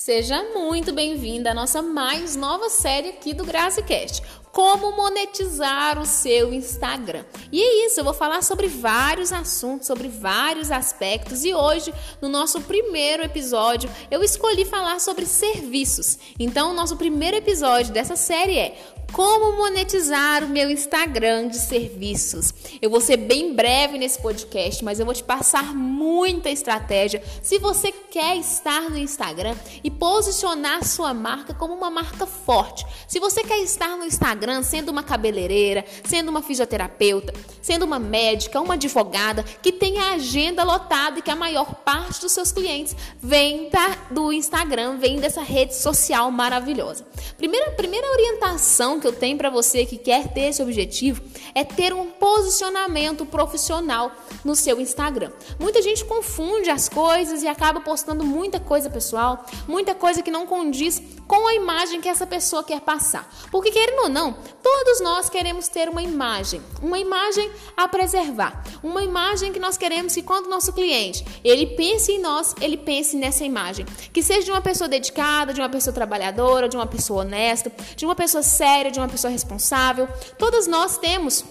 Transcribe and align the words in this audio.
Seja 0.00 0.42
muito 0.54 0.94
bem-vinda 0.94 1.50
à 1.50 1.54
nossa 1.54 1.82
mais 1.82 2.34
nova 2.34 2.70
série 2.70 3.10
aqui 3.10 3.34
do 3.34 3.44
GraziCast. 3.44 4.22
Como 4.50 4.96
monetizar 4.96 6.00
o 6.00 6.06
seu 6.06 6.54
Instagram. 6.54 7.22
E 7.52 7.62
é 7.62 7.86
isso, 7.86 8.00
eu 8.00 8.04
vou 8.04 8.14
falar 8.14 8.42
sobre 8.42 8.66
vários 8.66 9.30
assuntos, 9.30 9.86
sobre 9.86 10.08
vários 10.08 10.70
aspectos. 10.70 11.44
E 11.44 11.52
hoje, 11.52 11.92
no 12.18 12.30
nosso 12.30 12.62
primeiro 12.62 13.22
episódio, 13.22 13.90
eu 14.10 14.22
escolhi 14.22 14.64
falar 14.64 15.00
sobre 15.00 15.26
serviços. 15.26 16.18
Então, 16.38 16.70
o 16.70 16.74
nosso 16.74 16.96
primeiro 16.96 17.36
episódio 17.36 17.92
dessa 17.92 18.16
série 18.16 18.58
é 18.58 18.78
como 19.12 19.56
monetizar 19.56 20.44
o 20.44 20.48
meu 20.48 20.70
Instagram 20.70 21.48
de 21.48 21.58
serviços. 21.58 22.54
Eu 22.80 22.90
vou 22.90 23.00
ser 23.00 23.16
bem 23.16 23.54
breve 23.54 23.98
nesse 23.98 24.20
podcast, 24.20 24.84
mas 24.84 25.00
eu 25.00 25.06
vou 25.06 25.14
te 25.14 25.22
passar 25.22 25.74
muita 25.74 26.50
estratégia 26.50 27.22
se 27.42 27.58
você 27.58 27.92
quer 27.92 28.36
estar 28.36 28.88
no 28.90 28.96
Instagram 28.96 29.54
e 29.82 29.90
posicionar 29.90 30.84
sua 30.84 31.12
marca 31.12 31.52
como 31.54 31.74
uma 31.74 31.90
marca 31.90 32.26
forte. 32.26 32.86
Se 33.08 33.18
você 33.18 33.42
quer 33.42 33.58
estar 33.58 33.96
no 33.96 34.04
Instagram 34.04 34.62
sendo 34.62 34.90
uma 34.90 35.02
cabeleireira, 35.02 35.84
sendo 36.04 36.28
uma 36.28 36.42
fisioterapeuta, 36.42 37.32
sendo 37.60 37.84
uma 37.84 37.98
médica, 37.98 38.60
uma 38.60 38.74
advogada 38.74 39.42
que 39.62 39.72
tem 39.72 39.98
a 39.98 40.12
agenda 40.14 40.62
lotada 40.62 41.18
e 41.18 41.22
que 41.22 41.30
a 41.30 41.36
maior 41.36 41.74
parte 41.74 42.20
dos 42.20 42.32
seus 42.32 42.52
clientes 42.52 42.94
vem 43.20 43.68
da, 43.70 43.96
do 44.10 44.32
Instagram, 44.32 44.98
vem 44.98 45.18
dessa 45.18 45.42
rede 45.42 45.74
social 45.74 46.30
maravilhosa. 46.30 47.04
Primeira, 47.36 47.70
primeira 47.72 48.06
orientação 48.12 48.99
que 49.00 49.06
eu 49.06 49.12
tenho 49.12 49.36
para 49.36 49.50
você 49.50 49.84
que 49.84 49.96
quer 49.96 50.28
ter 50.32 50.42
esse 50.42 50.62
objetivo 50.62 51.22
é 51.54 51.64
ter 51.64 51.92
um 51.92 52.10
posicionamento 52.10 53.24
profissional 53.26 54.12
no 54.44 54.54
seu 54.54 54.80
Instagram. 54.80 55.30
Muita 55.58 55.82
gente 55.82 56.04
confunde 56.04 56.70
as 56.70 56.88
coisas 56.88 57.42
e 57.42 57.48
acaba 57.48 57.80
postando 57.80 58.24
muita 58.24 58.60
coisa 58.60 58.90
pessoal, 58.90 59.44
muita 59.66 59.94
coisa 59.94 60.22
que 60.22 60.30
não 60.30 60.46
condiz 60.46 61.02
com 61.26 61.46
a 61.46 61.54
imagem 61.54 62.00
que 62.00 62.08
essa 62.08 62.26
pessoa 62.26 62.64
quer 62.64 62.80
passar. 62.80 63.28
Porque 63.52 63.70
querendo 63.70 64.02
ou 64.02 64.08
não, 64.08 64.36
todos 64.62 65.00
nós 65.00 65.28
queremos 65.28 65.68
ter 65.68 65.88
uma 65.88 66.02
imagem, 66.02 66.60
uma 66.82 66.98
imagem 66.98 67.48
a 67.76 67.86
preservar, 67.86 68.64
uma 68.82 69.02
imagem 69.02 69.52
que 69.52 69.60
nós 69.60 69.76
queremos 69.76 70.12
que 70.12 70.22
quando 70.22 70.46
o 70.46 70.50
nosso 70.50 70.72
cliente, 70.72 71.24
ele 71.44 71.66
pense 71.66 72.10
em 72.10 72.20
nós, 72.20 72.54
ele 72.60 72.76
pense 72.76 73.16
nessa 73.16 73.44
imagem, 73.44 73.86
que 74.12 74.22
seja 74.22 74.42
de 74.42 74.50
uma 74.50 74.60
pessoa 74.60 74.88
dedicada, 74.88 75.54
de 75.54 75.60
uma 75.60 75.68
pessoa 75.68 75.94
trabalhadora, 75.94 76.68
de 76.68 76.76
uma 76.76 76.86
pessoa 76.86 77.20
honesta, 77.22 77.70
de 77.96 78.04
uma 78.04 78.14
pessoa 78.14 78.42
séria, 78.42 78.89
de 78.90 78.98
uma 78.98 79.08
pessoa 79.08 79.30
responsável. 79.30 80.08
Todas 80.38 80.66
nós 80.66 80.98
temos 80.98 81.44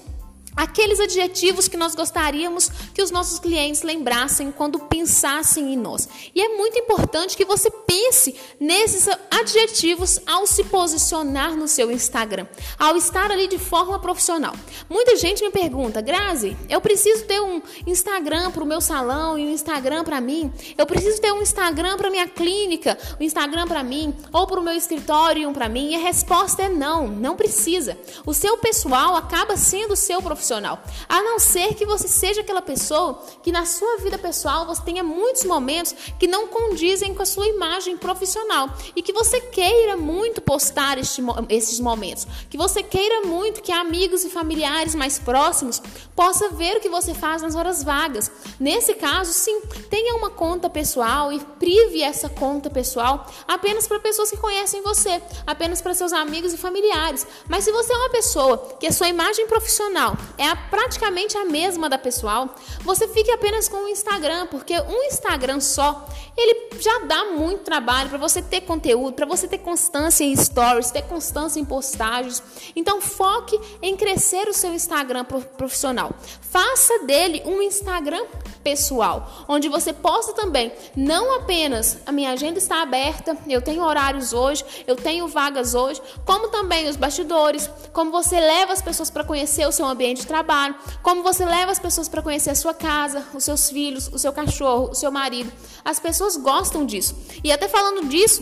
aqueles 0.56 1.00
adjetivos 1.00 1.68
que 1.68 1.78
nós 1.78 1.96
gostaríamos 1.96 2.70
que 2.94 3.02
os 3.02 3.12
nossos 3.12 3.40
clientes 3.40 3.82
lembrassem 3.82 4.52
quando 4.52 4.80
pensassem 4.80 5.74
em 5.74 5.78
nós. 5.78 6.08
E 6.36 6.42
é 6.42 6.50
muito 6.58 6.78
importante 6.78 7.38
que 7.38 7.46
você 7.46 7.72
pense 7.90 8.36
nesses 8.60 9.08
adjetivos 9.32 10.20
ao 10.26 10.46
se 10.46 10.64
posicionar 10.66 11.56
no 11.56 11.68
seu 11.68 11.92
Instagram, 11.92 12.46
ao 12.78 12.96
estar 12.98 13.32
ali 13.32 13.48
de 13.48 13.58
forma 13.58 14.00
profissional. 14.00 14.54
Muita 14.90 15.16
gente 15.16 15.44
me 15.44 15.50
pergunta, 15.50 16.02
Grazi, 16.02 16.56
eu 16.70 16.80
preciso 16.82 17.26
ter 17.26 17.40
um 17.42 17.62
Instagram 17.88 18.52
para 18.52 18.64
o 18.64 18.68
meu 18.68 18.82
salão 18.82 19.38
e 19.40 19.46
um 19.46 19.50
Instagram 19.50 20.04
para 20.04 20.20
mim? 20.22 20.52
Eu 20.78 20.86
preciso 20.86 21.20
ter 21.22 21.32
um 21.32 21.42
Instagram 21.42 21.98
para 21.98 22.10
minha 22.10 22.28
clínica, 22.28 22.98
um 23.20 23.24
Instagram 23.24 23.68
para 23.68 23.84
mim, 23.84 24.14
ou 24.32 24.46
para 24.46 24.60
o 24.60 24.64
meu 24.64 24.74
escritório 24.74 25.44
e 25.44 25.46
um 25.46 25.54
para 25.54 25.70
mim? 25.70 25.92
E 25.92 25.96
a 25.96 26.00
resposta 26.00 26.64
é 26.64 26.70
não, 26.70 27.08
não 27.08 27.36
precisa. 27.36 27.98
O 28.26 28.34
seu 28.34 28.58
pessoal 28.58 29.16
acaba 29.16 29.56
sendo 29.58 29.94
o 29.94 29.98
seu 29.98 30.22
profissional 30.22 30.60
profissional. 30.60 30.82
A 31.08 31.22
não 31.22 31.40
ser 31.40 31.76
que 31.76 31.86
você 31.86 32.08
seja 32.08 32.42
aquela 32.42 32.62
pessoa 32.62 33.22
que 33.42 33.52
na 33.52 33.66
sua 33.66 33.98
vida 33.98 34.18
pessoal 34.18 34.66
você 34.66 34.82
tenha 34.82 35.04
muitos 35.04 35.44
momentos 35.46 35.96
que 36.20 36.28
não 36.28 36.48
condizem 36.48 37.14
com 37.14 37.22
a 37.22 37.26
sua 37.26 37.48
imagem 37.48 37.79
profissional 38.00 38.70
e 38.96 39.02
que 39.02 39.14
você 39.14 39.40
queira 39.40 39.96
muito 39.96 40.42
postar 40.42 40.98
este, 40.98 41.22
esses 41.48 41.80
momentos, 41.80 42.28
que 42.50 42.58
você 42.58 42.84
queira 42.84 43.22
muito 43.22 43.62
que 43.62 43.72
amigos 43.72 44.26
e 44.26 44.30
familiares 44.30 44.96
mais 44.96 45.18
próximos 45.18 45.82
possam 46.16 46.52
ver 46.52 46.78
o 46.78 46.80
que 46.82 46.90
você 46.90 47.14
faz 47.14 47.42
nas 47.42 47.56
horas 47.56 47.84
vagas. 47.84 48.30
Nesse 48.60 48.94
caso, 48.96 49.32
sim, 49.32 49.62
tenha 49.90 50.16
uma 50.16 50.30
conta 50.30 50.70
pessoal 50.70 51.32
e 51.32 51.40
prive 51.40 52.02
essa 52.02 52.28
conta 52.28 52.70
pessoal 52.70 53.26
apenas 53.48 53.88
para 53.88 54.00
pessoas 54.00 54.30
que 54.30 54.38
conhecem 54.38 54.82
você, 54.82 55.22
apenas 55.48 55.82
para 55.82 55.94
seus 55.94 56.12
amigos 56.12 56.54
e 56.54 56.58
familiares. 56.58 57.26
Mas 57.48 57.64
se 57.64 57.72
você 57.72 57.94
é 57.94 57.98
uma 57.98 58.10
pessoa 58.10 58.58
que 58.80 58.88
a 58.88 58.92
sua 58.92 59.08
imagem 59.08 59.48
profissional 59.48 60.18
é 60.38 60.48
a, 60.48 60.56
praticamente 60.56 61.38
a 61.38 61.46
mesma 61.46 61.90
da 61.90 61.98
pessoal, 61.98 62.54
você 62.82 63.08
fique 63.08 63.32
apenas 63.32 63.70
com 63.70 63.86
o 63.86 63.88
Instagram, 63.88 64.48
porque 64.48 64.74
um 64.82 65.04
Instagram 65.04 65.60
só, 65.60 66.08
ele 66.36 66.70
já 66.80 67.00
dá 67.00 67.26
muito 67.26 67.69
trabalho 67.70 68.10
para 68.10 68.18
você 68.18 68.42
ter 68.42 68.62
conteúdo, 68.62 69.14
para 69.14 69.28
você 69.28 69.48
ter 69.48 69.60
constância 69.60 70.24
em 70.24 70.36
stories, 70.36 70.90
ter 70.90 71.04
constância 71.04 71.60
em 71.60 71.66
postagens. 71.66 72.42
Então 72.76 73.00
foque 73.00 73.60
em 73.80 73.96
crescer 73.96 74.48
o 74.48 74.54
seu 74.54 74.74
Instagram 74.74 75.24
profissional. 75.56 76.12
Faça 76.42 77.06
dele 77.06 77.44
um 77.46 77.62
Instagram 77.62 78.26
pessoal, 78.64 79.46
onde 79.48 79.70
você 79.70 79.94
possa 79.94 80.34
também, 80.34 80.72
não 80.96 81.36
apenas 81.36 82.00
a 82.06 82.12
minha 82.12 82.32
agenda 82.32 82.58
está 82.58 82.82
aberta, 82.82 83.38
eu 83.48 83.62
tenho 83.62 83.84
horários 83.84 84.34
hoje, 84.34 84.66
eu 84.88 84.96
tenho 84.96 85.28
vagas 85.28 85.76
hoje, 85.76 86.02
como 86.26 86.50
também 86.50 86.90
os 86.90 86.96
bastidores, 86.96 87.70
como 87.94 88.12
você 88.12 88.40
leva 88.40 88.74
as 88.74 88.82
pessoas 88.82 89.10
para 89.10 89.24
conhecer 89.24 89.68
o 89.68 89.72
seu 89.72 89.86
ambiente 89.86 90.22
de 90.22 90.28
trabalho, 90.28 90.76
como 91.04 91.22
você 91.22 91.46
leva 91.46 91.72
as 91.72 91.80
pessoas 91.80 92.10
para 92.10 92.22
conhecer 92.22 92.50
a 92.50 92.56
sua 92.56 92.74
casa, 92.74 93.28
os 93.34 93.44
seus 93.44 93.70
filhos, 93.70 94.08
o 94.08 94.18
seu 94.18 94.34
cachorro, 94.34 94.90
o 94.90 94.96
seu 94.96 95.12
marido. 95.12 95.52
As 95.86 96.00
pessoas 96.00 96.36
gostam 96.36 96.86
disso. 96.86 97.16
E 97.44 97.52
até 97.60 97.68
falando 97.68 98.08
disso, 98.08 98.42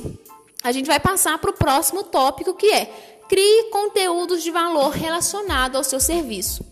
a 0.63 0.71
gente 0.71 0.85
vai 0.85 0.99
passar 0.99 1.39
para 1.39 1.49
o 1.49 1.53
próximo 1.53 2.03
tópico 2.03 2.53
que 2.53 2.71
é 2.71 2.85
crie 3.27 3.63
conteúdos 3.71 4.43
de 4.43 4.51
valor 4.51 4.91
relacionado 4.91 5.75
ao 5.75 5.83
seu 5.83 5.99
serviço. 5.99 6.63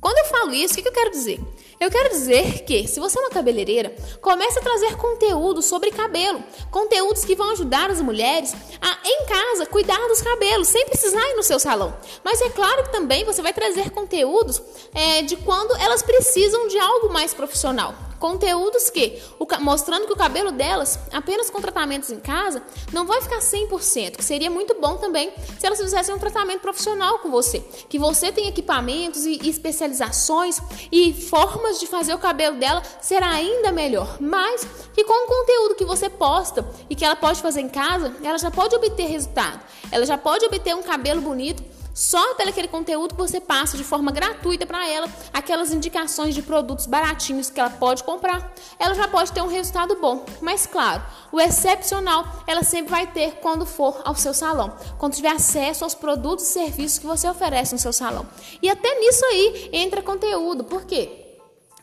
Quando 0.00 0.18
eu 0.18 0.24
falo 0.24 0.54
isso, 0.54 0.72
o 0.72 0.82
que 0.82 0.88
eu 0.88 0.92
quero 0.92 1.10
dizer? 1.10 1.38
Eu 1.78 1.90
quero 1.90 2.08
dizer 2.08 2.64
que, 2.64 2.88
se 2.88 2.98
você 2.98 3.18
é 3.18 3.20
uma 3.20 3.30
cabeleireira, 3.30 3.94
comece 4.22 4.58
a 4.58 4.62
trazer 4.62 4.96
conteúdo 4.96 5.60
sobre 5.60 5.90
cabelo. 5.90 6.42
Conteúdos 6.70 7.26
que 7.26 7.34
vão 7.34 7.50
ajudar 7.50 7.90
as 7.90 8.00
mulheres 8.00 8.54
a, 8.80 8.98
em 9.04 9.26
casa, 9.26 9.66
cuidar 9.66 10.08
dos 10.08 10.22
cabelos, 10.22 10.68
sem 10.68 10.86
precisar 10.86 11.20
ir 11.30 11.36
no 11.36 11.42
seu 11.42 11.58
salão. 11.58 11.94
Mas 12.22 12.40
é 12.40 12.48
claro 12.48 12.84
que 12.84 12.92
também 12.92 13.24
você 13.24 13.42
vai 13.42 13.52
trazer 13.52 13.90
conteúdos 13.90 14.62
é, 14.94 15.20
de 15.22 15.36
quando 15.36 15.76
elas 15.76 16.02
precisam 16.02 16.68
de 16.68 16.78
algo 16.78 17.12
mais 17.12 17.34
profissional. 17.34 18.03
Conteúdos 18.24 18.88
que, 18.88 19.20
mostrando 19.60 20.06
que 20.06 20.12
o 20.14 20.16
cabelo 20.16 20.50
delas, 20.50 20.98
apenas 21.12 21.50
com 21.50 21.60
tratamentos 21.60 22.10
em 22.10 22.18
casa, 22.18 22.62
não 22.90 23.06
vai 23.06 23.20
ficar 23.20 23.40
100%, 23.40 24.16
que 24.16 24.24
seria 24.24 24.50
muito 24.50 24.80
bom 24.80 24.96
também 24.96 25.30
se 25.58 25.66
elas 25.66 25.78
fizessem 25.78 26.14
um 26.14 26.18
tratamento 26.18 26.62
profissional 26.62 27.18
com 27.18 27.30
você. 27.30 27.60
Que 27.86 27.98
você 27.98 28.32
tem 28.32 28.48
equipamentos 28.48 29.26
e 29.26 29.46
especializações 29.46 30.58
e 30.90 31.12
formas 31.12 31.78
de 31.78 31.86
fazer 31.86 32.14
o 32.14 32.18
cabelo 32.18 32.58
dela 32.58 32.82
ser 32.98 33.22
ainda 33.22 33.70
melhor. 33.70 34.16
Mas 34.18 34.66
que 34.94 35.04
com 35.04 35.26
o 35.26 35.28
conteúdo 35.28 35.74
que 35.74 35.84
você 35.84 36.08
posta 36.08 36.66
e 36.88 36.94
que 36.94 37.04
ela 37.04 37.16
pode 37.16 37.42
fazer 37.42 37.60
em 37.60 37.68
casa, 37.68 38.16
ela 38.22 38.38
já 38.38 38.50
pode 38.50 38.74
obter 38.74 39.04
resultado. 39.04 39.60
Ela 39.92 40.06
já 40.06 40.16
pode 40.16 40.46
obter 40.46 40.74
um 40.74 40.82
cabelo 40.82 41.20
bonito 41.20 41.62
só 41.94 42.34
pelo 42.34 42.50
aquele 42.50 42.66
conteúdo 42.66 43.14
que 43.14 43.20
você 43.20 43.40
passa 43.40 43.76
de 43.76 43.84
forma 43.84 44.10
gratuita 44.10 44.66
para 44.66 44.86
ela, 44.86 45.08
aquelas 45.32 45.72
indicações 45.72 46.34
de 46.34 46.42
produtos 46.42 46.86
baratinhos 46.86 47.48
que 47.48 47.60
ela 47.60 47.70
pode 47.70 48.02
comprar, 48.02 48.52
ela 48.78 48.94
já 48.94 49.06
pode 49.06 49.32
ter 49.32 49.40
um 49.40 49.46
resultado 49.46 49.94
bom. 50.00 50.26
Mas 50.42 50.66
claro, 50.66 51.02
o 51.30 51.40
excepcional 51.40 52.42
ela 52.46 52.64
sempre 52.64 52.90
vai 52.90 53.06
ter 53.06 53.36
quando 53.36 53.64
for 53.64 54.02
ao 54.04 54.16
seu 54.16 54.34
salão, 54.34 54.76
quando 54.98 55.14
tiver 55.14 55.30
acesso 55.30 55.84
aos 55.84 55.94
produtos 55.94 56.46
e 56.46 56.52
serviços 56.52 56.98
que 56.98 57.06
você 57.06 57.28
oferece 57.28 57.72
no 57.72 57.78
seu 57.78 57.92
salão. 57.92 58.26
E 58.60 58.68
até 58.68 58.98
nisso 58.98 59.24
aí 59.26 59.70
entra 59.72 60.02
conteúdo, 60.02 60.64
por 60.64 60.84
quê? 60.84 61.20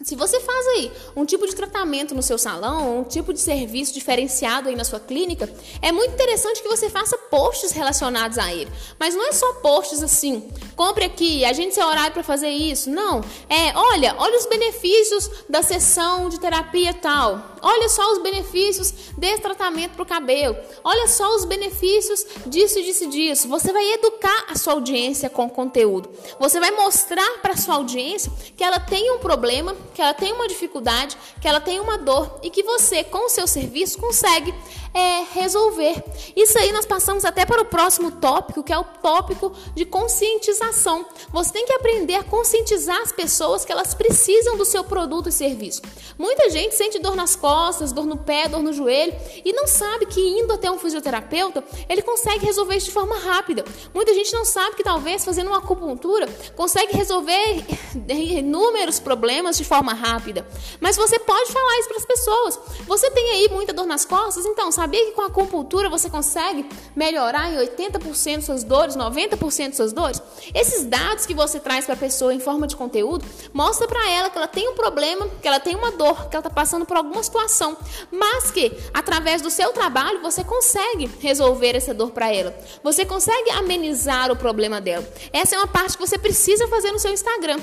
Se 0.04 0.16
você 0.16 0.40
faz 0.40 0.68
aí 0.68 0.92
um 1.16 1.26
tipo 1.26 1.46
de 1.46 1.56
tratamento 1.56 2.16
no 2.16 2.24
seu 2.24 2.38
salão, 2.38 3.00
um 3.00 3.04
tipo 3.04 3.32
de 3.32 3.40
serviço 3.40 3.94
diferenciado 3.94 4.68
aí 4.68 4.76
na 4.76 4.84
sua 4.84 5.00
clínica, 5.00 5.52
é 5.82 5.92
muito 5.92 6.14
interessante 6.14 6.62
que 6.62 6.68
você 6.68 6.90
faça 6.90 7.18
posts 7.32 7.72
relacionados 7.72 8.38
a 8.38 8.54
ele. 8.54 8.70
Mas 9.00 9.16
não 9.16 9.28
é 9.28 9.32
só 9.32 9.54
posts 9.54 10.04
assim, 10.04 10.52
compre 10.76 11.06
aqui, 11.06 11.44
a 11.46 11.54
gente 11.54 11.74
tem 11.74 11.84
horário 11.84 12.12
para 12.12 12.22
fazer 12.22 12.50
isso. 12.50 12.90
Não, 12.90 13.22
é, 13.50 13.76
olha, 13.76 14.14
olha 14.20 14.38
os 14.38 14.46
benefícios 14.46 15.30
da 15.50 15.64
sessão 15.64 16.30
de 16.30 16.40
terapia 16.40 16.94
tal. 16.94 17.58
Olha 17.62 17.88
só 17.90 18.12
os 18.12 18.20
benefícios 18.20 18.92
desse 19.18 19.42
tratamento 19.42 19.92
para 19.92 20.04
o 20.04 20.06
cabelo. 20.06 20.58
Olha 20.84 21.08
só 21.08 21.36
os 21.36 21.46
benefícios 21.46 22.26
disso, 22.48 22.82
disso, 22.82 23.08
disso. 23.08 23.48
Você 23.48 23.72
vai 23.72 23.94
educar 23.94 24.48
a 24.50 24.56
sua 24.56 24.74
audiência 24.74 25.30
com 25.30 25.50
conteúdo. 25.50 26.10
Você 26.40 26.60
vai 26.60 26.72
mostrar 26.72 27.40
para 27.42 27.56
sua 27.56 27.76
audiência 27.76 28.32
que 28.58 28.64
ela 28.64 28.80
tem 28.80 29.12
um 29.12 29.20
problema 29.20 29.76
que 29.94 30.02
ela 30.02 30.14
tem 30.14 30.34
uma 30.34 30.48
dificuldade, 30.48 31.18
que 31.40 31.48
ela 31.48 31.60
tem 31.60 31.80
uma 31.80 31.98
dor 31.98 32.40
e 32.42 32.50
que 32.50 32.64
você, 32.64 33.04
com 33.04 33.28
o 33.28 33.30
seu 33.30 33.48
serviço, 33.48 33.98
consegue 33.98 34.54
é, 34.94 35.24
resolver. 35.34 36.04
Isso 36.36 36.58
aí 36.58 36.72
nós 36.72 36.86
passamos 36.86 37.21
até 37.26 37.46
para 37.46 37.62
o 37.62 37.66
próximo 37.66 38.12
tópico, 38.12 38.64
que 38.64 38.74
é 38.74 38.78
o 38.78 38.84
tópico 38.84 39.52
de 39.74 39.86
conscientização. 39.86 41.06
Você 41.32 41.54
tem 41.54 41.66
que 41.66 41.74
aprender 41.74 42.16
a 42.16 42.24
conscientizar 42.24 43.00
as 43.02 43.12
pessoas 43.12 43.64
que 43.64 43.72
elas 43.72 43.94
precisam 43.94 44.58
do 44.58 44.66
seu 44.66 44.84
produto 44.84 45.30
e 45.30 45.32
serviço. 45.32 45.82
Muita 46.18 46.50
gente 46.50 46.76
sente 46.76 47.00
dor 47.00 47.16
nas 47.16 47.36
costas, 47.36 47.92
dor 47.92 48.06
no 48.06 48.18
pé, 48.18 48.48
dor 48.48 48.62
no 48.62 48.74
joelho 48.74 49.14
e 49.44 49.54
não 49.54 49.68
sabe 49.68 50.06
que 50.06 50.20
indo 50.20 50.54
até 50.54 50.70
um 50.70 50.78
fisioterapeuta, 50.78 51.64
ele 51.88 52.02
consegue 52.02 52.46
resolver 52.46 52.76
isso 52.76 52.88
de 52.88 52.92
forma 52.92 53.18
rápida. 53.18 53.64
Muita 53.94 54.14
gente 54.14 54.34
não 54.34 54.46
sabe 54.46 54.76
que 54.76 54.84
talvez 54.84 55.24
fazendo 55.24 55.48
uma 55.48 55.60
acupuntura 55.60 56.28
consegue 56.56 56.96
resolver 56.96 57.66
inúmeros 58.10 59.00
problemas 59.00 59.58
de 59.58 59.64
forma 59.64 59.94
rápida. 59.94 60.46
Mas 60.80 60.98
você 60.98 61.18
pode 61.20 61.52
falar 61.52 61.80
isso 61.80 61.88
para 61.88 61.98
as 61.98 62.06
pessoas. 62.06 62.60
Você 62.88 63.10
tem 63.12 63.30
aí 63.32 63.50
muita 63.50 63.74
dor 63.74 63.86
nas 63.86 64.06
costas, 64.06 64.46
então 64.46 64.72
sabia 64.72 65.06
que 65.06 65.12
com 65.12 65.22
a 65.22 65.28
acupuntura 65.28 65.90
você 65.90 66.10
consegue 66.10 66.66
melhorar 66.96 67.11
em 67.18 67.58
80% 67.58 68.42
suas 68.42 68.64
dores, 68.64 68.96
90% 68.96 69.74
suas 69.74 69.94
dores? 69.94 70.22
Esses 70.54 70.86
dados 70.86 71.26
que 71.26 71.34
você 71.34 71.60
traz 71.60 71.86
para 71.86 71.94
a 71.96 71.98
pessoa 71.98 72.34
em 72.34 72.40
forma 72.40 72.68
de 72.68 72.76
conteúdo 72.76 73.26
mostra 73.54 73.88
para 73.88 74.10
ela 74.10 74.30
que 74.30 74.38
ela 74.38 74.48
tem 74.48 74.70
um 74.70 74.76
problema, 74.76 75.28
que 75.42 75.48
ela 75.48 75.60
tem 75.60 75.76
uma 75.76 75.92
dor, 75.92 76.30
que 76.30 76.36
ela 76.36 76.46
está 76.46 76.50
passando 76.50 76.86
por 76.86 76.98
alguma 76.98 77.22
situação, 77.24 77.78
mas 78.12 78.52
que 78.52 78.72
através 78.94 79.42
do 79.42 79.50
seu 79.50 79.72
trabalho 79.72 80.22
você 80.22 80.44
consegue 80.44 81.10
resolver 81.20 81.76
essa 81.76 81.94
dor 81.94 82.12
para 82.12 82.34
ela. 82.34 82.56
Você 82.84 83.06
consegue 83.06 83.50
amenizar 83.52 84.32
o 84.32 84.36
problema 84.36 84.80
dela. 84.80 85.08
Essa 85.34 85.56
é 85.56 85.58
uma 85.58 85.68
parte 85.68 85.98
que 85.98 86.06
você 86.06 86.18
precisa 86.18 86.68
fazer 86.68 86.92
no 86.92 87.00
seu 87.00 87.12
Instagram. 87.12 87.60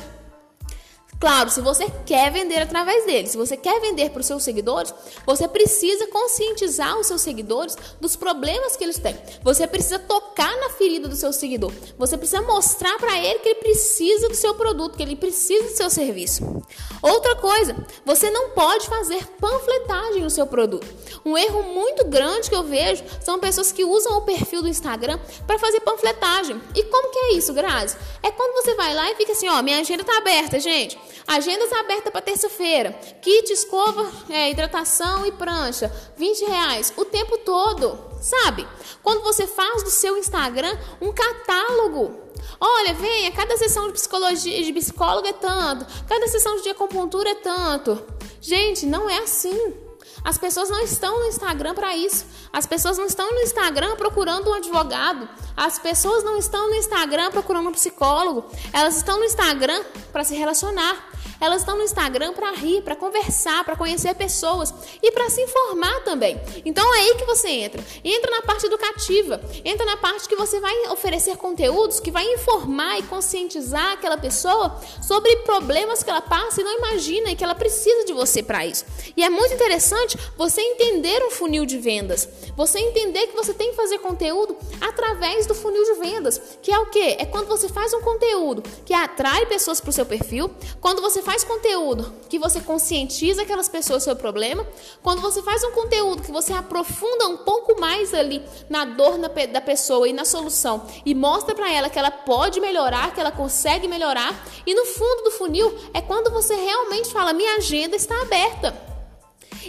Claro, 1.21 1.51
se 1.51 1.61
você 1.61 1.91
quer 2.07 2.31
vender 2.31 2.61
através 2.61 3.05
dele, 3.05 3.27
se 3.27 3.37
você 3.37 3.57
quer 3.57 3.81
vender 3.81 4.11
para 4.11 4.21
os 4.21 4.27
seus 4.27 4.45
seguidores, 4.45 4.95
você 5.27 5.49
precisa 5.49 6.07
conscientizar 6.07 6.97
os 6.97 7.09
seus 7.09 7.21
seguidores 7.23 7.77
dos 8.01 8.15
problemas 8.15 8.77
que 8.77 8.85
eles 8.85 8.99
têm. 8.99 9.19
Você 9.43 9.67
precisa 9.67 9.99
tocar 9.99 10.57
na 10.59 10.71
ferida 10.71 11.09
do 11.09 11.17
seu 11.17 11.33
seguidor. 11.33 11.73
Você 11.99 12.17
precisa 12.17 12.41
mostrar 12.43 12.97
para 12.99 13.19
ele 13.19 13.41
que 13.41 13.49
ele 13.49 13.59
precisa 13.59 14.29
do 14.29 14.35
seu 14.37 14.55
produto, 14.55 14.97
que 14.97 15.03
ele 15.03 15.17
precisa 15.17 15.65
do 15.65 15.77
seu 15.77 15.91
serviço. 15.91 16.63
Outra 17.03 17.35
coisa, 17.35 17.75
você 18.05 18.31
não 18.31 18.51
pode 18.51 18.87
fazer 18.87 19.27
panfletagem 19.41 20.23
no 20.23 20.31
seu 20.31 20.47
produto. 20.47 20.87
Um 21.25 21.37
erro 21.37 21.65
muito 21.65 22.07
grande 22.07 22.49
que 22.49 22.55
eu 22.55 22.63
vejo 22.63 23.03
são 23.21 23.41
pessoas 23.41 23.73
que 23.73 23.85
usam 23.85 24.19
o 24.19 24.23
perfil 24.23 24.63
do 24.63 24.69
Instagram 24.69 25.19
para 25.49 25.59
fazer 25.59 25.81
panfletagem. 25.81 26.61
E 26.77 26.85
como 26.85 27.11
que 27.11 27.19
é 27.19 27.33
isso, 27.33 27.53
Grazi? 27.53 27.97
É 28.23 28.31
quando 28.31 28.55
você 28.63 28.75
vai 28.77 28.95
lá 28.95 29.11
e 29.11 29.17
fica 29.17 29.33
assim, 29.33 29.49
ó, 29.49 29.61
minha 29.63 29.81
agenda 29.81 30.03
está 30.03 30.17
aberta, 30.19 30.61
gente. 30.61 31.08
Agendas 31.27 31.73
abertas 31.73 32.13
para 32.13 32.21
terça-feira. 32.23 32.93
Kit, 33.21 33.53
escova, 33.53 34.11
é, 34.31 34.51
hidratação 34.51 35.27
e 35.27 35.33
prancha. 35.33 35.93
20 36.17 36.45
reais 36.45 36.93
o 36.97 37.05
tempo 37.05 37.39
todo. 37.39 37.99
Sabe? 38.21 38.67
Quando 39.03 39.23
você 39.23 39.47
faz 39.47 39.83
do 39.83 39.91
seu 39.91 40.17
Instagram 40.17 40.77
um 41.01 41.13
catálogo. 41.13 42.29
Olha, 42.61 42.95
venha, 42.95 43.31
cada 43.33 43.57
sessão 43.57 43.87
de 43.87 43.93
psicologia 43.93 44.63
de 44.63 44.73
psicólogo 44.73 45.27
é 45.29 45.33
tanto, 45.33 45.87
cada 46.09 46.27
sessão 46.27 46.61
de 46.61 46.69
acupuntura 46.69 47.31
é 47.31 47.35
tanto. 47.35 48.03
Gente, 48.41 48.87
não 48.87 49.09
é 49.09 49.19
assim. 49.19 49.88
As 50.25 50.37
pessoas 50.39 50.69
não 50.69 50.81
estão 50.81 51.21
no 51.21 51.27
Instagram 51.27 51.75
para 51.75 51.97
isso. 51.97 52.27
As 52.53 52.67
pessoas 52.67 52.99
não 52.99 53.07
estão 53.07 53.31
no 53.33 53.41
Instagram 53.41 53.97
procurando 53.97 54.51
um 54.51 54.55
advogado. 54.55 55.29
As 55.57 55.79
pessoas 55.79 56.23
não 56.23 56.37
estão 56.37 56.69
no 56.69 56.75
Instagram 56.75 57.31
procurando 57.31 57.69
um 57.69 57.73
psicólogo. 57.73 58.45
Elas 58.73 58.97
estão 58.97 59.19
no 59.19 59.25
Instagram 59.25 59.83
para 60.13 60.25
se 60.25 60.35
relacionar. 60.35 61.09
Elas 61.41 61.61
estão 61.61 61.77
no 61.77 61.85
Instagram 61.85 62.33
para 62.33 62.51
rir, 62.51 62.83
para 62.83 62.97
conversar, 62.97 63.65
para 63.65 63.77
conhecer 63.77 64.15
pessoas 64.15 64.75
e 65.03 65.11
para 65.13 65.31
se 65.31 65.41
informar 65.41 66.01
também. 66.01 66.41
Então 66.65 66.85
é 66.95 66.99
aí 66.99 67.15
que 67.15 67.25
você 67.25 67.49
entra. 67.49 67.85
Entra 68.05 68.31
na 68.31 68.43
parte 68.43 68.67
educativa, 68.67 69.41
entra 69.65 69.87
na 69.87 69.97
parte 69.97 70.29
que 70.29 70.35
você 70.35 70.59
vai 70.59 70.75
oferecer 70.89 71.37
conteúdos 71.37 72.01
que 72.01 72.11
vai 72.11 72.25
informar 72.33 72.99
e 72.99 73.03
conscientizar 73.05 73.93
aquela 73.93 74.17
pessoa 74.17 74.81
sobre 75.01 75.35
problemas 75.39 76.03
que 76.03 76.11
ela 76.11 76.21
passa 76.21 76.61
e 76.61 76.65
não 76.65 76.79
imagina 76.79 77.31
e 77.31 77.37
que 77.37 77.45
ela 77.45 77.55
precisa 77.55 78.05
de 78.05 78.13
você 78.13 78.43
para 78.43 78.67
isso. 78.67 78.85
E 79.17 79.23
é 79.23 79.31
muito 79.31 79.55
interessante 79.55 80.08
você 80.37 80.61
entender 80.61 81.23
um 81.25 81.31
funil 81.31 81.67
de 81.67 81.79
vendas. 81.79 82.29
Você 82.57 82.79
entender 82.79 83.27
que 83.29 83.37
você 83.37 83.53
tem 83.53 83.71
que 83.71 83.77
fazer 83.77 83.99
conteúdo 83.99 84.57
através 84.81 85.47
do 85.47 85.55
funil 85.55 85.83
de 85.85 86.01
vendas, 86.01 86.41
que 86.63 86.73
é 86.73 86.79
o 86.79 86.87
que? 86.87 87.17
É 87.19 87.25
quando 87.25 87.49
você 87.49 87.69
faz 87.69 87.93
um 87.93 88.01
conteúdo 88.01 88.63
que 88.85 88.95
atrai 88.95 89.47
pessoas 89.47 89.81
para 89.81 89.91
o 89.91 89.93
seu 89.93 90.07
perfil, 90.07 90.51
quando 90.81 91.03
você 91.03 91.23
faz 91.23 91.45
conteúdo 91.45 92.13
que 92.29 92.39
você 92.39 92.61
conscientiza 92.61 93.43
aquelas 93.43 93.69
pessoas 93.69 94.03
sobre 94.03 94.19
o 94.19 94.23
problema, 94.23 94.67
quando 95.03 95.21
você 95.21 95.43
faz 95.43 95.63
um 95.65 95.73
conteúdo 95.73 96.23
que 96.23 96.33
você 96.33 96.53
aprofunda 96.53 97.29
um 97.29 97.39
pouco 97.39 97.81
mais 97.81 98.15
ali 98.15 98.43
na 98.69 98.85
dor 98.85 99.19
da 99.19 99.61
pessoa 99.61 100.09
e 100.09 100.13
na 100.13 100.25
solução 100.25 100.87
e 101.05 101.15
mostra 101.15 101.55
para 101.55 101.73
ela 101.73 101.91
que 101.91 101.99
ela 101.99 102.11
pode 102.11 102.61
melhorar, 102.61 103.15
que 103.15 103.21
ela 103.21 103.33
consegue 103.33 103.89
melhorar, 103.89 104.47
e 104.67 104.75
no 104.75 104.85
fundo 104.85 105.25
do 105.25 105.31
funil 105.31 105.75
é 105.95 106.01
quando 106.01 106.31
você 106.31 106.55
realmente 106.55 107.11
fala: 107.13 107.33
minha 107.33 107.57
agenda 107.57 107.97
está 107.97 108.21
aberta. 108.23 108.98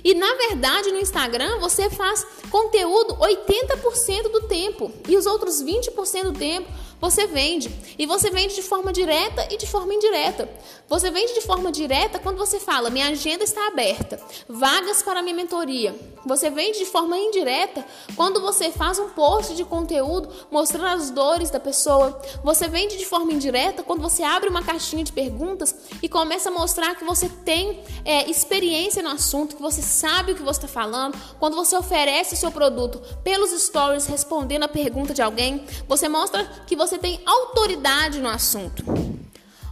E 0.03 0.13
na 0.13 0.33
verdade, 0.35 0.91
no 0.91 0.99
Instagram, 0.99 1.59
você 1.59 1.89
faz 1.89 2.25
conteúdo 2.49 3.15
80% 3.15 4.23
do 4.31 4.41
tempo 4.47 4.91
e 5.07 5.15
os 5.15 5.25
outros 5.25 5.63
20% 5.63 6.23
do 6.23 6.33
tempo 6.33 6.71
você 6.99 7.27
vende. 7.27 7.69
E 7.97 8.05
você 8.05 8.29
vende 8.29 8.55
de 8.55 8.61
forma 8.61 8.91
direta 8.91 9.47
e 9.51 9.57
de 9.57 9.67
forma 9.67 9.93
indireta. 9.93 10.49
Você 10.87 11.11
vende 11.11 11.33
de 11.33 11.41
forma 11.41 11.71
direta 11.71 12.17
quando 12.17 12.37
você 12.37 12.59
fala: 12.59 12.89
minha 12.89 13.07
agenda 13.07 13.43
está 13.43 13.67
aberta, 13.67 14.19
vagas 14.47 15.03
para 15.03 15.21
minha 15.21 15.35
mentoria. 15.35 15.95
Você 16.25 16.49
vende 16.49 16.79
de 16.79 16.85
forma 16.85 17.17
indireta 17.17 17.85
quando 18.15 18.41
você 18.41 18.71
faz 18.71 18.99
um 18.99 19.09
post 19.09 19.55
de 19.55 19.63
conteúdo 19.63 20.29
mostrando 20.51 20.87
as 20.87 21.11
dores 21.11 21.49
da 21.49 21.59
pessoa. 21.59 22.19
Você 22.43 22.67
vende 22.67 22.97
de 22.97 23.05
forma 23.05 23.31
indireta 23.31 23.83
quando 23.83 24.01
você 24.01 24.23
abre 24.23 24.49
uma 24.49 24.63
caixinha 24.63 25.03
de 25.03 25.11
perguntas 25.11 25.75
e 26.01 26.09
começa 26.09 26.49
a 26.49 26.51
mostrar 26.51 26.95
que 26.95 27.05
você 27.05 27.29
tem 27.29 27.83
é, 28.03 28.29
experiência 28.29 29.03
no 29.03 29.09
assunto, 29.09 29.55
que 29.55 29.61
você 29.61 29.81
sabe 29.81 30.31
o 30.31 30.35
que 30.35 30.41
você 30.41 30.65
está 30.65 30.67
falando. 30.67 31.17
Quando 31.39 31.55
você 31.55 31.75
oferece 31.75 32.33
o 32.33 32.37
seu 32.37 32.51
produto 32.51 32.99
pelos 33.23 33.51
stories 33.51 34.07
respondendo 34.07 34.63
a 34.63 34.67
pergunta 34.67 35.13
de 35.13 35.21
alguém, 35.21 35.65
você 35.87 36.09
mostra 36.09 36.45
que 36.65 36.75
você 36.75 36.88
tem 36.97 37.21
autoridade 37.25 38.19
no 38.19 38.29
assunto. 38.29 38.83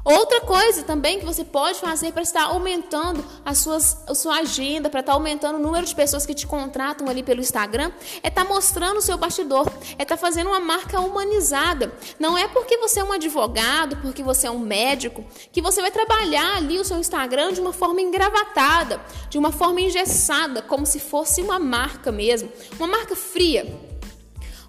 Outra 0.07 0.39
coisa 0.39 0.83
também 0.83 1.19
que 1.19 1.25
você 1.25 1.43
pode 1.43 1.79
fazer 1.79 2.13
para 2.13 2.21
estar 2.21 2.43
aumentando 2.43 3.25
a, 3.43 3.53
suas, 3.53 4.05
a 4.07 4.15
sua 4.15 4.37
agenda, 4.37 4.89
para 4.89 5.01
estar 5.01 5.11
aumentando 5.11 5.57
o 5.57 5.61
número 5.61 5.85
de 5.85 5.93
pessoas 5.93 6.25
que 6.25 6.33
te 6.33 6.47
contratam 6.47 7.09
ali 7.09 7.21
pelo 7.21 7.41
Instagram, 7.41 7.91
é 8.23 8.29
estar 8.29 8.45
mostrando 8.45 8.99
o 8.99 9.01
seu 9.01 9.17
bastidor, 9.17 9.69
é 9.99 10.03
estar 10.03 10.15
fazendo 10.15 10.47
uma 10.47 10.61
marca 10.61 11.01
humanizada. 11.01 11.91
Não 12.17 12.37
é 12.37 12.47
porque 12.47 12.77
você 12.77 13.01
é 13.01 13.03
um 13.03 13.11
advogado, 13.11 13.97
porque 13.97 14.23
você 14.23 14.47
é 14.47 14.51
um 14.51 14.59
médico, 14.59 15.25
que 15.51 15.61
você 15.61 15.81
vai 15.81 15.91
trabalhar 15.91 16.55
ali 16.55 16.79
o 16.79 16.85
seu 16.85 16.97
Instagram 16.97 17.51
de 17.51 17.59
uma 17.59 17.73
forma 17.73 17.99
engravatada, 17.99 19.01
de 19.29 19.37
uma 19.37 19.51
forma 19.51 19.81
engessada, 19.81 20.61
como 20.61 20.85
se 20.85 21.01
fosse 21.01 21.41
uma 21.41 21.59
marca 21.59 22.13
mesmo, 22.13 22.49
uma 22.79 22.87
marca 22.87 23.13
fria. 23.13 23.96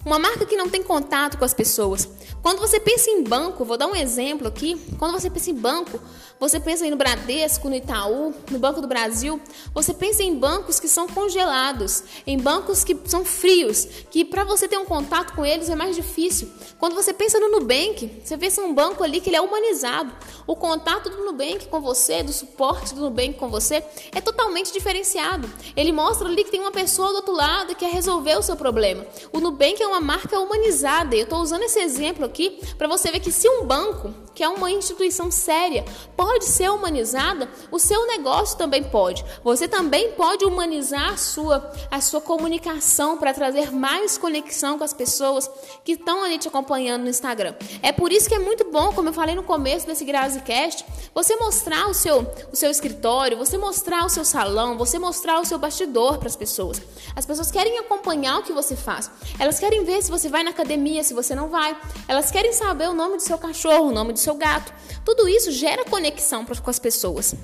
Uma 0.05 0.17
marca 0.17 0.45
que 0.45 0.55
não 0.55 0.69
tem 0.69 0.81
contato 0.81 1.37
com 1.37 1.43
as 1.43 1.53
pessoas. 1.53 2.07
Quando 2.41 2.59
você 2.59 2.79
pensa 2.79 3.09
em 3.09 3.21
banco, 3.21 3.65
vou 3.65 3.77
dar 3.77 3.87
um 3.87 3.95
exemplo 3.95 4.47
aqui. 4.47 4.79
Quando 4.97 5.11
você 5.11 5.29
pensa 5.29 5.49
em 5.49 5.53
banco, 5.53 5.99
você 6.39 6.57
pensa 6.57 6.89
no 6.89 6.95
Bradesco, 6.95 7.67
no 7.67 7.75
Itaú, 7.75 8.33
no 8.49 8.57
Banco 8.57 8.79
do 8.79 8.87
Brasil. 8.87 9.41
Você 9.73 9.93
pensa 9.93 10.23
em 10.23 10.33
bancos 10.33 10.79
que 10.79 10.87
são 10.87 11.05
congelados, 11.05 12.01
em 12.25 12.37
bancos 12.37 12.85
que 12.85 12.97
são 13.05 13.25
frios, 13.25 13.85
que 14.09 14.23
para 14.23 14.45
você 14.45 14.69
ter 14.69 14.77
um 14.77 14.85
contato 14.85 15.33
com 15.33 15.45
eles 15.45 15.69
é 15.69 15.75
mais 15.75 15.97
difícil. 15.97 16.49
Quando 16.79 16.95
você 16.95 17.11
pensa 17.11 17.37
no 17.41 17.49
Nubank, 17.49 18.21
você 18.23 18.37
pensa 18.37 18.61
um 18.61 18.73
banco 18.73 19.03
ali 19.03 19.19
que 19.19 19.29
ele 19.29 19.35
é 19.35 19.41
humanizado. 19.41 20.13
O 20.47 20.55
contato 20.55 21.09
do 21.09 21.25
Nubank 21.25 21.67
com 21.67 21.81
você, 21.81 22.23
do 22.23 22.31
suporte 22.31 22.95
do 22.95 23.01
Nubank 23.01 23.33
com 23.33 23.49
você, 23.49 23.83
é 24.13 24.21
totalmente 24.21 24.71
diferenciado. 24.71 25.49
Ele 25.75 25.91
mostra 25.91 26.29
ali 26.29 26.45
que 26.45 26.51
tem 26.51 26.61
uma 26.61 26.71
pessoa 26.71 27.09
do 27.09 27.15
outro 27.17 27.33
lado 27.33 27.75
que 27.75 27.85
quer 27.85 27.91
resolver 27.91 28.37
o 28.37 28.41
seu 28.41 28.55
problema. 28.55 29.05
O 29.33 29.41
Nubank 29.41 29.83
é 29.83 29.88
uma 29.89 29.99
marca 29.99 30.39
humanizada. 30.39 31.15
Eu 31.15 31.23
estou 31.23 31.39
usando 31.39 31.63
esse 31.63 31.79
exemplo 31.79 32.25
aqui 32.25 32.59
para 32.77 32.87
você 32.87 33.11
ver 33.11 33.19
que 33.19 33.31
se 33.31 33.49
um 33.49 33.65
banco, 33.65 34.13
que 34.33 34.43
é 34.43 34.47
uma 34.47 34.71
instituição 34.71 35.29
séria, 35.29 35.83
pode 36.15 36.45
ser 36.45 36.69
humanizada, 36.69 37.49
o 37.71 37.77
seu 37.77 38.07
negócio 38.07 38.57
também 38.57 38.83
pode. 38.83 39.25
Você 39.43 39.67
também 39.67 40.11
pode 40.11 40.45
humanizar 40.45 41.13
a 41.13 41.17
sua, 41.17 41.71
a 41.91 41.99
sua 41.99 42.21
comunicação 42.21 43.17
para 43.17 43.33
trazer 43.33 43.71
mais 43.71 44.17
conexão 44.17 44.77
com 44.77 44.83
as 44.83 44.93
pessoas 44.93 45.49
que 45.83 45.93
estão 45.93 46.23
ali 46.23 46.37
te 46.37 46.47
acompanhando 46.47 47.03
no 47.03 47.09
Instagram. 47.09 47.53
É 47.81 47.91
por 47.91 48.11
isso 48.11 48.29
que 48.29 48.35
é 48.35 48.39
muito 48.39 48.71
bom, 48.71 48.93
como 48.93 49.09
eu 49.09 49.13
falei 49.13 49.35
no 49.35 49.43
começo 49.43 49.85
desse 49.85 50.05
GraziCast, 50.05 50.85
você 51.13 51.35
mostrar 51.35 51.87
o 51.89 51.93
seu, 51.93 52.25
o 52.51 52.55
seu 52.55 52.71
escritório, 52.71 53.37
você 53.37 53.57
mostrar 53.57 54.05
o 54.05 54.09
seu 54.09 54.23
salão, 54.23 54.77
você 54.77 54.97
mostrar 54.97 55.39
o 55.41 55.45
seu 55.45 55.57
bastidor 55.57 56.17
para 56.17 56.27
as 56.27 56.35
pessoas. 56.35 56.81
As 57.15 57.25
pessoas 57.25 57.51
querem 57.51 57.77
acompanhar 57.79 58.39
o 58.39 58.43
que 58.43 58.53
você 58.53 58.75
faz. 58.75 59.11
Elas 59.37 59.59
querem 59.59 59.78
ver 59.83 60.01
se 60.01 60.11
você 60.11 60.29
vai 60.29 60.43
na 60.43 60.49
academia, 60.49 61.03
se 61.03 61.13
você 61.13 61.35
não 61.35 61.49
vai. 61.49 61.75
Elas 62.07 62.31
querem 62.31 62.53
saber 62.53 62.89
o 62.89 62.93
nome 62.93 63.17
do 63.17 63.21
seu 63.21 63.37
cachorro, 63.37 63.89
o 63.89 63.91
nome 63.91 64.13
do 64.13 64.19
seu 64.19 64.35
gato. 64.35 64.73
Tudo 65.03 65.27
isso 65.27 65.51
gera 65.51 65.85
conexão 65.85 66.45
com 66.45 66.69
as 66.69 66.79
pessoas. 66.79 67.35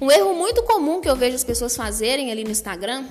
Um 0.00 0.10
erro 0.10 0.34
muito 0.34 0.62
comum 0.62 1.00
que 1.00 1.08
eu 1.08 1.16
vejo 1.16 1.36
as 1.36 1.44
pessoas 1.44 1.76
fazerem 1.76 2.30
ali 2.30 2.44
no 2.44 2.50
Instagram 2.50 3.04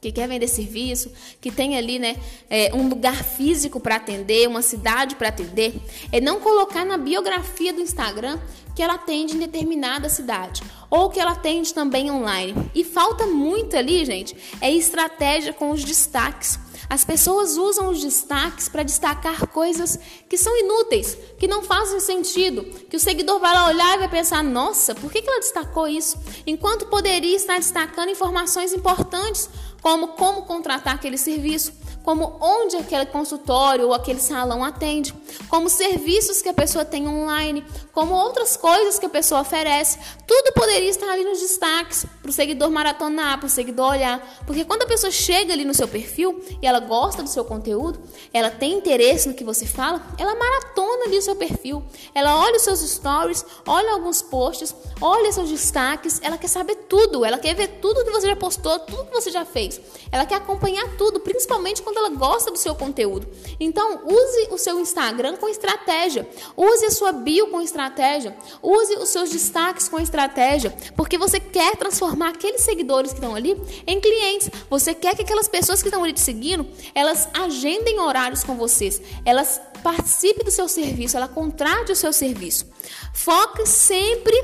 que 0.00 0.12
quer 0.12 0.28
vender 0.28 0.48
serviço, 0.48 1.10
que 1.40 1.50
tem 1.50 1.76
ali 1.76 1.98
né, 1.98 2.16
é, 2.48 2.70
um 2.74 2.88
lugar 2.88 3.24
físico 3.24 3.80
para 3.80 3.96
atender, 3.96 4.46
uma 4.46 4.62
cidade 4.62 5.16
para 5.16 5.28
atender, 5.28 5.74
é 6.12 6.20
não 6.20 6.40
colocar 6.40 6.84
na 6.84 6.96
biografia 6.96 7.72
do 7.72 7.80
Instagram 7.80 8.38
que 8.74 8.82
ela 8.82 8.94
atende 8.94 9.34
em 9.34 9.40
determinada 9.40 10.08
cidade 10.08 10.62
ou 10.88 11.10
que 11.10 11.18
ela 11.18 11.32
atende 11.32 11.74
também 11.74 12.10
online. 12.10 12.54
E 12.74 12.84
falta 12.84 13.26
muito 13.26 13.76
ali, 13.76 14.04
gente, 14.04 14.36
é 14.60 14.70
estratégia 14.70 15.52
com 15.52 15.70
os 15.70 15.82
destaques. 15.82 16.58
As 16.88 17.04
pessoas 17.04 17.56
usam 17.58 17.90
os 17.90 18.00
destaques 18.00 18.68
para 18.68 18.82
destacar 18.82 19.46
coisas 19.48 19.98
que 20.28 20.38
são 20.38 20.56
inúteis, 20.56 21.16
que 21.38 21.46
não 21.46 21.62
fazem 21.62 22.00
sentido, 22.00 22.64
que 22.88 22.96
o 22.96 23.00
seguidor 23.00 23.38
vai 23.38 23.54
lá 23.54 23.66
olhar 23.66 23.96
e 23.96 23.98
vai 23.98 24.08
pensar: 24.08 24.42
nossa, 24.42 24.94
por 24.94 25.12
que 25.12 25.18
ela 25.18 25.40
destacou 25.40 25.86
isso? 25.86 26.16
Enquanto 26.46 26.86
poderia 26.86 27.36
estar 27.36 27.56
destacando 27.56 28.08
informações 28.08 28.72
importantes, 28.72 29.50
como 29.80 30.08
como 30.08 30.42
contratar 30.42 30.94
aquele 30.94 31.18
serviço, 31.18 31.72
como 32.08 32.38
onde 32.40 32.74
aquele 32.76 33.04
consultório 33.04 33.86
ou 33.86 33.92
aquele 33.92 34.18
salão 34.18 34.64
atende, 34.64 35.12
como 35.50 35.68
serviços 35.68 36.40
que 36.40 36.48
a 36.48 36.54
pessoa 36.54 36.82
tem 36.82 37.06
online, 37.06 37.62
como 37.92 38.14
outras 38.14 38.56
coisas 38.56 38.98
que 38.98 39.04
a 39.04 39.10
pessoa 39.10 39.42
oferece. 39.42 39.98
Tudo 40.26 40.54
poderia 40.54 40.88
estar 40.88 41.10
ali 41.10 41.22
nos 41.22 41.40
destaques 41.40 42.06
para 42.22 42.30
o 42.30 42.32
seguidor 42.32 42.70
maratonar, 42.70 43.36
para 43.36 43.46
o 43.46 43.50
seguidor 43.50 43.90
olhar. 43.90 44.26
Porque 44.46 44.64
quando 44.64 44.84
a 44.84 44.86
pessoa 44.86 45.10
chega 45.10 45.52
ali 45.52 45.66
no 45.66 45.74
seu 45.74 45.86
perfil 45.86 46.42
e 46.62 46.66
ela 46.66 46.80
gosta 46.80 47.22
do 47.22 47.28
seu 47.28 47.44
conteúdo, 47.44 48.00
ela 48.32 48.50
tem 48.50 48.78
interesse 48.78 49.28
no 49.28 49.34
que 49.34 49.44
você 49.44 49.66
fala, 49.66 50.02
ela 50.16 50.34
maratona 50.34 51.04
ali 51.04 51.18
o 51.18 51.22
seu 51.22 51.36
perfil. 51.36 51.84
Ela 52.14 52.38
olha 52.38 52.56
os 52.56 52.62
seus 52.62 52.80
stories, 52.80 53.44
olha 53.66 53.92
alguns 53.92 54.22
posts, 54.22 54.74
olha 54.98 55.30
seus 55.30 55.50
destaques, 55.50 56.20
ela 56.22 56.38
quer 56.38 56.48
saber 56.48 56.76
tudo, 56.88 57.22
ela 57.22 57.36
quer 57.36 57.54
ver 57.54 57.68
tudo 57.82 58.02
que 58.02 58.10
você 58.10 58.28
já 58.28 58.36
postou, 58.36 58.78
tudo 58.78 59.04
que 59.06 59.12
você 59.12 59.30
já 59.30 59.44
fez. 59.44 59.67
Ela 60.10 60.24
quer 60.24 60.36
acompanhar 60.36 60.96
tudo, 60.96 61.20
principalmente 61.20 61.82
quando 61.82 61.98
ela 61.98 62.10
gosta 62.10 62.50
do 62.50 62.58
seu 62.58 62.74
conteúdo. 62.74 63.28
Então, 63.60 64.02
use 64.06 64.48
o 64.50 64.58
seu 64.58 64.80
Instagram 64.80 65.36
com 65.36 65.48
estratégia. 65.48 66.28
Use 66.56 66.86
a 66.86 66.90
sua 66.90 67.12
bio 67.12 67.48
com 67.48 67.60
estratégia. 67.60 68.36
Use 68.62 68.94
os 68.96 69.08
seus 69.08 69.30
destaques 69.30 69.88
com 69.88 69.98
estratégia, 69.98 70.74
porque 70.96 71.18
você 71.18 71.38
quer 71.40 71.76
transformar 71.76 72.30
aqueles 72.30 72.62
seguidores 72.62 73.12
que 73.12 73.18
estão 73.18 73.34
ali 73.34 73.60
em 73.86 74.00
clientes. 74.00 74.50
Você 74.70 74.94
quer 74.94 75.14
que 75.14 75.22
aquelas 75.22 75.48
pessoas 75.48 75.82
que 75.82 75.88
estão 75.88 76.04
ali 76.04 76.12
te 76.12 76.20
seguindo, 76.20 76.66
elas 76.94 77.28
agendem 77.34 78.00
horários 78.00 78.44
com 78.44 78.56
vocês. 78.56 79.00
Elas 79.24 79.60
participe 79.82 80.44
do 80.44 80.50
seu 80.50 80.68
serviço, 80.68 81.16
ela 81.16 81.28
contrate 81.28 81.92
o 81.92 81.96
seu 81.96 82.12
serviço. 82.12 82.66
Foque 83.12 83.66
sempre 83.66 84.34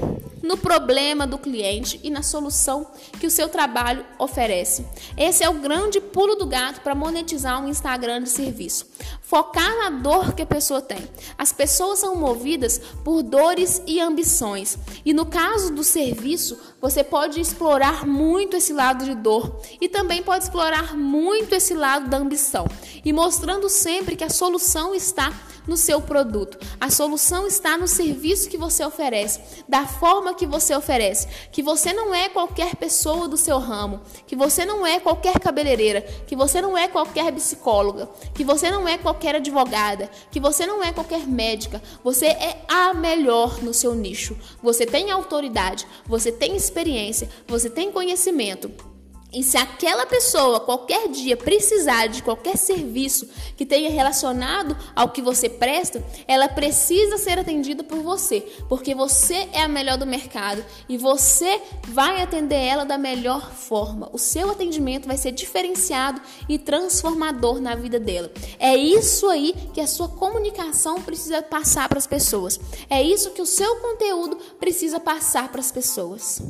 no 0.45 0.59
problema 0.59 1.27
do 1.27 1.39
cliente 1.39 1.99
e 2.03 2.11
na 2.11 2.23
solução 2.23 2.87
que 3.19 3.27
o 3.27 3.31
seu 3.31 3.49
trabalho 3.49 4.05
oferece. 4.19 4.87
Esse 5.17 5.43
é 5.43 5.49
o 5.49 5.55
grande 5.55 6.01
pulo 6.01 6.37
do 6.37 6.47
gato 6.47 6.83
para 6.83 6.95
monetizar 6.95 7.63
um 7.63 7.69
Instagram 7.69 8.23
de 8.23 8.29
serviço. 8.29 8.87
Focar 9.23 9.75
na 9.79 9.89
dor 9.89 10.35
que 10.35 10.43
a 10.43 10.47
pessoa 10.47 10.83
tem. 10.83 10.99
As 11.39 11.51
pessoas 11.51 12.01
são 12.01 12.15
movidas 12.17 12.79
por 13.03 13.23
dores 13.23 13.83
e 13.87 13.99
ambições. 14.01 14.79
E 15.05 15.15
no 15.15 15.25
caso 15.25 15.73
do 15.73 15.83
serviço, 15.83 16.59
você 16.81 17.03
pode 17.03 17.41
explorar 17.41 18.07
muito 18.07 18.57
esse 18.57 18.73
lado 18.73 19.05
de 19.05 19.15
dor 19.15 19.63
e 19.81 19.89
também 19.89 20.23
pode 20.23 20.45
explorar 20.45 20.95
muito 20.95 21.55
esse 21.55 21.73
lado 21.73 22.11
da 22.11 22.19
ambição. 22.19 22.67
E 23.03 23.13
mostrando 23.15 23.69
sempre 23.71 24.15
que 24.15 24.25
a 24.25 24.31
solução 24.31 24.95
está 24.95 25.33
no 25.67 25.77
seu 25.77 26.01
produto. 26.01 26.59
A 26.81 26.91
solução 26.91 27.47
está 27.47 27.77
no 27.77 27.87
serviço 27.87 28.49
que 28.49 28.57
você 28.57 28.85
oferece, 28.85 29.41
da 29.69 29.87
forma 29.87 30.35
que 30.35 30.47
você 30.47 30.75
oferece. 30.75 31.29
Que 31.51 31.63
você 31.63 31.93
não 31.93 32.15
é 32.15 32.29
qualquer 32.29 32.77
pessoa 32.77 33.29
do 33.29 33.37
seu 33.37 33.59
ramo, 33.59 34.01
que 34.27 34.37
você 34.37 34.65
não 34.65 34.87
é 34.87 35.01
qualquer 35.01 35.39
cabeleireira, 35.41 36.03
que 36.27 36.37
você 36.37 36.61
não 36.61 36.77
é 36.77 36.89
qualquer 36.89 37.33
psicóloga, 37.33 38.09
que 38.35 38.45
você 38.45 38.71
não 38.71 38.87
é 38.87 38.99
qualquer 38.99 39.37
advogada, 39.37 40.11
que 40.31 40.41
você 40.41 40.67
não 40.67 40.83
é 40.83 40.93
qualquer 40.93 41.27
médica. 41.27 41.83
Você 42.03 42.27
é 42.27 42.65
a 42.69 42.95
melhor 42.95 43.63
no 43.63 43.75
seu 43.75 43.95
nicho. 43.95 44.37
Você 44.63 44.87
tem 44.87 45.11
autoridade, 45.11 45.87
você 46.07 46.31
tem 46.31 46.57
experiência, 46.57 47.29
você 47.47 47.69
tem 47.71 47.91
conhecimento. 47.91 48.94
E 49.35 49.43
se 49.43 49.57
aquela 49.57 50.07
pessoa 50.07 50.61
qualquer 50.61 51.09
dia 51.09 51.37
precisar 51.37 52.07
de 52.07 52.23
qualquer 52.23 52.57
serviço 52.57 53.29
que 53.57 53.67
tenha 53.67 53.91
relacionado 53.91 54.77
ao 54.95 55.09
que 55.09 55.21
você 55.21 55.49
presta, 55.49 56.05
ela 56.29 56.49
precisa 56.49 57.19
ser 57.19 57.39
atendida 57.39 57.83
por 57.83 57.99
você, 57.99 58.41
porque 58.69 58.95
você 58.95 59.49
é 59.53 59.63
a 59.63 59.69
melhor 59.69 59.99
do 59.99 60.07
mercado 60.07 60.65
e 60.89 60.97
você 60.97 61.61
vai 61.89 62.23
atender 62.23 62.55
ela 62.55 62.85
da 62.85 62.97
melhor 62.97 63.53
forma. 63.53 64.09
O 64.13 64.19
seu 64.19 64.51
atendimento 64.51 65.09
vai 65.09 65.17
ser 65.17 65.33
diferenciado 65.33 66.21
e 66.49 66.57
transformador 66.57 67.61
na 67.61 67.75
vida 67.75 67.99
dela. 67.99 68.31
É 68.61 68.77
isso 68.77 69.29
aí 69.29 69.53
que 69.75 69.81
a 69.81 69.87
sua 69.87 70.09
comunicação 70.09 71.03
precisa 71.03 71.43
passar 71.43 71.89
para 71.89 71.99
as 71.99 72.07
pessoas. 72.07 72.61
É 72.89 73.03
isso 73.03 73.33
que 73.33 73.43
o 73.43 73.47
seu 73.47 73.77
conteúdo 73.77 74.37
precisa 74.61 75.01
passar 75.01 75.51
para 75.51 75.61
as 75.61 75.73
pessoas. 75.73 76.41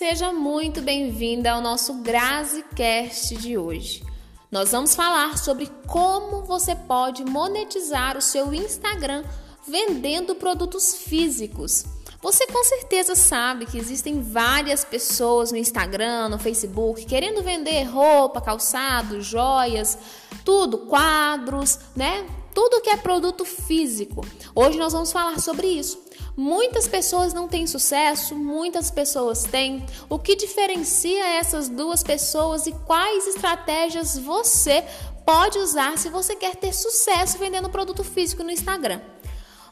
Seja 0.00 0.32
muito 0.32 0.80
bem-vinda 0.80 1.52
ao 1.52 1.60
nosso 1.60 1.92
GraziCast 1.96 3.36
de 3.36 3.58
hoje. 3.58 4.02
Nós 4.50 4.72
vamos 4.72 4.94
falar 4.94 5.36
sobre 5.36 5.70
como 5.86 6.40
você 6.40 6.74
pode 6.74 7.22
monetizar 7.22 8.16
o 8.16 8.22
seu 8.22 8.54
Instagram 8.54 9.22
vendendo 9.68 10.34
produtos 10.34 10.94
físicos. 10.94 11.84
Você 12.22 12.46
com 12.46 12.64
certeza 12.64 13.14
sabe 13.14 13.66
que 13.66 13.76
existem 13.76 14.22
várias 14.22 14.86
pessoas 14.86 15.52
no 15.52 15.58
Instagram, 15.58 16.30
no 16.30 16.38
Facebook, 16.38 17.04
querendo 17.04 17.42
vender 17.42 17.82
roupa, 17.82 18.40
calçado, 18.40 19.20
joias, 19.20 19.98
tudo, 20.46 20.78
quadros, 20.78 21.78
né? 21.94 22.26
Tudo 22.54 22.80
que 22.80 22.88
é 22.88 22.96
produto 22.96 23.44
físico. 23.44 24.26
Hoje 24.54 24.78
nós 24.78 24.94
vamos 24.94 25.12
falar 25.12 25.38
sobre 25.40 25.66
isso. 25.66 26.02
Muitas 26.36 26.86
pessoas 26.88 27.34
não 27.34 27.48
têm 27.48 27.66
sucesso, 27.66 28.34
muitas 28.34 28.90
pessoas 28.90 29.44
têm. 29.44 29.84
O 30.08 30.18
que 30.18 30.36
diferencia 30.36 31.36
essas 31.36 31.68
duas 31.68 32.02
pessoas 32.02 32.66
e 32.66 32.72
quais 32.72 33.26
estratégias 33.26 34.18
você 34.18 34.84
pode 35.24 35.58
usar 35.58 35.98
se 35.98 36.08
você 36.08 36.34
quer 36.34 36.56
ter 36.56 36.72
sucesso 36.72 37.38
vendendo 37.38 37.68
produto 37.68 38.02
físico 38.02 38.42
no 38.42 38.50
Instagram? 38.50 39.00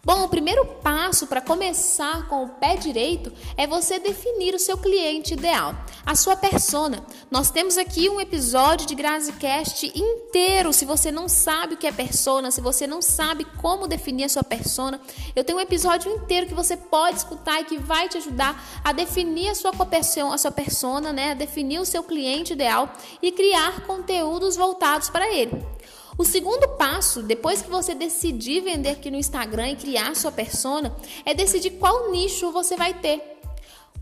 Bom, 0.05 0.25
o 0.25 0.29
primeiro 0.29 0.65
passo 0.65 1.27
para 1.27 1.41
começar 1.41 2.29
com 2.29 2.45
o 2.45 2.49
pé 2.49 2.77
direito 2.77 3.33
é 3.57 3.67
você 3.67 3.99
definir 3.99 4.55
o 4.55 4.59
seu 4.59 4.79
cliente 4.79 5.35
ideal, 5.35 5.75
a 6.07 6.15
sua 6.15 6.37
persona. 6.37 7.05
Nós 7.31 7.51
temos 7.51 7.77
aqui 7.77 8.09
um 8.09 8.21
episódio 8.21 8.87
de 8.87 8.95
GraziCast 8.95 9.93
inteiro. 9.95 10.73
Se 10.73 10.85
você 10.85 11.11
não 11.11 11.29
sabe 11.29 11.75
o 11.75 11.77
que 11.77 11.87
é 11.87 11.93
persona, 11.93 12.53
se 12.53 12.61
você 12.61 12.87
não 12.87 13.03
sabe 13.03 13.45
como 13.61 13.89
definir 13.89 14.25
a 14.25 14.29
sua 14.29 14.45
persona, 14.45 15.01
eu 15.35 15.43
tenho 15.43 15.59
um 15.59 15.63
episódio 15.63 16.13
inteiro 16.13 16.47
que 16.47 16.55
você 16.55 16.77
pode 16.77 17.19
escutar 17.19 17.61
e 17.61 17.65
que 17.65 17.79
vai 17.79 18.09
te 18.09 18.19
ajudar 18.19 18.81
a 18.85 18.93
definir 18.93 19.49
a 19.49 19.55
sua 19.55 19.73
a 20.33 20.39
sua 20.39 20.51
persona, 20.53 21.13
né? 21.13 21.33
A 21.33 21.35
definir 21.35 21.81
o 21.81 21.85
seu 21.85 22.05
cliente 22.05 22.53
ideal 22.53 22.91
e 23.21 23.33
criar 23.33 23.85
conteúdos 23.85 24.57
voltados 24.57 25.11
para 25.11 25.29
ele. 25.35 25.67
O 26.19 26.25
segundo 26.25 26.67
passo, 26.71 27.23
depois 27.23 27.63
que 27.63 27.71
você 27.71 27.95
decidir 27.95 28.61
vender 28.61 28.91
aqui 28.91 29.09
no 29.09 29.17
Instagram 29.17 29.69
e 29.69 29.77
criar 29.77 30.17
sua 30.17 30.33
persona, 30.33 30.93
é 31.25 31.33
decidir 31.33 31.71
qual 31.79 32.11
nicho 32.11 32.51
você 32.51 32.77
vai 32.77 32.93
ter. 32.93 33.39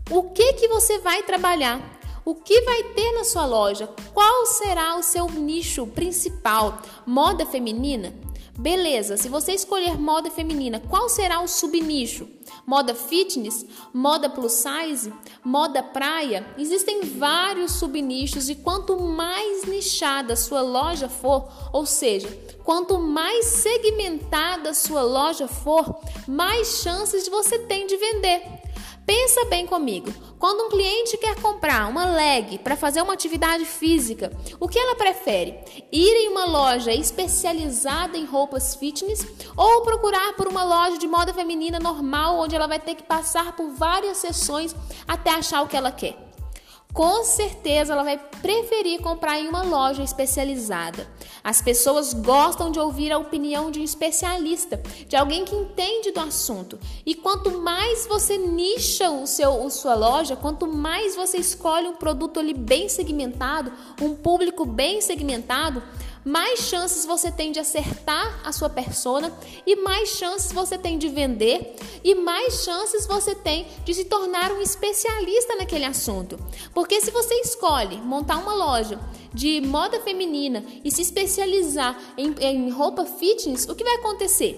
O 0.09 0.23
que 0.31 0.53
que 0.53 0.67
você 0.67 0.97
vai 0.97 1.21
trabalhar? 1.21 1.79
O 2.25 2.33
que 2.33 2.61
vai 2.61 2.83
ter 2.95 3.11
na 3.11 3.23
sua 3.23 3.45
loja? 3.45 3.87
Qual 4.15 4.47
será 4.47 4.97
o 4.97 5.03
seu 5.03 5.29
nicho 5.29 5.85
principal? 5.85 6.81
Moda 7.05 7.45
feminina? 7.45 8.11
Beleza, 8.57 9.15
se 9.15 9.29
você 9.29 9.53
escolher 9.53 9.95
moda 9.95 10.31
feminina, 10.31 10.79
qual 10.89 11.07
será 11.07 11.39
o 11.41 11.47
subnicho? 11.47 12.27
Moda 12.67 12.93
fitness, 12.93 13.65
moda 13.93 14.29
plus 14.29 14.51
size, 14.51 15.13
moda 15.41 15.81
praia? 15.81 16.45
Existem 16.57 16.99
vários 16.99 17.71
subnichos 17.71 18.49
e 18.49 18.55
quanto 18.55 18.99
mais 18.99 19.63
nichada 19.63 20.35
sua 20.35 20.59
loja 20.59 21.07
for, 21.07 21.49
ou 21.71 21.85
seja, 21.85 22.27
quanto 22.65 22.99
mais 22.99 23.45
segmentada 23.45 24.73
sua 24.73 25.01
loja 25.01 25.47
for, 25.47 25.97
mais 26.27 26.81
chances 26.81 27.29
você 27.29 27.57
tem 27.59 27.87
de 27.87 27.95
vender. 27.95 28.56
Pensa 29.07 29.45
bem 29.45 29.65
comigo. 29.65 30.13
Quando 30.37 30.65
um 30.65 30.69
cliente 30.69 31.17
quer 31.17 31.39
comprar 31.39 31.87
uma 31.87 32.03
leg 32.03 32.57
para 32.57 32.75
fazer 32.75 33.01
uma 33.01 33.13
atividade 33.13 33.63
física, 33.63 34.29
o 34.59 34.67
que 34.67 34.77
ela 34.77 34.97
prefere? 34.97 35.57
Ir 35.89 36.25
em 36.25 36.27
uma 36.27 36.43
loja 36.43 36.91
especializada 36.91 38.17
em 38.17 38.25
roupas 38.25 38.75
fitness 38.75 39.25
ou 39.55 39.81
procurar 39.81 40.33
por 40.33 40.49
uma 40.49 40.61
loja 40.61 40.97
de 40.97 41.07
moda 41.07 41.33
feminina 41.33 41.79
normal 41.79 42.37
onde 42.37 42.53
ela 42.53 42.67
vai 42.67 42.79
ter 42.79 42.95
que 42.95 43.03
passar 43.03 43.55
por 43.55 43.69
várias 43.69 44.17
sessões 44.17 44.75
até 45.07 45.29
achar 45.29 45.61
o 45.61 45.69
que 45.69 45.77
ela 45.77 45.89
quer? 45.89 46.26
Com 46.93 47.23
certeza 47.23 47.93
ela 47.93 48.03
vai 48.03 48.17
preferir 48.17 49.01
comprar 49.01 49.39
em 49.39 49.47
uma 49.47 49.61
loja 49.61 50.03
especializada. 50.03 51.07
As 51.43 51.61
pessoas 51.61 52.13
gostam 52.13 52.71
de 52.71 52.79
ouvir 52.79 53.11
a 53.11 53.17
opinião 53.17 53.69
de 53.69 53.79
um 53.79 53.83
especialista, 53.83 54.81
de 55.07 55.15
alguém 55.15 55.45
que 55.45 55.55
entende 55.55 56.11
do 56.11 56.19
assunto. 56.19 56.79
E 57.05 57.15
quanto 57.15 57.59
mais 57.59 58.07
você 58.07 58.37
nicha 58.37 59.09
o 59.09 59.27
seu, 59.27 59.65
a 59.65 59.69
sua 59.69 59.95
loja, 59.95 60.35
quanto 60.35 60.67
mais 60.67 61.15
você 61.15 61.37
escolhe 61.37 61.87
um 61.87 61.95
produto 61.95 62.39
ali 62.39 62.53
bem 62.53 62.89
segmentado, 62.89 63.71
um 64.01 64.15
público 64.15 64.65
bem 64.65 64.99
segmentado, 64.99 65.81
mais 66.27 66.59
chances 66.59 67.05
você 67.05 67.31
tem 67.31 67.53
de 67.53 67.59
acertar 67.59 68.41
a 68.43 68.51
sua 68.51 68.69
persona 68.69 69.33
e 69.65 69.77
mais 69.77 70.09
chances 70.09 70.51
você 70.51 70.77
tem 70.77 70.97
de 70.97 71.07
vender 71.07 71.73
e 72.03 72.13
mais 72.15 72.65
chances 72.65 73.07
você 73.07 73.33
tem 73.33 73.65
de 73.85 73.93
se 73.93 74.03
tornar 74.03 74.51
um 74.51 74.61
especialista 74.61 75.55
naquele 75.55 75.85
assunto. 75.85 76.37
Porque 76.73 76.99
se 76.99 77.11
você 77.11 77.33
escolhe 77.35 77.95
montar 78.01 78.37
uma 78.39 78.53
loja 78.53 78.99
de 79.33 79.61
moda 79.61 80.01
feminina 80.01 80.65
e 80.83 80.91
se 80.91 81.01
especializar 81.01 81.97
em, 82.17 82.35
em 82.41 82.69
roupa 82.71 83.05
fitness, 83.05 83.65
o 83.69 83.73
que 83.75 83.83
vai 83.85 83.95
acontecer? 83.95 84.57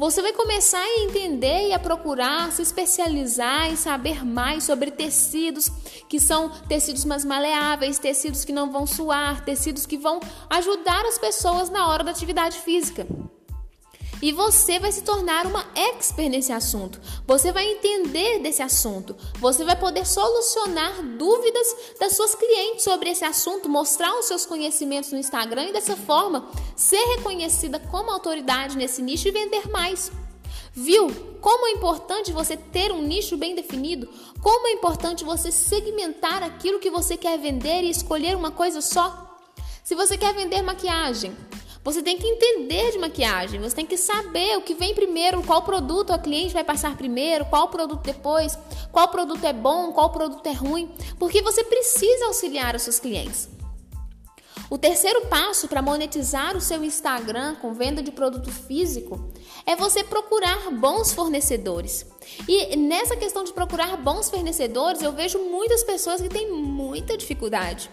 Você 0.00 0.22
vai 0.22 0.32
começar 0.32 0.80
a 0.80 1.00
entender 1.02 1.68
e 1.68 1.74
a 1.74 1.78
procurar 1.78 2.50
se 2.52 2.62
especializar 2.62 3.70
em 3.70 3.76
saber 3.76 4.24
mais 4.24 4.64
sobre 4.64 4.90
tecidos 4.90 5.70
que 6.08 6.18
são 6.18 6.48
tecidos 6.48 7.04
mais 7.04 7.22
maleáveis, 7.22 7.98
tecidos 7.98 8.42
que 8.42 8.50
não 8.50 8.72
vão 8.72 8.86
suar, 8.86 9.44
tecidos 9.44 9.84
que 9.84 9.98
vão 9.98 10.18
ajudar 10.48 11.04
as 11.04 11.18
pessoas 11.18 11.68
na 11.68 11.86
hora 11.86 12.02
da 12.02 12.12
atividade 12.12 12.56
física. 12.60 13.06
E 14.22 14.32
você 14.32 14.78
vai 14.78 14.92
se 14.92 15.02
tornar 15.02 15.46
uma 15.46 15.64
expert 15.74 16.28
nesse 16.28 16.52
assunto. 16.52 17.00
Você 17.26 17.52
vai 17.52 17.66
entender 17.66 18.40
desse 18.40 18.62
assunto. 18.62 19.16
Você 19.38 19.64
vai 19.64 19.76
poder 19.76 20.06
solucionar 20.06 21.02
dúvidas 21.16 21.66
das 21.98 22.16
suas 22.16 22.34
clientes 22.34 22.84
sobre 22.84 23.10
esse 23.10 23.24
assunto, 23.24 23.68
mostrar 23.68 24.14
os 24.18 24.26
seus 24.26 24.44
conhecimentos 24.44 25.10
no 25.10 25.18
Instagram 25.18 25.66
e 25.66 25.72
dessa 25.72 25.96
forma 25.96 26.48
ser 26.76 27.02
reconhecida 27.16 27.78
como 27.78 28.10
autoridade 28.10 28.76
nesse 28.76 29.00
nicho 29.00 29.28
e 29.28 29.32
vender 29.32 29.68
mais. 29.70 30.12
Viu 30.72 31.08
como 31.40 31.66
é 31.66 31.70
importante 31.70 32.32
você 32.32 32.56
ter 32.56 32.92
um 32.92 33.02
nicho 33.02 33.36
bem 33.36 33.54
definido? 33.54 34.08
Como 34.40 34.68
é 34.68 34.72
importante 34.72 35.24
você 35.24 35.50
segmentar 35.50 36.42
aquilo 36.42 36.78
que 36.78 36.90
você 36.90 37.16
quer 37.16 37.38
vender 37.38 37.82
e 37.82 37.90
escolher 37.90 38.36
uma 38.36 38.50
coisa 38.50 38.80
só? 38.80 39.38
Se 39.82 39.94
você 39.94 40.16
quer 40.16 40.34
vender 40.34 40.62
maquiagem, 40.62 41.36
você 41.82 42.02
tem 42.02 42.18
que 42.18 42.26
entender 42.26 42.92
de 42.92 42.98
maquiagem, 42.98 43.60
você 43.60 43.76
tem 43.76 43.86
que 43.86 43.96
saber 43.96 44.56
o 44.56 44.62
que 44.62 44.74
vem 44.74 44.94
primeiro, 44.94 45.42
qual 45.42 45.62
produto 45.62 46.12
a 46.12 46.18
cliente 46.18 46.52
vai 46.52 46.64
passar 46.64 46.96
primeiro, 46.96 47.46
qual 47.46 47.68
produto 47.68 48.02
depois, 48.02 48.58
qual 48.92 49.08
produto 49.08 49.44
é 49.44 49.52
bom, 49.52 49.92
qual 49.92 50.10
produto 50.10 50.46
é 50.46 50.52
ruim, 50.52 50.92
porque 51.18 51.40
você 51.40 51.64
precisa 51.64 52.26
auxiliar 52.26 52.76
os 52.76 52.82
seus 52.82 52.98
clientes. 52.98 53.48
O 54.68 54.78
terceiro 54.78 55.22
passo 55.26 55.66
para 55.66 55.82
monetizar 55.82 56.56
o 56.56 56.60
seu 56.60 56.84
Instagram 56.84 57.56
com 57.56 57.74
venda 57.74 58.00
de 58.00 58.12
produto 58.12 58.52
físico 58.52 59.32
é 59.66 59.74
você 59.74 60.04
procurar 60.04 60.70
bons 60.70 61.12
fornecedores. 61.12 62.06
E 62.46 62.76
nessa 62.76 63.16
questão 63.16 63.42
de 63.42 63.52
procurar 63.52 63.96
bons 63.96 64.30
fornecedores, 64.30 65.02
eu 65.02 65.12
vejo 65.12 65.40
muitas 65.40 65.82
pessoas 65.82 66.20
que 66.20 66.28
têm 66.28 66.52
muita 66.52 67.16
dificuldade. 67.16 67.90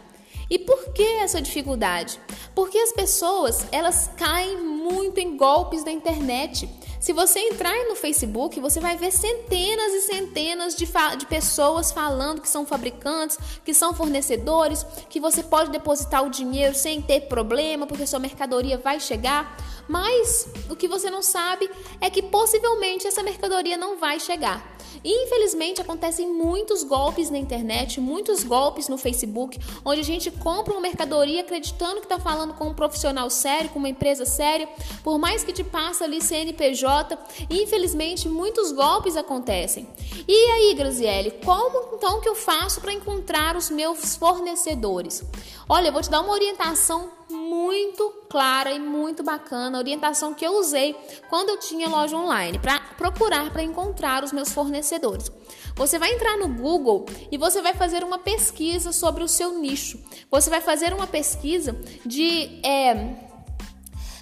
E 0.49 0.57
por 0.57 0.93
que 0.93 1.03
essa 1.03 1.41
dificuldade? 1.41 2.19
Porque 2.55 2.77
as 2.77 2.93
pessoas, 2.93 3.65
elas 3.71 4.09
caem 4.15 4.57
muito 4.57 5.19
em 5.19 5.35
golpes 5.35 5.83
da 5.83 5.91
internet. 5.91 6.69
Se 6.99 7.13
você 7.13 7.39
entrar 7.39 7.75
no 7.87 7.95
Facebook, 7.95 8.59
você 8.59 8.79
vai 8.79 8.97
ver 8.97 9.11
centenas 9.11 9.93
e 9.93 10.01
centenas 10.01 10.75
de, 10.75 10.87
de 11.17 11.25
pessoas 11.25 11.91
falando 11.91 12.41
que 12.41 12.49
são 12.49 12.65
fabricantes, 12.65 13.37
que 13.63 13.73
são 13.73 13.93
fornecedores, 13.93 14.85
que 15.09 15.19
você 15.19 15.43
pode 15.43 15.69
depositar 15.69 16.23
o 16.25 16.29
dinheiro 16.29 16.73
sem 16.75 17.01
ter 17.01 17.21
problema, 17.21 17.85
porque 17.85 18.07
sua 18.07 18.19
mercadoria 18.19 18.77
vai 18.77 18.99
chegar. 18.99 19.57
Mas 19.87 20.49
o 20.69 20.75
que 20.75 20.87
você 20.87 21.09
não 21.09 21.21
sabe 21.21 21.69
é 22.01 22.09
que 22.09 22.21
possivelmente 22.21 23.07
essa 23.07 23.23
mercadoria 23.23 23.77
não 23.77 23.97
vai 23.97 24.19
chegar. 24.19 24.76
Infelizmente 25.03 25.81
acontecem 25.81 26.31
muitos 26.31 26.83
golpes 26.83 27.29
na 27.29 27.37
internet, 27.37 27.99
muitos 27.99 28.43
golpes 28.43 28.87
no 28.87 28.97
Facebook, 28.97 29.59
onde 29.83 30.01
a 30.01 30.03
gente 30.03 30.31
compra 30.31 30.73
uma 30.73 30.81
mercadoria 30.81 31.41
acreditando 31.41 31.97
que 31.97 32.05
está 32.05 32.19
falando 32.19 32.53
com 32.53 32.67
um 32.67 32.73
profissional 32.73 33.29
sério, 33.29 33.69
com 33.69 33.79
uma 33.79 33.89
empresa 33.89 34.25
séria, 34.25 34.67
por 35.03 35.17
mais 35.17 35.43
que 35.43 35.53
te 35.53 35.63
passe 35.63 36.03
ali 36.03 36.21
CNPJ, 36.21 37.17
infelizmente 37.49 38.27
muitos 38.27 38.71
golpes 38.71 39.15
acontecem. 39.15 39.87
E 40.27 40.51
aí, 40.51 40.73
Graziele, 40.73 41.31
como 41.43 41.95
então 41.95 42.21
que 42.21 42.29
eu 42.29 42.35
faço 42.35 42.81
para 42.81 42.93
encontrar 42.93 43.55
os 43.55 43.69
meus 43.69 44.15
fornecedores? 44.15 45.23
Olha, 45.69 45.87
eu 45.87 45.93
vou 45.93 46.01
te 46.01 46.09
dar 46.09 46.21
uma 46.21 46.33
orientação 46.33 47.16
muito 47.29 48.09
clara 48.29 48.71
e 48.71 48.79
muito 48.79 49.23
bacana, 49.23 49.77
a 49.77 49.81
orientação 49.81 50.33
que 50.33 50.45
eu 50.45 50.57
usei 50.57 50.95
quando 51.29 51.49
eu 51.49 51.59
tinha 51.59 51.89
loja 51.89 52.17
online, 52.17 52.59
para 52.59 52.79
procurar 52.97 53.51
para 53.51 53.63
encontrar 53.63 54.23
os 54.23 54.31
meus 54.31 54.51
fornecedores. 54.51 55.31
Você 55.75 55.99
vai 55.99 56.13
entrar 56.13 56.37
no 56.37 56.47
Google 56.47 57.05
e 57.31 57.37
você 57.37 57.61
vai 57.61 57.73
fazer 57.73 58.03
uma 58.03 58.17
pesquisa 58.17 58.91
sobre 58.91 59.23
o 59.23 59.27
seu 59.27 59.59
nicho. 59.59 59.99
Você 60.29 60.49
vai 60.49 60.59
fazer 60.61 60.93
uma 60.93 61.05
pesquisa 61.05 61.79
de 62.05 62.59
é, 62.65 63.26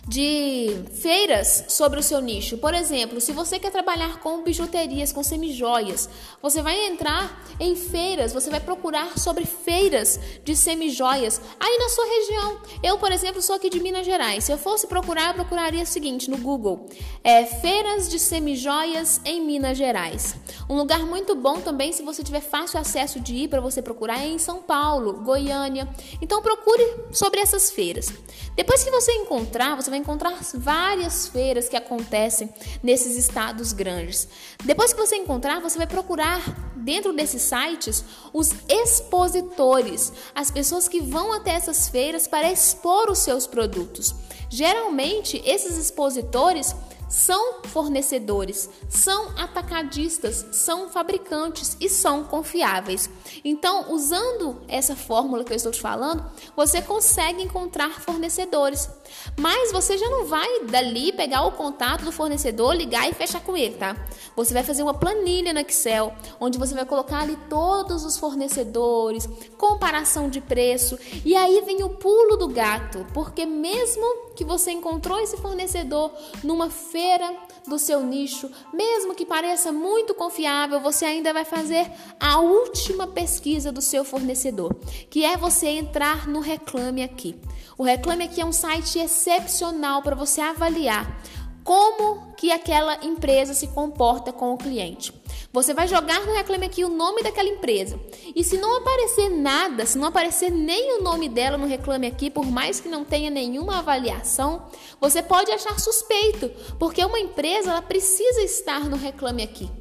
de 0.08 0.84
feiras 1.02 1.66
sobre 1.68 2.00
o 2.00 2.04
seu 2.04 2.22
nicho. 2.22 2.58
Por 2.58 2.74
exemplo, 2.74 3.20
se 3.20 3.32
você 3.32 3.58
quer 3.58 3.72
trabalhar 3.72 4.20
com 4.20 4.44
bijuterias, 4.44 5.12
com 5.12 5.24
semijoias, 5.24 6.08
você 6.42 6.62
vai 6.62 6.88
entrar 6.88 7.44
em 7.60 7.76
feiras, 7.76 8.32
você 8.32 8.50
vai 8.50 8.60
procurar 8.60 9.18
sobre 9.18 9.46
feiras 9.46 10.20
de 10.44 10.56
semijoias 10.56 11.42
aí 11.60 11.78
na 11.80 11.90
sua 11.90 12.06
região. 12.06 12.58
Eu, 12.84 13.00
por 13.00 13.12
exemplo, 13.12 13.42
sou 13.42 13.56
aqui 13.56 13.70
de 13.70 13.80
Minas 13.80 14.06
Gerais. 14.06 14.44
Se 14.44 14.52
eu 14.52 14.58
fosse 14.58 14.86
procurar, 14.86 15.30
eu 15.30 15.34
procuraria 15.34 15.84
o 15.84 15.88
seguinte 15.88 16.30
no 16.30 16.38
Google: 16.38 16.88
é, 17.24 17.44
feiras 17.46 18.08
de 18.08 18.20
semijoias 18.20 19.20
em 19.26 19.42
Minas 19.42 19.78
Gerais. 19.78 20.36
Um 20.70 20.76
lugar 20.76 21.00
muito 21.00 21.36
bom 21.36 21.62
também, 21.62 21.92
se 21.92 22.04
você 22.04 22.24
tiver 22.24 22.42
fácil 22.42 22.80
acesso 22.80 23.20
de 23.20 23.36
ir 23.36 23.48
para 23.48 23.62
você 23.62 23.82
procurar, 23.82 24.20
é 24.20 24.28
em 24.28 24.38
São 24.38 24.62
Paulo, 24.62 25.24
Goiânia. 25.24 25.90
Então 26.22 26.42
procure 26.42 26.84
sobre 27.12 27.40
essas 27.40 27.72
feiras. 27.72 28.14
Depois 28.56 28.84
que 28.84 28.92
você 28.92 29.12
encontrar, 29.14 29.76
você 29.76 29.90
vai 29.90 29.95
encontrar 29.98 30.38
várias 30.54 31.28
feiras 31.28 31.70
que 31.70 31.76
acontecem 31.76 32.50
nesses 32.82 33.16
estados 33.16 33.74
grandes. 33.74 34.28
Depois 34.64 34.94
que 34.94 35.00
você 35.00 35.16
encontrar, 35.16 35.60
você 35.60 35.78
vai 35.78 35.88
procurar 35.88 36.42
dentro 36.76 37.14
desses 37.14 37.42
sites 37.42 38.04
os 38.32 38.52
expositores, 38.70 40.14
as 40.34 40.52
pessoas 40.52 40.88
que 40.88 41.02
vão 41.02 41.34
até 41.34 41.52
essas 41.52 41.90
feiras 41.90 42.28
para 42.28 42.52
expor 42.52 43.10
os 43.10 43.20
seus 43.20 43.48
produtos. 43.48 44.14
Geralmente, 44.50 45.42
esses 45.46 45.78
expositores 45.78 46.76
são 47.08 47.64
fornecedores, 47.64 48.70
são 48.90 49.30
atacadistas, 49.38 50.46
são 50.52 50.90
fabricantes 50.90 51.78
e 51.80 51.90
são 51.90 52.24
confiáveis. 52.24 53.10
Então, 53.44 53.92
usando 53.92 54.62
essa 54.68 54.96
fórmula 54.96 55.44
que 55.44 55.52
eu 55.52 55.56
estou 55.56 55.72
te 55.72 55.82
falando, 55.82 56.26
você 56.56 56.82
consegue 56.82 57.42
encontrar 57.42 58.02
fornecedores. 58.02 58.90
Mas 59.38 59.72
você 59.72 59.98
já 59.98 60.10
não 60.10 60.26
vai 60.26 60.66
dali 60.66 61.12
pegar 61.12 61.46
o 61.46 61.52
contato 61.52 62.04
do 62.04 62.12
fornecedor, 62.12 62.74
ligar 62.74 63.10
e 63.10 63.14
fechar 63.14 63.42
com 63.42 63.56
ele, 63.56 63.76
tá? 63.76 63.96
Você 64.36 64.54
vai 64.54 64.64
fazer 64.64 64.84
uma 64.84 64.94
planilha 64.94 65.54
no 65.54 65.60
Excel, 65.60 66.14
onde 66.40 66.58
você 66.58 66.74
vai 66.74 66.86
colocar 66.86 67.22
ali 67.22 67.38
todos 67.50 68.04
os 68.04 68.18
fornecedores, 68.18 69.28
comparação 69.58 70.30
de 70.30 70.42
preço, 70.42 70.98
e 71.24 71.36
aí 71.36 71.62
vem 71.62 71.84
o 71.84 71.90
pulo 71.90 72.38
do 72.38 72.48
gato, 72.48 73.06
porque 73.14 73.46
mesmo 73.46 74.25
que 74.36 74.44
você 74.44 74.72
encontrou 74.72 75.20
esse 75.20 75.38
fornecedor 75.38 76.12
numa 76.44 76.70
feira 76.70 77.34
do 77.68 77.80
seu 77.80 78.02
nicho, 78.02 78.52
mesmo 78.74 79.16
que 79.16 79.26
pareça 79.26 79.72
muito 79.72 80.14
confiável, 80.14 80.80
você 80.80 81.06
ainda 81.06 81.34
vai 81.34 81.46
fazer 81.46 81.90
a 82.20 82.40
última 82.40 83.08
pesquisa 83.08 83.72
do 83.72 83.82
seu 83.82 84.04
fornecedor, 84.04 84.76
que 85.10 85.24
é 85.24 85.36
você 85.38 85.68
entrar 85.68 86.28
no 86.28 86.40
Reclame 86.40 87.04
Aqui. 87.04 87.36
O 87.78 87.84
Reclame 87.84 88.26
Aqui 88.26 88.42
é 88.42 88.46
um 88.46 88.52
site 88.52 89.00
excepcional 89.00 90.02
para 90.02 90.16
você 90.16 90.42
avaliar 90.42 91.22
como 91.64 92.34
que 92.38 92.52
aquela 92.52 93.04
empresa 93.04 93.54
se 93.54 93.68
comporta 93.68 94.32
com 94.32 94.54
o 94.54 94.58
cliente. 94.58 95.12
Você 95.56 95.74
vai 95.74 95.88
jogar 95.88 96.20
no 96.26 96.34
Reclame 96.34 96.66
Aqui 96.66 96.84
o 96.84 96.90
nome 96.90 97.24
daquela 97.24 97.48
empresa. 97.48 97.98
E 98.36 98.44
se 98.44 98.58
não 98.58 98.76
aparecer 98.76 99.30
nada, 99.30 99.86
se 99.86 99.98
não 99.98 100.10
aparecer 100.10 100.52
nem 100.52 101.00
o 101.00 101.02
nome 101.02 101.30
dela 101.30 101.58
no 101.58 101.66
Reclame 101.66 102.08
Aqui, 102.08 102.30
por 102.30 102.46
mais 102.46 102.82
que 102.82 102.90
não 102.90 103.06
tenha 103.06 103.30
nenhuma 103.30 103.80
avaliação, 103.80 104.68
você 105.00 105.24
pode 105.24 105.50
achar 105.52 105.80
suspeito, 105.80 106.52
porque 106.78 107.06
uma 107.06 107.18
empresa 107.18 107.72
ela 107.72 107.82
precisa 107.82 108.42
estar 108.42 108.90
no 108.90 108.98
Reclame 108.98 109.44
Aqui. 109.44 109.72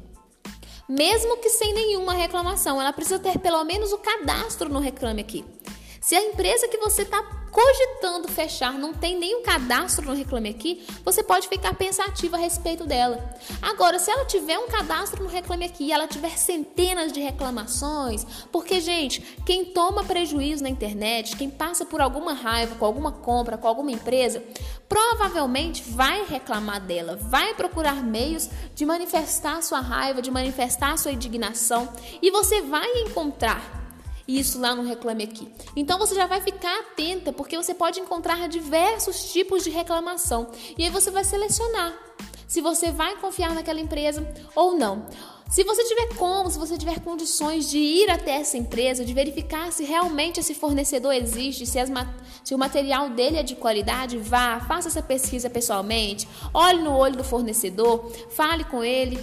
Mesmo 0.87 1.35
que 1.41 1.49
sem 1.49 1.73
nenhuma 1.73 2.13
reclamação, 2.13 2.79
ela 2.79 2.93
precisa 2.93 3.19
ter 3.19 3.37
pelo 3.39 3.61
menos 3.65 3.91
o 3.91 3.97
cadastro 3.97 4.69
no 4.69 4.79
Reclame 4.79 5.19
Aqui. 5.19 5.43
Se 6.05 6.13
a 6.13 6.21
empresa 6.21 6.67
que 6.67 6.77
você 6.77 7.01
está 7.01 7.23
cogitando 7.51 8.27
fechar 8.27 8.73
não 8.73 8.93
tem 8.93 9.17
nenhum 9.17 9.41
cadastro 9.41 10.05
no 10.05 10.13
Reclame 10.13 10.49
Aqui, 10.49 10.85
você 11.03 11.23
pode 11.23 11.47
ficar 11.47 11.73
pensativa 11.73 12.37
a 12.37 12.39
respeito 12.39 12.85
dela. 12.85 13.35
Agora, 13.59 13.97
se 13.97 14.11
ela 14.11 14.23
tiver 14.25 14.59
um 14.59 14.67
cadastro 14.67 15.23
no 15.23 15.29
Reclame 15.29 15.65
Aqui 15.65 15.85
e 15.85 15.91
ela 15.91 16.07
tiver 16.07 16.37
centenas 16.37 17.11
de 17.11 17.21
reclamações, 17.21 18.23
porque, 18.51 18.79
gente, 18.79 19.19
quem 19.47 19.65
toma 19.65 20.03
prejuízo 20.03 20.61
na 20.61 20.69
internet, 20.69 21.35
quem 21.35 21.49
passa 21.49 21.87
por 21.87 21.99
alguma 21.99 22.33
raiva 22.33 22.75
com 22.75 22.85
alguma 22.85 23.11
compra, 23.11 23.57
com 23.57 23.67
alguma 23.67 23.91
empresa, 23.91 24.43
provavelmente 24.87 25.81
vai 25.89 26.23
reclamar 26.25 26.81
dela, 26.81 27.15
vai 27.15 27.55
procurar 27.55 28.03
meios 28.03 28.47
de 28.75 28.85
manifestar 28.85 29.63
sua 29.63 29.79
raiva, 29.79 30.21
de 30.21 30.29
manifestar 30.29 30.99
sua 30.99 31.13
indignação 31.13 31.91
e 32.21 32.29
você 32.29 32.61
vai 32.61 32.87
encontrar 32.99 33.84
isso 34.27 34.59
lá 34.59 34.75
no 34.75 34.83
Reclame 34.83 35.23
Aqui. 35.23 35.47
Então 35.75 35.99
você 35.99 36.15
já 36.15 36.25
vai 36.25 36.41
ficar 36.41 36.79
atenta, 36.79 37.31
porque 37.31 37.57
você 37.57 37.73
pode 37.73 37.99
encontrar 37.99 38.47
diversos 38.47 39.31
tipos 39.31 39.63
de 39.63 39.69
reclamação. 39.69 40.51
E 40.77 40.83
aí 40.83 40.89
você 40.89 41.11
vai 41.11 41.23
selecionar 41.23 41.93
se 42.47 42.61
você 42.61 42.91
vai 42.91 43.17
confiar 43.17 43.53
naquela 43.53 43.79
empresa 43.79 44.27
ou 44.55 44.77
não. 44.77 45.05
Se 45.49 45.63
você 45.63 45.83
tiver 45.83 46.15
como, 46.15 46.49
se 46.49 46.57
você 46.57 46.77
tiver 46.77 46.99
condições 47.01 47.69
de 47.69 47.77
ir 47.77 48.09
até 48.09 48.37
essa 48.37 48.57
empresa, 48.57 49.05
de 49.05 49.13
verificar 49.13 49.71
se 49.71 49.83
realmente 49.83 50.39
esse 50.39 50.55
fornecedor 50.55 51.13
existe, 51.13 51.67
se, 51.67 51.77
as, 51.77 51.89
se 52.43 52.55
o 52.55 52.57
material 52.57 53.09
dele 53.11 53.37
é 53.37 53.43
de 53.43 53.55
qualidade, 53.55 54.17
vá, 54.17 54.59
faça 54.59 54.87
essa 54.87 55.03
pesquisa 55.03 55.49
pessoalmente, 55.49 56.27
olhe 56.53 56.81
no 56.81 56.95
olho 56.95 57.17
do 57.17 57.23
fornecedor, 57.23 58.11
fale 58.31 58.63
com 58.63 58.83
ele, 58.83 59.19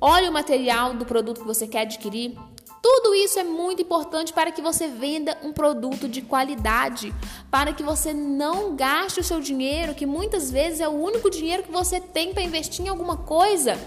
olhe 0.00 0.28
o 0.28 0.32
material 0.32 0.94
do 0.94 1.06
produto 1.06 1.40
que 1.40 1.46
você 1.46 1.68
quer 1.68 1.82
adquirir. 1.82 2.36
Tudo 2.82 3.14
isso 3.14 3.38
é 3.38 3.44
muito 3.44 3.82
importante 3.82 4.32
para 4.32 4.50
que 4.50 4.62
você 4.62 4.88
venda 4.88 5.36
um 5.42 5.52
produto 5.52 6.08
de 6.08 6.22
qualidade, 6.22 7.14
para 7.50 7.74
que 7.74 7.82
você 7.82 8.14
não 8.14 8.74
gaste 8.74 9.20
o 9.20 9.24
seu 9.24 9.38
dinheiro, 9.38 9.94
que 9.94 10.06
muitas 10.06 10.50
vezes 10.50 10.80
é 10.80 10.88
o 10.88 10.92
único 10.92 11.28
dinheiro 11.28 11.62
que 11.62 11.70
você 11.70 12.00
tem 12.00 12.32
para 12.32 12.42
investir 12.42 12.86
em 12.86 12.88
alguma 12.88 13.18
coisa, 13.18 13.78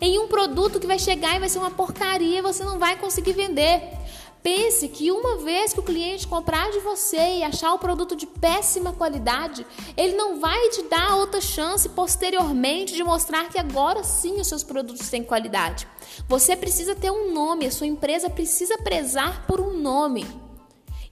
em 0.00 0.18
um 0.18 0.26
produto 0.26 0.80
que 0.80 0.86
vai 0.86 0.98
chegar 0.98 1.36
e 1.36 1.40
vai 1.40 1.48
ser 1.50 1.58
uma 1.58 1.70
porcaria 1.70 2.42
você 2.42 2.64
não 2.64 2.78
vai 2.78 2.96
conseguir 2.96 3.32
vender. 3.34 3.99
Pense 4.42 4.88
que 4.88 5.10
uma 5.10 5.36
vez 5.36 5.72
que 5.72 5.80
o 5.80 5.82
cliente 5.82 6.26
comprar 6.26 6.70
de 6.70 6.80
você 6.80 7.38
e 7.38 7.42
achar 7.42 7.74
o 7.74 7.78
produto 7.78 8.16
de 8.16 8.26
péssima 8.26 8.92
qualidade, 8.92 9.66
ele 9.96 10.14
não 10.14 10.40
vai 10.40 10.70
te 10.70 10.82
dar 10.84 11.16
outra 11.16 11.40
chance 11.40 11.88
posteriormente 11.90 12.94
de 12.94 13.04
mostrar 13.04 13.50
que 13.50 13.58
agora 13.58 14.02
sim 14.02 14.40
os 14.40 14.46
seus 14.46 14.62
produtos 14.62 15.10
têm 15.10 15.22
qualidade. 15.22 15.86
Você 16.26 16.56
precisa 16.56 16.94
ter 16.94 17.10
um 17.10 17.34
nome, 17.34 17.66
a 17.66 17.70
sua 17.70 17.86
empresa 17.86 18.30
precisa 18.30 18.78
prezar 18.78 19.46
por 19.46 19.60
um 19.60 19.78
nome. 19.78 20.49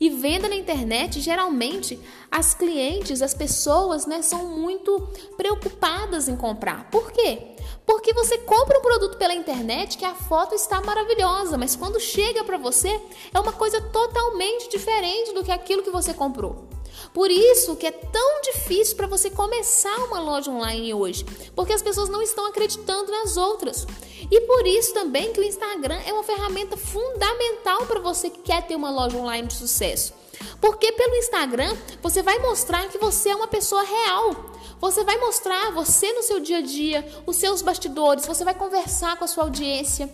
E 0.01 0.11
venda 0.11 0.49
na 0.49 0.55
internet, 0.55 1.21
geralmente, 1.21 1.99
as 2.31 2.55
clientes, 2.55 3.21
as 3.21 3.35
pessoas, 3.35 4.07
né, 4.07 4.23
são 4.23 4.47
muito 4.47 5.09
preocupadas 5.37 6.29
em 6.29 6.37
comprar. 6.37 6.89
Por 6.89 7.11
quê? 7.11 7.57
Porque 7.85 8.13
você 8.13 8.39
compra 8.39 8.79
um 8.79 8.83
produto 8.83 9.17
pela 9.17 9.35
internet 9.35 9.99
que 9.99 10.05
a 10.05 10.15
foto 10.15 10.55
está 10.55 10.81
maravilhosa, 10.81 11.59
mas 11.59 11.75
quando 11.75 11.99
chega 11.99 12.45
para 12.45 12.59
você 12.59 13.01
é 13.35 13.41
uma 13.41 13.53
coisa 13.53 13.81
totalmente 13.81 14.69
diferente 14.69 15.33
do 15.33 15.43
que 15.43 15.51
aquilo 15.51 15.83
que 15.83 15.91
você 15.91 16.15
comprou. 16.15 16.69
Por 17.13 17.31
isso 17.31 17.77
que 17.77 17.87
é 17.87 17.91
tão 17.91 18.41
difícil 18.43 18.97
para 18.97 19.07
você 19.07 19.31
começar 19.31 19.97
uma 20.05 20.21
loja 20.21 20.51
online 20.51 20.93
hoje, 20.95 21.25
porque 21.55 21.73
as 21.73 21.83
pessoas 21.83 22.09
não 22.09 22.23
estão 22.23 22.47
acreditando 22.47 23.11
nas 23.11 23.37
outras. 23.37 23.87
E 24.31 24.41
por 24.43 24.67
isso 24.67 24.93
também 24.93 25.33
que 25.33 25.41
o 25.41 25.45
Instagram 25.45 25.99
é 26.07 26.13
uma 26.13 26.23
ferramenta 26.23 26.77
fundamental 26.77 27.87
para 27.87 28.01
você 28.01 28.29
que 28.29 28.41
quer 28.41 28.67
ter 28.67 28.77
uma 28.77 28.91
loja 28.91 29.17
online 29.17 29.49
de 29.49 29.55
sucesso. 29.55 30.13
Porque 30.61 30.93
pelo 30.93 31.17
Instagram 31.17 31.75
você 32.03 32.23
vai 32.23 32.39
mostrar 32.39 32.89
que 32.89 32.99
você 32.99 33.31
é 33.31 33.37
uma 33.37 33.49
pessoa 33.49 33.83
real. 33.83 34.53
Você 34.81 35.03
vai 35.03 35.19
mostrar 35.19 35.73
você 35.73 36.13
no 36.13 36.23
seu 36.23 36.39
dia 36.41 36.59
a 36.59 36.63
dia, 36.63 37.07
os 37.27 37.37
seus 37.37 37.63
bastidores, 37.63 38.27
você 38.27 38.45
vai 38.45 38.55
conversar 38.55 39.17
com 39.17 39.25
a 39.25 39.29
sua 39.29 39.45
audiência. 39.45 40.09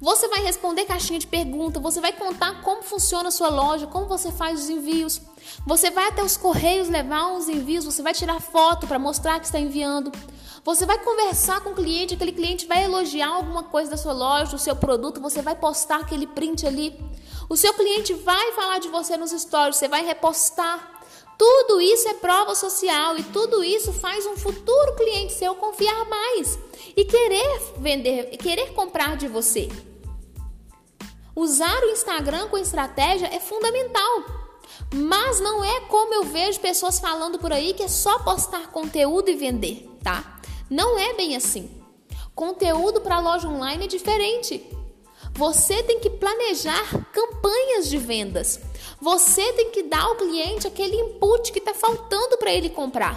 Você 0.00 0.28
vai 0.28 0.42
responder 0.42 0.84
caixinha 0.84 1.18
de 1.18 1.26
pergunta, 1.26 1.80
você 1.80 1.98
vai 1.98 2.12
contar 2.12 2.60
como 2.60 2.82
funciona 2.82 3.28
a 3.28 3.32
sua 3.32 3.48
loja, 3.48 3.86
como 3.86 4.06
você 4.06 4.30
faz 4.30 4.60
os 4.60 4.68
envios. 4.68 5.20
Você 5.66 5.90
vai 5.90 6.08
até 6.08 6.22
os 6.22 6.36
correios 6.36 6.88
levar 6.88 7.32
os 7.32 7.48
envios, 7.48 7.86
você 7.86 8.02
vai 8.02 8.12
tirar 8.12 8.38
foto 8.40 8.86
para 8.86 8.98
mostrar 8.98 9.38
que 9.40 9.46
está 9.46 9.58
enviando. 9.58 10.12
Você 10.64 10.86
vai 10.86 10.98
conversar 10.98 11.60
com 11.60 11.70
o 11.70 11.74
cliente, 11.74 12.14
aquele 12.14 12.32
cliente 12.32 12.66
vai 12.66 12.84
elogiar 12.84 13.28
alguma 13.28 13.64
coisa 13.64 13.90
da 13.90 13.98
sua 13.98 14.14
loja, 14.14 14.52
do 14.52 14.58
seu 14.58 14.74
produto, 14.74 15.20
você 15.20 15.42
vai 15.42 15.54
postar 15.54 16.00
aquele 16.00 16.26
print 16.26 16.66
ali. 16.66 16.98
O 17.50 17.56
seu 17.56 17.74
cliente 17.74 18.14
vai 18.14 18.52
falar 18.52 18.78
de 18.78 18.88
você 18.88 19.14
nos 19.18 19.30
stories, 19.30 19.76
você 19.76 19.88
vai 19.88 20.02
repostar. 20.06 21.02
Tudo 21.36 21.82
isso 21.82 22.08
é 22.08 22.14
prova 22.14 22.54
social 22.54 23.18
e 23.18 23.22
tudo 23.24 23.62
isso 23.62 23.92
faz 23.92 24.24
um 24.24 24.38
futuro 24.38 24.94
cliente 24.94 25.34
seu 25.34 25.54
confiar 25.54 26.08
mais 26.08 26.58
e 26.96 27.04
querer 27.04 27.60
vender, 27.76 28.24
querer 28.38 28.72
comprar 28.72 29.18
de 29.18 29.28
você. 29.28 29.68
Usar 31.36 31.82
o 31.82 31.90
Instagram 31.90 32.48
com 32.48 32.56
estratégia 32.56 33.26
é 33.26 33.38
fundamental. 33.38 34.24
Mas 34.94 35.40
não 35.40 35.62
é 35.62 35.80
como 35.80 36.14
eu 36.14 36.24
vejo 36.24 36.58
pessoas 36.60 36.98
falando 36.98 37.38
por 37.38 37.52
aí 37.52 37.74
que 37.74 37.82
é 37.82 37.88
só 37.88 38.20
postar 38.20 38.70
conteúdo 38.70 39.28
e 39.28 39.36
vender, 39.36 39.90
tá? 40.02 40.33
Não 40.74 40.98
é 40.98 41.14
bem 41.14 41.36
assim. 41.36 41.70
Conteúdo 42.34 43.00
para 43.00 43.20
loja 43.20 43.46
online 43.46 43.84
é 43.84 43.86
diferente. 43.86 44.60
Você 45.32 45.84
tem 45.84 46.00
que 46.00 46.10
planejar 46.10 47.06
campanhas 47.12 47.88
de 47.88 47.96
vendas. 47.96 48.60
Você 49.00 49.52
tem 49.52 49.70
que 49.70 49.84
dar 49.84 50.02
ao 50.02 50.16
cliente 50.16 50.66
aquele 50.66 50.96
input 50.96 51.52
que 51.52 51.60
está 51.60 51.72
faltando 51.72 52.36
para 52.38 52.52
ele 52.52 52.68
comprar. 52.70 53.14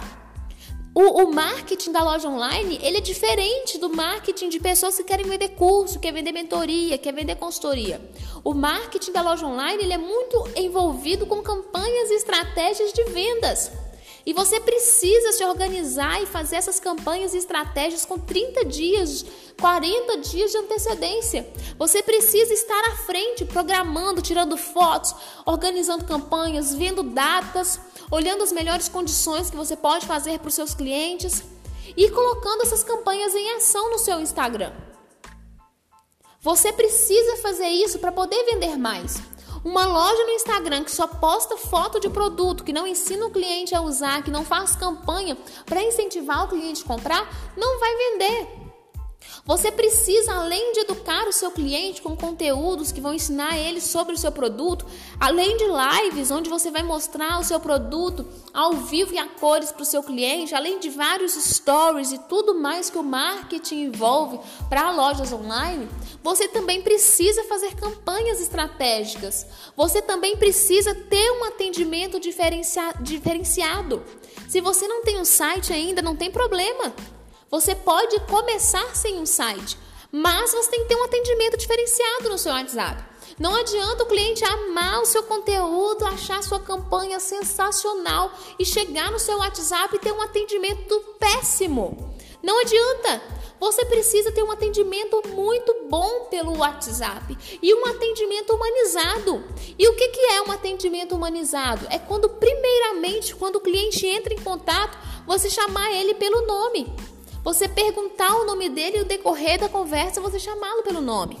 O, 0.94 1.24
o, 1.24 1.34
marketing 1.34 1.90
da 1.90 2.04
loja 2.04 2.28
online 2.28 2.78
ele 2.80 2.98
é 2.98 3.00
diferente 3.00 3.76
do 3.76 3.88
marketing 3.88 4.50
de 4.50 4.60
pessoas 4.60 4.96
que 4.96 5.02
querem 5.02 5.26
vender 5.26 5.48
curso, 5.48 5.98
quer 5.98 6.12
vender 6.12 6.30
mentoria, 6.30 6.96
quer 6.96 7.12
vender 7.12 7.34
consultoria. 7.34 8.00
O 8.44 8.54
marketing 8.54 9.10
da 9.10 9.22
loja 9.22 9.44
online 9.44 9.82
ele 9.82 9.92
é 9.92 9.98
muito 9.98 10.48
envolvido 10.54 11.26
com 11.26 11.42
campanhas 11.42 12.08
e 12.08 12.14
estratégias 12.14 12.92
de 12.92 13.02
vendas. 13.06 13.72
E 14.28 14.34
você 14.34 14.60
precisa 14.60 15.32
se 15.32 15.42
organizar 15.42 16.22
e 16.22 16.26
fazer 16.26 16.56
essas 16.56 16.78
campanhas 16.78 17.32
e 17.32 17.38
estratégias 17.38 18.04
com 18.04 18.18
30 18.18 18.62
dias, 18.66 19.24
40 19.58 20.18
dias 20.18 20.50
de 20.50 20.58
antecedência. 20.58 21.50
Você 21.78 22.02
precisa 22.02 22.52
estar 22.52 22.78
à 22.90 22.96
frente, 22.96 23.46
programando, 23.46 24.20
tirando 24.20 24.54
fotos, 24.58 25.14
organizando 25.46 26.04
campanhas, 26.04 26.74
vendo 26.74 27.02
datas, 27.02 27.80
olhando 28.10 28.42
as 28.42 28.52
melhores 28.52 28.86
condições 28.86 29.48
que 29.48 29.56
você 29.56 29.74
pode 29.74 30.04
fazer 30.04 30.38
para 30.38 30.48
os 30.48 30.54
seus 30.54 30.74
clientes 30.74 31.42
e 31.96 32.10
colocando 32.10 32.64
essas 32.64 32.84
campanhas 32.84 33.34
em 33.34 33.52
ação 33.52 33.92
no 33.92 33.98
seu 33.98 34.20
Instagram. 34.20 34.74
Você 36.42 36.70
precisa 36.70 37.38
fazer 37.38 37.68
isso 37.68 37.98
para 37.98 38.12
poder 38.12 38.44
vender 38.44 38.76
mais. 38.76 39.22
Uma 39.68 39.84
loja 39.84 40.24
no 40.24 40.30
Instagram 40.30 40.82
que 40.82 40.90
só 40.90 41.06
posta 41.06 41.58
foto 41.58 42.00
de 42.00 42.08
produto, 42.08 42.64
que 42.64 42.72
não 42.72 42.86
ensina 42.86 43.26
o 43.26 43.30
cliente 43.30 43.74
a 43.74 43.82
usar, 43.82 44.22
que 44.22 44.30
não 44.30 44.42
faz 44.42 44.74
campanha 44.74 45.36
para 45.66 45.82
incentivar 45.82 46.46
o 46.46 46.48
cliente 46.48 46.82
a 46.82 46.86
comprar, 46.86 47.28
não 47.54 47.78
vai 47.78 47.94
vender. 47.94 48.57
Você 49.48 49.72
precisa, 49.72 50.34
além 50.34 50.74
de 50.74 50.80
educar 50.80 51.26
o 51.26 51.32
seu 51.32 51.50
cliente 51.50 52.02
com 52.02 52.14
conteúdos 52.14 52.92
que 52.92 53.00
vão 53.00 53.14
ensinar 53.14 53.56
ele 53.56 53.80
sobre 53.80 54.14
o 54.14 54.18
seu 54.18 54.30
produto, 54.30 54.84
além 55.18 55.56
de 55.56 55.64
lives 55.64 56.30
onde 56.30 56.50
você 56.50 56.70
vai 56.70 56.82
mostrar 56.82 57.40
o 57.40 57.42
seu 57.42 57.58
produto 57.58 58.28
ao 58.52 58.74
vivo 58.74 59.14
e 59.14 59.18
a 59.18 59.24
cores 59.24 59.72
para 59.72 59.84
o 59.84 59.86
seu 59.86 60.02
cliente, 60.02 60.54
além 60.54 60.78
de 60.78 60.90
vários 60.90 61.32
stories 61.32 62.12
e 62.12 62.18
tudo 62.18 62.54
mais 62.54 62.90
que 62.90 62.98
o 62.98 63.02
marketing 63.02 63.84
envolve 63.84 64.38
para 64.68 64.92
lojas 64.92 65.32
online, 65.32 65.88
você 66.22 66.46
também 66.46 66.82
precisa 66.82 67.42
fazer 67.44 67.74
campanhas 67.74 68.42
estratégicas. 68.42 69.46
Você 69.74 70.02
também 70.02 70.36
precisa 70.36 70.94
ter 70.94 71.30
um 71.40 71.44
atendimento 71.44 72.20
diferenciado. 72.20 74.04
Se 74.46 74.60
você 74.60 74.86
não 74.86 75.02
tem 75.02 75.18
um 75.18 75.24
site 75.24 75.72
ainda, 75.72 76.02
não 76.02 76.14
tem 76.14 76.30
problema. 76.30 76.92
Você 77.50 77.74
pode 77.74 78.20
começar 78.20 78.94
sem 78.94 79.18
um 79.18 79.24
site, 79.24 79.78
mas 80.12 80.52
você 80.52 80.70
tem 80.70 80.82
que 80.82 80.88
ter 80.88 80.96
um 80.96 81.04
atendimento 81.04 81.56
diferenciado 81.56 82.28
no 82.28 82.36
seu 82.36 82.52
WhatsApp. 82.52 83.02
Não 83.38 83.54
adianta 83.54 84.02
o 84.02 84.06
cliente 84.06 84.44
amar 84.44 85.00
o 85.00 85.06
seu 85.06 85.22
conteúdo, 85.22 86.04
achar 86.04 86.42
sua 86.42 86.60
campanha 86.60 87.18
sensacional 87.18 88.30
e 88.58 88.66
chegar 88.66 89.10
no 89.10 89.18
seu 89.18 89.38
WhatsApp 89.38 89.96
e 89.96 89.98
ter 89.98 90.12
um 90.12 90.20
atendimento 90.20 91.00
péssimo. 91.18 92.14
Não 92.42 92.60
adianta. 92.60 93.38
Você 93.58 93.84
precisa 93.86 94.30
ter 94.30 94.42
um 94.42 94.52
atendimento 94.52 95.20
muito 95.28 95.74
bom 95.88 96.26
pelo 96.26 96.58
WhatsApp 96.58 97.36
e 97.62 97.74
um 97.74 97.86
atendimento 97.86 98.54
humanizado. 98.54 99.42
E 99.78 99.88
o 99.88 99.96
que, 99.96 100.08
que 100.08 100.20
é 100.20 100.42
um 100.42 100.52
atendimento 100.52 101.14
humanizado? 101.14 101.86
É 101.90 101.98
quando, 101.98 102.28
primeiramente, 102.28 103.34
quando 103.34 103.56
o 103.56 103.60
cliente 103.60 104.06
entra 104.06 104.34
em 104.34 104.38
contato, 104.38 104.98
você 105.26 105.48
chamar 105.48 105.90
ele 105.92 106.14
pelo 106.14 106.46
nome. 106.46 106.86
Você 107.48 107.66
perguntar 107.66 108.30
o 108.36 108.44
nome 108.44 108.68
dele 108.68 108.98
e 108.98 109.00
o 109.00 109.04
decorrer 109.06 109.58
da 109.58 109.70
conversa 109.70 110.20
você 110.20 110.38
chamá-lo 110.38 110.82
pelo 110.82 111.00
nome. 111.00 111.38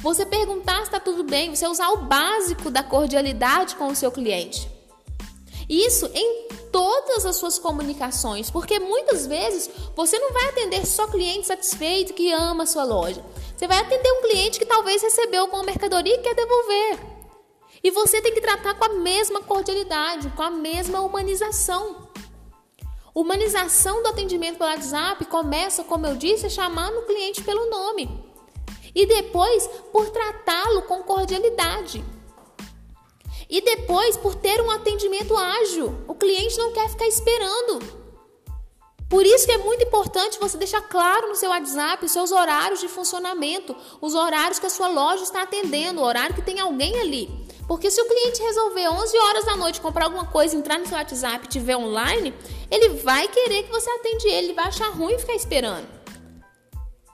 você 0.00 0.24
perguntar 0.24 0.76
se 0.76 0.82
está 0.82 1.00
tudo 1.00 1.24
bem, 1.24 1.52
você 1.52 1.66
usar 1.66 1.88
o 1.88 2.04
básico 2.04 2.70
da 2.70 2.80
cordialidade 2.80 3.74
com 3.74 3.88
o 3.88 3.96
seu 3.96 4.12
cliente. 4.12 4.70
Isso 5.68 6.08
em 6.14 6.46
todas 6.70 7.26
as 7.26 7.34
suas 7.34 7.58
comunicações, 7.58 8.52
porque 8.52 8.78
muitas 8.78 9.26
vezes 9.26 9.68
você 9.96 10.16
não 10.16 10.32
vai 10.32 10.44
atender 10.50 10.86
só 10.86 11.08
cliente 11.08 11.48
satisfeito 11.48 12.14
que 12.14 12.30
ama 12.30 12.62
a 12.62 12.66
sua 12.66 12.84
loja. 12.84 13.20
Você 13.56 13.66
vai 13.66 13.80
atender 13.80 14.12
um 14.12 14.22
cliente 14.22 14.60
que 14.60 14.64
talvez 14.64 15.02
recebeu 15.02 15.40
alguma 15.42 15.64
mercadoria 15.64 16.14
e 16.14 16.22
quer 16.22 16.36
devolver. 16.36 17.00
E 17.82 17.90
você 17.90 18.22
tem 18.22 18.32
que 18.32 18.40
tratar 18.40 18.74
com 18.74 18.84
a 18.84 18.90
mesma 18.90 19.42
cordialidade, 19.42 20.30
com 20.36 20.42
a 20.44 20.50
mesma 20.50 21.00
humanização. 21.00 22.05
Humanização 23.16 24.02
do 24.02 24.10
atendimento 24.10 24.58
pelo 24.58 24.68
WhatsApp 24.68 25.24
começa, 25.24 25.82
como 25.82 26.06
eu 26.06 26.16
disse, 26.16 26.50
chamando 26.50 26.98
o 26.98 27.06
cliente 27.06 27.42
pelo 27.42 27.70
nome. 27.70 28.22
E 28.94 29.06
depois 29.06 29.66
por 29.90 30.10
tratá-lo 30.10 30.82
com 30.82 31.02
cordialidade. 31.02 32.04
E 33.48 33.62
depois 33.62 34.18
por 34.18 34.34
ter 34.34 34.60
um 34.60 34.70
atendimento 34.70 35.34
ágil. 35.34 35.94
O 36.06 36.14
cliente 36.14 36.58
não 36.58 36.74
quer 36.74 36.90
ficar 36.90 37.06
esperando. 37.06 38.05
Por 39.08 39.24
isso 39.24 39.46
que 39.46 39.52
é 39.52 39.58
muito 39.58 39.84
importante 39.84 40.38
você 40.38 40.58
deixar 40.58 40.82
claro 40.82 41.28
no 41.28 41.36
seu 41.36 41.50
WhatsApp 41.50 42.04
os 42.04 42.10
seus 42.10 42.32
horários 42.32 42.80
de 42.80 42.88
funcionamento, 42.88 43.74
os 44.00 44.14
horários 44.14 44.58
que 44.58 44.66
a 44.66 44.70
sua 44.70 44.88
loja 44.88 45.22
está 45.22 45.42
atendendo, 45.42 46.00
o 46.00 46.04
horário 46.04 46.34
que 46.34 46.42
tem 46.42 46.58
alguém 46.58 46.98
ali. 46.98 47.46
Porque 47.68 47.90
se 47.90 48.00
o 48.00 48.06
cliente 48.06 48.42
resolver 48.42 48.88
11 48.88 49.18
horas 49.18 49.44
da 49.44 49.56
noite 49.56 49.80
comprar 49.80 50.06
alguma 50.06 50.26
coisa, 50.26 50.56
entrar 50.56 50.78
no 50.78 50.86
seu 50.86 50.96
WhatsApp 50.96 51.44
e 51.44 51.48
tiver 51.48 51.76
online, 51.76 52.34
ele 52.70 52.90
vai 53.00 53.28
querer 53.28 53.64
que 53.64 53.70
você 53.70 53.88
atende 53.90 54.26
ele, 54.26 54.48
ele 54.48 54.54
vai 54.54 54.66
achar 54.66 54.88
ruim 54.88 55.18
ficar 55.18 55.34
esperando. 55.34 55.86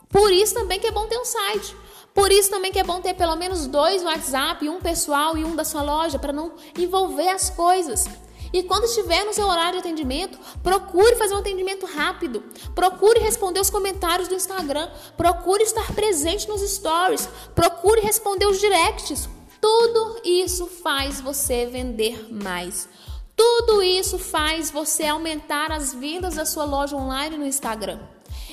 Por 0.09 0.31
isso 0.31 0.55
também 0.55 0.79
que 0.79 0.87
é 0.87 0.91
bom 0.91 1.07
ter 1.07 1.19
um 1.19 1.25
site. 1.25 1.75
Por 2.15 2.31
isso 2.31 2.51
também 2.51 2.71
que 2.71 2.79
é 2.79 2.85
bom 2.85 3.01
ter 3.01 3.15
pelo 3.15 3.37
menos 3.37 3.67
dois 3.67 4.03
WhatsApp, 4.03 4.69
um 4.69 4.81
pessoal 4.81 5.37
e 5.39 5.45
um 5.45 5.57
da 5.57 5.65
sua 5.65 5.83
loja, 5.83 6.19
para 6.19 6.33
não 6.33 6.55
envolver 6.79 7.31
as 7.31 7.49
coisas. 7.49 8.07
E 8.53 8.63
quando 8.63 8.85
estiver 8.85 9.25
no 9.25 9.33
seu 9.33 9.47
horário 9.47 9.81
de 9.81 9.87
atendimento, 9.87 10.39
procure 10.63 11.17
fazer 11.17 11.35
um 11.35 11.39
atendimento 11.39 11.87
rápido. 11.87 12.43
Procure 12.75 13.19
responder 13.21 13.61
os 13.61 13.71
comentários 13.71 14.29
do 14.29 14.35
Instagram. 14.35 14.91
Procure 15.17 15.63
estar 15.63 15.93
presente 15.95 16.49
nos 16.49 16.61
stories. 16.61 17.29
Procure 17.55 18.01
responder 18.01 18.47
os 18.47 18.61
directs. 18.61 19.29
Tudo 19.61 20.21
isso 20.25 20.67
faz 20.67 21.21
você 21.21 21.67
vender 21.67 22.29
mais. 22.31 22.89
Tudo 23.35 23.83
isso 23.83 24.19
faz 24.19 24.71
você 24.71 25.07
aumentar 25.07 25.73
as 25.73 25.95
vendas 25.95 26.35
da 26.35 26.45
sua 26.45 26.65
loja 26.65 26.97
online 26.97 27.39
no 27.39 27.47
Instagram. 27.47 27.99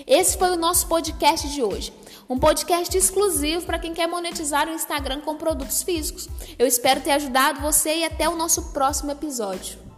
Esse 0.07 0.37
foi 0.37 0.51
o 0.51 0.55
nosso 0.55 0.87
podcast 0.87 1.49
de 1.49 1.61
hoje. 1.61 1.91
Um 2.29 2.37
podcast 2.37 2.95
exclusivo 2.95 3.65
para 3.65 3.79
quem 3.79 3.93
quer 3.93 4.07
monetizar 4.07 4.67
o 4.67 4.73
Instagram 4.73 5.21
com 5.21 5.35
produtos 5.35 5.81
físicos. 5.81 6.29
Eu 6.57 6.67
espero 6.67 7.01
ter 7.01 7.11
ajudado 7.11 7.59
você 7.59 7.97
e 7.97 8.05
até 8.05 8.29
o 8.29 8.35
nosso 8.35 8.71
próximo 8.71 9.11
episódio. 9.11 9.88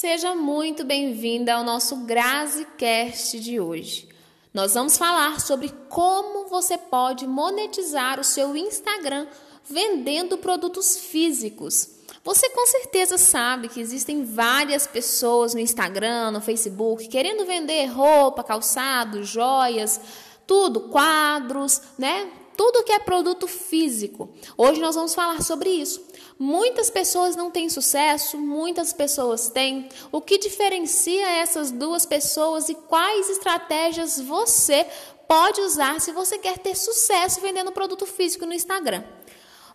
Seja 0.00 0.34
muito 0.34 0.82
bem-vinda 0.82 1.52
ao 1.52 1.62
nosso 1.62 1.94
GraziCast 2.06 3.38
de 3.38 3.60
hoje. 3.60 4.08
Nós 4.50 4.72
vamos 4.72 4.96
falar 4.96 5.38
sobre 5.42 5.68
como 5.90 6.48
você 6.48 6.78
pode 6.78 7.26
monetizar 7.26 8.18
o 8.18 8.24
seu 8.24 8.56
Instagram 8.56 9.26
vendendo 9.62 10.38
produtos 10.38 10.96
físicos. 10.96 11.86
Você 12.24 12.48
com 12.48 12.66
certeza 12.66 13.18
sabe 13.18 13.68
que 13.68 13.78
existem 13.78 14.24
várias 14.24 14.86
pessoas 14.86 15.52
no 15.52 15.60
Instagram, 15.60 16.30
no 16.30 16.40
Facebook, 16.40 17.06
querendo 17.06 17.44
vender 17.44 17.84
roupa, 17.84 18.42
calçado, 18.42 19.22
joias, 19.22 20.00
tudo, 20.46 20.88
quadros, 20.88 21.82
né? 21.98 22.26
Tudo 22.56 22.84
que 22.84 22.92
é 22.92 23.00
produto 23.00 23.46
físico. 23.46 24.30
Hoje 24.56 24.80
nós 24.80 24.94
vamos 24.94 25.14
falar 25.14 25.42
sobre 25.42 25.68
isso. 25.68 26.02
Muitas 26.42 26.88
pessoas 26.88 27.36
não 27.36 27.50
têm 27.50 27.68
sucesso, 27.68 28.38
muitas 28.38 28.94
pessoas 28.94 29.50
têm. 29.50 29.90
O 30.10 30.22
que 30.22 30.38
diferencia 30.38 31.28
essas 31.32 31.70
duas 31.70 32.06
pessoas 32.06 32.70
e 32.70 32.74
quais 32.74 33.28
estratégias 33.28 34.18
você 34.18 34.86
pode 35.28 35.60
usar 35.60 36.00
se 36.00 36.12
você 36.12 36.38
quer 36.38 36.56
ter 36.56 36.74
sucesso 36.74 37.42
vendendo 37.42 37.70
produto 37.72 38.06
físico 38.06 38.46
no 38.46 38.54
Instagram? 38.54 39.04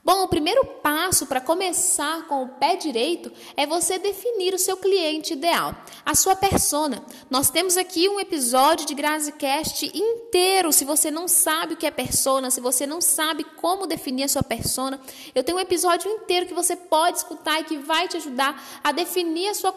Bom, 0.05 0.21
o 0.21 0.27
primeiro 0.27 0.63
passo 0.63 1.25
para 1.25 1.41
começar 1.41 2.27
com 2.27 2.43
o 2.43 2.47
pé 2.47 2.75
direito 2.75 3.31
é 3.57 3.65
você 3.65 3.97
definir 3.97 4.53
o 4.53 4.59
seu 4.59 4.77
cliente 4.77 5.33
ideal, 5.33 5.75
a 6.05 6.13
sua 6.13 6.35
persona. 6.35 7.03
Nós 7.27 7.49
temos 7.49 7.75
aqui 7.75 8.07
um 8.07 8.19
episódio 8.19 8.85
de 8.85 8.93
GraziCast 8.93 9.91
inteiro. 9.97 10.71
Se 10.71 10.85
você 10.85 11.09
não 11.09 11.27
sabe 11.27 11.73
o 11.73 11.77
que 11.77 11.87
é 11.87 11.91
persona, 11.91 12.51
se 12.51 12.61
você 12.61 12.85
não 12.85 13.01
sabe 13.01 13.43
como 13.59 13.87
definir 13.87 14.25
a 14.25 14.27
sua 14.27 14.43
persona, 14.43 15.01
eu 15.33 15.43
tenho 15.43 15.57
um 15.57 15.61
episódio 15.61 16.07
inteiro 16.11 16.45
que 16.45 16.53
você 16.53 16.75
pode 16.75 17.17
escutar 17.17 17.61
e 17.61 17.63
que 17.63 17.79
vai 17.79 18.07
te 18.07 18.17
ajudar 18.17 18.63
a 18.83 18.91
definir 18.91 19.47
a 19.47 19.55
sua 19.55 19.73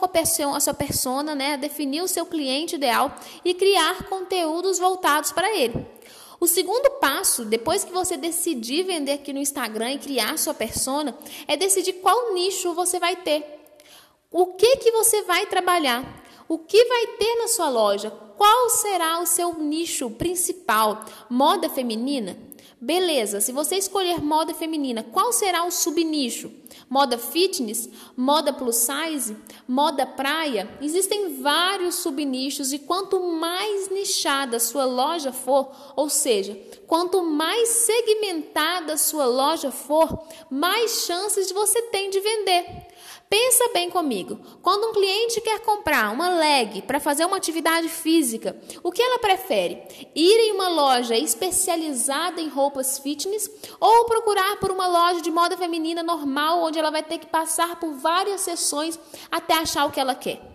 a 0.55 0.61
sua 0.61 0.75
persona, 0.75 1.35
né? 1.35 1.55
A 1.55 1.57
definir 1.57 2.03
o 2.03 2.09
seu 2.09 2.27
cliente 2.27 2.75
ideal 2.75 3.17
e 3.43 3.55
criar 3.55 4.05
conteúdos 4.05 4.79
voltados 4.79 5.33
para 5.33 5.57
ele. 5.57 5.87
O 6.41 6.47
segundo 6.47 6.91
passo, 7.01 7.45
depois 7.45 7.83
que 7.83 7.93
você 7.93 8.17
decidir 8.17 8.85
vender 8.85 9.13
aqui 9.13 9.33
no 9.33 9.41
Instagram 9.41 9.93
e 9.93 9.99
criar 9.99 10.39
sua 10.39 10.55
persona, 10.55 11.17
é 11.49 11.57
decidir 11.57 11.95
qual 11.95 12.33
nicho 12.33 12.75
você 12.75 13.01
vai 13.01 13.17
ter. 13.17 13.45
O 14.31 14.47
que 14.55 14.77
que 14.77 14.93
você 14.93 15.23
vai 15.23 15.47
trabalhar? 15.47 16.25
O 16.49 16.59
que 16.59 16.85
vai 16.85 17.07
ter 17.19 17.35
na 17.37 17.49
sua 17.49 17.69
loja? 17.69 18.11
Qual 18.37 18.71
será 18.71 19.21
o 19.21 19.27
seu 19.27 19.55
nicho 19.55 20.11
principal? 20.11 21.05
Moda 21.29 21.69
feminina? 21.69 22.39
Beleza, 22.81 23.41
se 23.41 23.51
você 23.51 23.77
escolher 23.77 24.23
moda 24.23 24.55
feminina, 24.55 25.03
qual 25.03 25.33
será 25.33 25.65
o 25.65 25.71
subnicho? 25.71 26.49
Moda 26.89 27.19
fitness, 27.19 27.89
moda 28.17 28.53
plus 28.53 28.77
size, 28.77 29.37
moda 29.67 30.07
praia? 30.07 30.71
Existem 30.81 31.43
vários 31.43 31.97
subnichos 31.97 32.73
e 32.73 32.79
quanto 32.79 33.21
mais 33.21 33.91
nichada 33.91 34.61
sua 34.61 34.85
loja 34.85 35.33
for, 35.33 35.73
ou 35.97 36.09
seja, 36.09 36.57
quanto 36.87 37.21
mais 37.21 37.69
segmentada 37.69 38.97
sua 38.97 39.27
loja 39.27 39.73
for, 39.73 40.17
mais 40.49 41.05
chances 41.05 41.51
você 41.51 41.83
tem 41.91 42.11
de 42.11 42.21
vender. 42.21 42.87
Pensa 43.29 43.69
bem 43.75 43.91
comigo. 43.91 44.41
Quando 44.63 44.89
um 44.89 44.93
cliente 44.93 45.41
quer 45.43 45.61
comprar 45.61 46.11
uma 46.11 46.31
leg 46.31 46.81
para 46.83 46.99
fazer 46.99 47.27
uma 47.27 47.37
atividade 47.37 47.87
física, 47.87 48.57
o 48.83 48.91
que 48.91 49.03
ela 49.03 49.19
prefere? 49.19 49.83
Ir 50.15 50.49
em 50.49 50.53
uma 50.53 50.69
loja 50.69 51.15
especializada 51.15 52.41
em 52.41 52.49
roupas 52.49 52.99
fitness 52.99 53.51
ou 53.79 54.07
procurar 54.07 54.59
por 54.59 54.71
uma 54.71 54.87
loja 54.87 55.21
de 55.21 55.31
moda 55.31 55.59
feminina 55.59 56.03
normal 56.03 56.63
onde 56.63 56.79
ela 56.79 56.91
vai 56.91 57.03
ter 57.03 57.19
que 57.19 57.27
passar 57.27 57.79
por 57.79 57.93
várias 57.93 58.41
sessões 58.41 58.99
até 59.31 59.53
achar 59.55 59.85
o 59.85 59.91
que 59.91 60.01
ela 60.01 60.15
quer? 60.15 60.48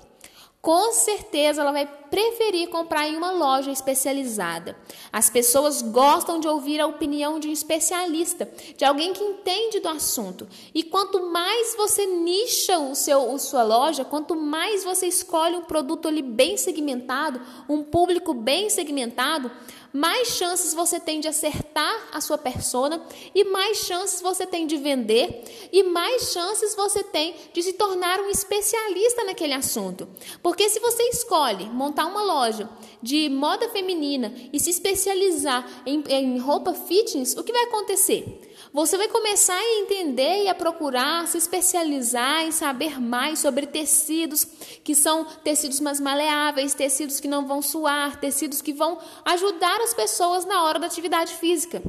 Com 0.64 0.94
certeza 0.94 1.60
ela 1.60 1.74
vai 1.74 1.86
preferir 1.86 2.70
comprar 2.70 3.06
em 3.06 3.18
uma 3.18 3.32
loja 3.32 3.70
especializada. 3.70 4.78
As 5.12 5.30
pessoas 5.30 5.82
gostam 5.82 6.40
de 6.40 6.48
ouvir 6.48 6.80
a 6.80 6.88
opinião 6.88 7.38
de 7.38 7.50
um 7.50 7.52
especialista, 7.52 8.50
de 8.78 8.86
alguém 8.86 9.12
que 9.12 9.22
entende 9.22 9.82
do 9.82 9.90
assunto. 9.90 10.48
E 10.74 10.82
quanto 10.82 11.30
mais 11.30 11.76
você 11.76 12.06
nicha 12.06 12.80
o 12.80 12.96
seu, 12.96 13.36
a 13.36 13.40
sua 13.40 13.62
loja, 13.62 14.06
quanto 14.06 14.38
mais 14.38 14.86
você 14.86 15.06
escolhe 15.06 15.58
um 15.58 15.66
produto 15.66 16.08
ali 16.08 16.22
bem 16.22 16.56
segmentado, 16.56 17.42
um 17.68 17.84
público 17.84 18.34
bem 18.34 18.70
segmentado, 18.70 19.52
mais 19.94 20.30
chances 20.30 20.74
você 20.74 21.00
tem 21.00 21.20
de 21.20 21.28
acertar 21.28 22.10
a 22.12 22.20
sua 22.20 22.38
persona 22.38 23.00
e 23.36 23.44
mais 23.44 23.78
chances 23.78 24.22
você 24.22 24.46
tem 24.46 24.66
de 24.66 24.76
vender 24.76 25.70
e 25.72 25.84
mais 25.84 26.32
chances 26.32 26.76
você 26.76 27.04
tem 27.04 27.36
de 27.54 27.62
se 27.62 27.74
tornar 27.74 28.20
um 28.20 28.30
especialista 28.30 29.24
naquele 29.24 29.54
assunto. 29.54 30.08
Porque 30.42 30.68
se 30.68 30.80
você 30.80 31.04
escolhe 31.10 31.66
montar 31.66 32.08
uma 32.08 32.24
loja 32.24 32.68
de 33.04 33.30
moda 33.30 33.70
feminina 33.70 34.34
e 34.52 34.60
se 34.60 34.72
especializar 34.72 35.84
em, 35.86 36.04
em 36.10 36.40
roupa 36.40 36.74
fitness, 36.74 37.38
o 37.38 37.44
que 37.44 37.54
vai 37.54 37.66
acontecer? 37.66 38.53
Você 38.74 38.98
vai 38.98 39.08
começar 39.08 39.56
a 39.56 39.80
entender 39.82 40.46
e 40.46 40.50
a 40.50 40.56
procurar 40.56 41.28
se 41.28 41.38
especializar 41.38 42.42
em 42.42 42.52
saber 42.52 43.00
mais 43.00 43.38
sobre 43.38 43.68
tecidos 43.68 44.46
que 44.84 44.96
são 44.96 45.26
tecidos 45.44 45.80
mais 45.80 46.00
maleáveis, 46.00 46.74
tecidos 46.74 47.20
que 47.20 47.28
não 47.28 47.46
vão 47.46 47.62
suar, 47.62 48.20
tecidos 48.20 48.64
que 48.64 48.74
vão 48.74 48.98
ajudar 49.26 49.80
as 49.82 49.94
pessoas 49.94 50.44
na 50.46 50.64
hora 50.64 50.80
da 50.80 50.88
atividade 50.88 51.36
física. 51.36 51.84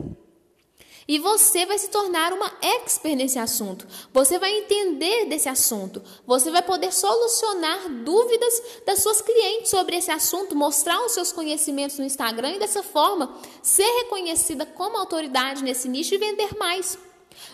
E 1.07 1.19
você 1.19 1.67
vai 1.67 1.79
se 1.79 1.89
tornar 1.89 2.33
uma 2.33 2.51
expert 2.63 3.15
nesse 3.15 3.39
assunto. 3.39 3.87
Você 4.13 4.39
vai 4.39 4.57
entender 4.59 5.27
desse 5.27 5.49
assunto. 5.49 6.03
Você 6.27 6.51
vai 6.51 6.63
poder 6.63 6.93
solucionar 6.93 7.89
dúvidas 8.05 8.63
das 8.87 9.03
suas 9.03 9.21
clientes 9.21 9.71
sobre 9.71 9.97
esse 9.97 10.11
assunto, 10.11 10.57
mostrar 10.57 11.05
os 11.05 11.13
seus 11.13 11.31
conhecimentos 11.31 11.99
no 11.99 12.05
Instagram 12.05 12.53
e 12.53 12.59
dessa 12.59 12.83
forma 12.83 13.39
ser 13.63 13.89
reconhecida 14.03 14.65
como 14.65 14.97
autoridade 14.97 15.63
nesse 15.63 15.89
nicho 15.89 16.15
e 16.15 16.19
vender 16.19 16.57
mais. 16.57 16.99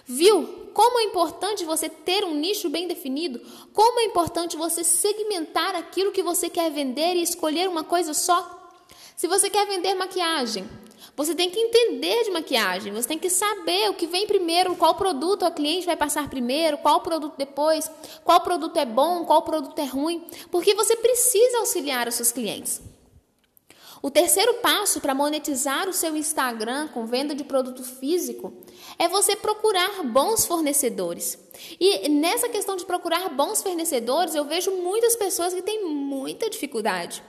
Viu 0.07 0.71
como 0.73 1.01
é 1.01 1.05
importante 1.05 1.65
você 1.65 1.89
ter 1.89 2.25
um 2.25 2.35
nicho 2.35 2.69
bem 2.69 2.87
definido? 2.87 3.41
Como 3.73 4.01
é 4.01 4.05
importante 4.05 4.57
você 4.57 4.85
segmentar 4.85 5.75
aquilo 5.75 6.13
que 6.13 6.23
você 6.23 6.49
quer 6.49 6.71
vender 6.71 7.15
e 7.15 7.23
escolher 7.23 7.69
uma 7.69 7.83
coisa 7.83 8.15
só? 8.15 8.59
Se 9.17 9.27
você 9.27 9.51
quer 9.51 9.67
vender 9.67 9.95
maquiagem, 9.95 10.69
você 11.17 11.35
tem 11.35 11.51
que 11.51 11.59
entender 11.59 12.25
de 12.25 12.31
maquiagem, 12.31 12.93
você 12.93 13.09
tem 13.09 13.19
que 13.19 13.31
saber 13.31 13.91
o 13.91 13.95
que 13.95 14.07
vem 14.07 14.27
primeiro, 14.27 14.77
qual 14.77 14.95
produto 14.95 15.45
a 15.45 15.51
cliente 15.51 15.87
vai 15.87 15.97
passar 15.97 16.31
primeiro, 16.31 16.79
qual 16.79 17.01
produto 17.01 17.35
depois, 17.37 17.91
qual 18.25 18.41
produto 18.41 18.77
é 18.79 18.87
bom, 18.87 19.25
qual 19.25 19.43
produto 19.43 19.79
é 19.79 19.85
ruim, 19.85 20.25
porque 20.51 20.75
você 20.75 20.97
precisa 20.97 21.59
auxiliar 21.59 22.09
os 22.09 22.15
seus 22.15 22.33
clientes. 22.33 22.81
O 24.03 24.11
terceiro 24.11 24.55
passo 24.55 24.99
para 24.99 25.15
monetizar 25.15 25.87
o 25.87 25.93
seu 25.93 26.17
Instagram 26.17 26.89
com 26.89 27.05
venda 27.05 27.35
de 27.35 27.45
produto 27.45 27.85
físico 27.85 28.51
é 28.99 29.07
você 29.07 29.37
procurar 29.37 30.03
bons 30.05 30.47
fornecedores. 30.47 31.39
E 31.79 32.09
nessa 32.09 32.49
questão 32.49 32.77
de 32.77 32.87
procurar 32.87 33.29
bons 33.29 33.63
fornecedores, 33.63 34.35
eu 34.35 34.47
vejo 34.47 34.71
muitas 34.71 35.17
pessoas 35.17 35.53
que 35.53 35.61
têm 35.61 35.85
muita 35.85 36.49
dificuldade. 36.49 37.23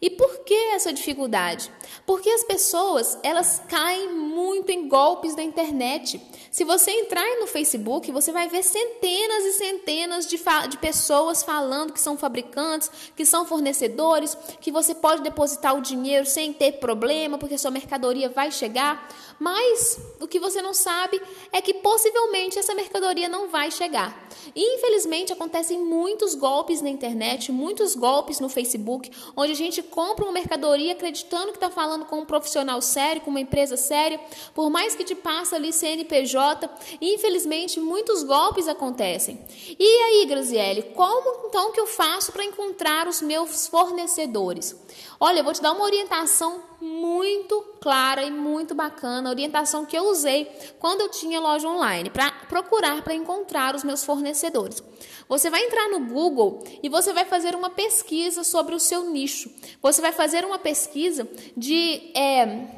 E 0.00 0.10
por 0.10 0.40
que 0.40 0.54
essa 0.74 0.92
dificuldade? 0.92 1.70
Porque 2.04 2.28
as 2.28 2.44
pessoas, 2.44 3.18
elas 3.22 3.62
caem 3.68 4.12
muito 4.12 4.70
em 4.70 4.88
golpes 4.88 5.34
da 5.34 5.42
internet. 5.42 6.20
Se 6.50 6.64
você 6.64 6.90
entrar 6.90 7.24
no 7.40 7.46
Facebook, 7.46 8.10
você 8.12 8.32
vai 8.32 8.48
ver 8.48 8.62
centenas 8.62 9.44
e 9.44 9.52
centenas 9.54 10.26
de, 10.26 10.38
de 10.68 10.78
pessoas 10.78 11.42
falando 11.42 11.92
que 11.92 12.00
são 12.00 12.16
fabricantes, 12.16 12.90
que 13.14 13.24
são 13.24 13.46
fornecedores, 13.46 14.36
que 14.60 14.70
você 14.70 14.94
pode 14.94 15.22
depositar 15.22 15.76
o 15.76 15.80
dinheiro 15.80 16.26
sem 16.26 16.52
ter 16.52 16.72
problema, 16.72 17.38
porque 17.38 17.58
sua 17.58 17.70
mercadoria 17.70 18.28
vai 18.28 18.50
chegar. 18.50 19.08
Mas 19.38 19.98
o 20.20 20.26
que 20.26 20.40
você 20.40 20.62
não 20.62 20.72
sabe 20.72 21.20
é 21.52 21.60
que 21.60 21.74
possivelmente 21.74 22.58
essa 22.58 22.74
mercadoria 22.74 23.28
não 23.28 23.48
vai 23.48 23.70
chegar. 23.70 24.28
E, 24.54 24.76
infelizmente, 24.76 25.32
acontecem 25.32 25.78
muitos 25.78 26.34
golpes 26.34 26.80
na 26.80 26.88
internet, 26.88 27.52
muitos 27.52 27.94
golpes 27.94 28.40
no 28.40 28.48
Facebook, 28.48 29.10
onde 29.36 29.52
a 29.52 29.56
gente 29.56 29.82
compra 29.86 30.24
uma 30.24 30.32
mercadoria 30.32 30.92
acreditando 30.92 31.52
que 31.52 31.56
está 31.56 31.70
falando 31.70 32.04
com 32.04 32.20
um 32.20 32.24
profissional 32.24 32.80
sério, 32.82 33.22
com 33.22 33.30
uma 33.30 33.40
empresa 33.40 33.76
séria, 33.76 34.20
por 34.54 34.70
mais 34.70 34.94
que 34.94 35.04
te 35.04 35.14
passa 35.14 35.56
ali 35.56 35.72
CNPJ, 35.72 36.68
infelizmente 37.00 37.80
muitos 37.80 38.22
golpes 38.22 38.68
acontecem. 38.68 39.40
E 39.78 39.84
aí, 39.84 40.26
Graziele, 40.26 40.82
como 40.94 41.48
então 41.48 41.72
que 41.72 41.80
eu 41.80 41.86
faço 41.86 42.32
para 42.32 42.44
encontrar 42.44 43.08
os 43.08 43.22
meus 43.22 43.66
fornecedores? 43.66 44.76
Olha, 45.18 45.40
eu 45.40 45.44
vou 45.44 45.52
te 45.52 45.62
dar 45.62 45.72
uma 45.72 45.84
orientação 45.84 46.62
muito 46.80 47.62
clara 47.80 48.22
e 48.22 48.30
muito 48.30 48.74
bacana, 48.74 49.30
orientação 49.30 49.86
que 49.86 49.96
eu 49.96 50.10
usei 50.10 50.44
quando 50.78 51.00
eu 51.00 51.08
tinha 51.08 51.40
loja 51.40 51.68
online, 51.68 52.10
para 52.10 52.30
procurar, 52.48 53.02
para 53.02 53.14
encontrar 53.14 53.74
os 53.74 53.82
meus 53.82 54.04
fornecedores. 54.04 54.82
Você 55.28 55.50
vai 55.50 55.64
entrar 55.64 55.88
no 55.88 56.00
Google 56.06 56.62
e 56.82 56.88
você 56.88 57.12
vai 57.12 57.24
fazer 57.24 57.54
uma 57.54 57.70
pesquisa 57.70 58.44
sobre 58.44 58.74
o 58.74 58.80
seu 58.80 59.10
nicho. 59.10 59.50
Você 59.82 60.00
vai 60.00 60.12
fazer 60.12 60.44
uma 60.44 60.58
pesquisa 60.58 61.28
de. 61.56 62.12
É, 62.14 62.75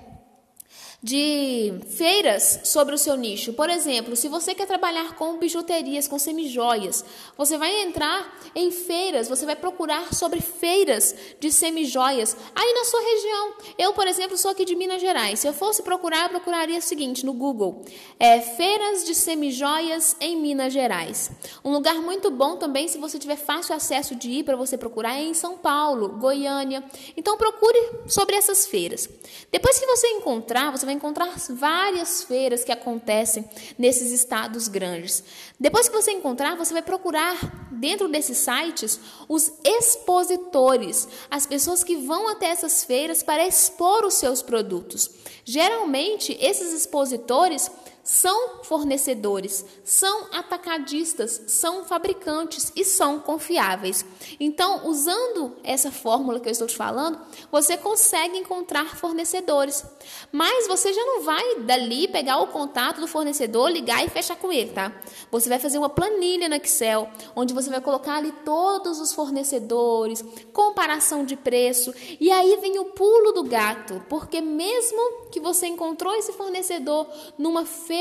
de 1.01 1.75
feiras 1.97 2.61
sobre 2.65 2.93
o 2.93 2.99
seu 2.99 3.17
nicho. 3.17 3.53
Por 3.53 3.71
exemplo, 3.71 4.17
se 4.17 4.27
você 4.27 4.53
quer 4.53 4.67
trabalhar 4.67 5.15
com 5.15 5.39
bijuterias, 5.39 6.09
com 6.09 6.19
semijoias, 6.19 7.05
você 7.37 7.57
vai 7.57 7.83
entrar 7.83 8.37
em 8.55 8.73
feiras, 8.73 9.29
você 9.29 9.47
vai 9.47 9.55
procurar 9.55 10.13
sobre 10.13 10.41
feiras 10.41 11.15
de 11.39 11.53
semijoias 11.53 12.37
aí 12.53 12.75
na 12.75 12.85
sua 12.85 13.01
região. 13.01 13.55
Eu, 13.79 13.93
por 13.93 14.09
exemplo, 14.09 14.37
sou 14.37 14.51
aqui 14.51 14.65
de 14.65 14.75
Minas 14.75 15.01
Gerais. 15.01 15.39
Se 15.39 15.47
eu 15.47 15.53
fosse 15.53 15.85
procurar, 15.85 16.25
eu 16.25 16.31
procuraria 16.31 16.79
o 16.79 16.83
seguinte 16.83 17.25
no 17.25 17.33
Google: 17.33 17.85
é, 18.19 18.41
feiras 18.41 19.05
de 19.05 19.15
semijoias 19.15 20.17
em 20.21 20.37
Minas 20.37 20.73
Gerais. 20.73 21.31
Um 21.65 21.71
lugar 21.71 21.95
muito 21.97 22.29
bom 22.29 22.57
também, 22.57 22.89
se 22.89 22.99
você 22.99 23.21
tiver 23.21 23.37
fácil 23.37 23.75
acesso 23.77 24.17
de 24.17 24.31
ir 24.31 24.45
para 24.45 24.57
você 24.57 24.77
procurar, 24.77 25.17
é 25.17 25.23
em 25.23 25.35
São 25.35 25.57
Paulo, 25.57 26.09
Goiânia. 26.19 26.83
Então 27.17 27.37
procure 27.37 27.79
sobre 28.09 28.35
essas 28.35 28.67
feiras. 28.67 29.09
Depois 29.53 29.79
que 29.79 29.87
você 29.87 30.09
encontrar, 30.09 30.73
você 30.73 30.88
vai 30.89 30.95
encontrar 30.95 31.35
várias 31.51 32.23
feiras 32.23 32.65
que 32.65 32.73
acontecem 32.73 33.45
nesses 33.77 34.11
estados 34.11 34.69
grandes. 34.69 35.23
Depois 35.61 35.87
que 35.87 35.95
você 35.95 36.13
encontrar, 36.13 36.57
você 36.57 36.73
vai 36.73 36.81
procurar 36.81 37.37
dentro 37.71 38.09
desses 38.09 38.39
sites 38.39 38.99
os 39.29 39.53
expositores, 39.63 41.07
as 41.31 41.45
pessoas 41.45 41.85
que 41.85 41.95
vão 41.95 42.27
até 42.29 42.47
essas 42.47 42.85
feiras 42.85 43.23
para 43.23 43.47
expor 43.47 44.03
os 44.07 44.15
seus 44.15 44.41
produtos. 44.41 45.11
Geralmente, 45.45 46.35
esses 46.41 46.73
expositores 46.73 47.71
são 48.09 48.65
fornecedores, 48.65 49.67
são 49.85 50.29
atacadistas, 50.33 51.43
são 51.47 51.85
fabricantes 51.85 52.73
e 52.75 52.83
são 52.83 53.21
confiáveis. 53.21 54.03
Então, 54.41 54.89
usando 54.89 55.55
essa 55.63 55.93
fórmula 55.93 56.41
que 56.41 56.49
eu 56.49 56.53
estou 56.53 56.67
te 56.67 56.75
falando, 56.75 57.21
você 57.53 57.77
consegue 57.77 58.39
encontrar 58.39 58.97
fornecedores. 58.97 59.85
Mas 60.33 60.67
você 60.67 60.91
já 60.91 61.05
não 61.05 61.21
vai 61.21 61.61
dali 61.61 62.09
pegar 62.09 62.39
o 62.39 62.47
contato 62.47 62.99
do 62.99 63.07
fornecedor, 63.07 63.71
ligar 63.71 64.03
e 64.03 64.09
fechar 64.09 64.37
com 64.37 64.51
ele, 64.51 64.71
tá? 64.71 64.91
Você 65.31 65.51
vai 65.51 65.59
fazer 65.59 65.77
uma 65.77 65.91
planilha 65.91 66.49
no 66.49 66.55
Excel, 66.55 67.11
onde 67.37 67.53
você 67.53 67.69
vai 67.69 67.83
colocar 67.83 68.17
ali 68.17 68.33
todos 68.43 69.01
os 69.01 69.13
fornecedores, 69.13 70.25
comparação 70.55 71.27
de 71.27 71.37
preço, 71.37 71.93
e 72.19 72.33
aí 72.33 72.57
vem 72.57 72.79
o 72.79 72.87
pulo 72.87 73.33
do 73.33 73.43
gato, 73.43 74.03
porque 74.09 74.41
mesmo 74.41 75.29
que 75.31 75.41
você 75.41 75.67
encontrou 75.67 76.15
esse 76.15 76.33
fornecedor 76.33 77.07
numa 77.37 77.67
feira 77.67 77.98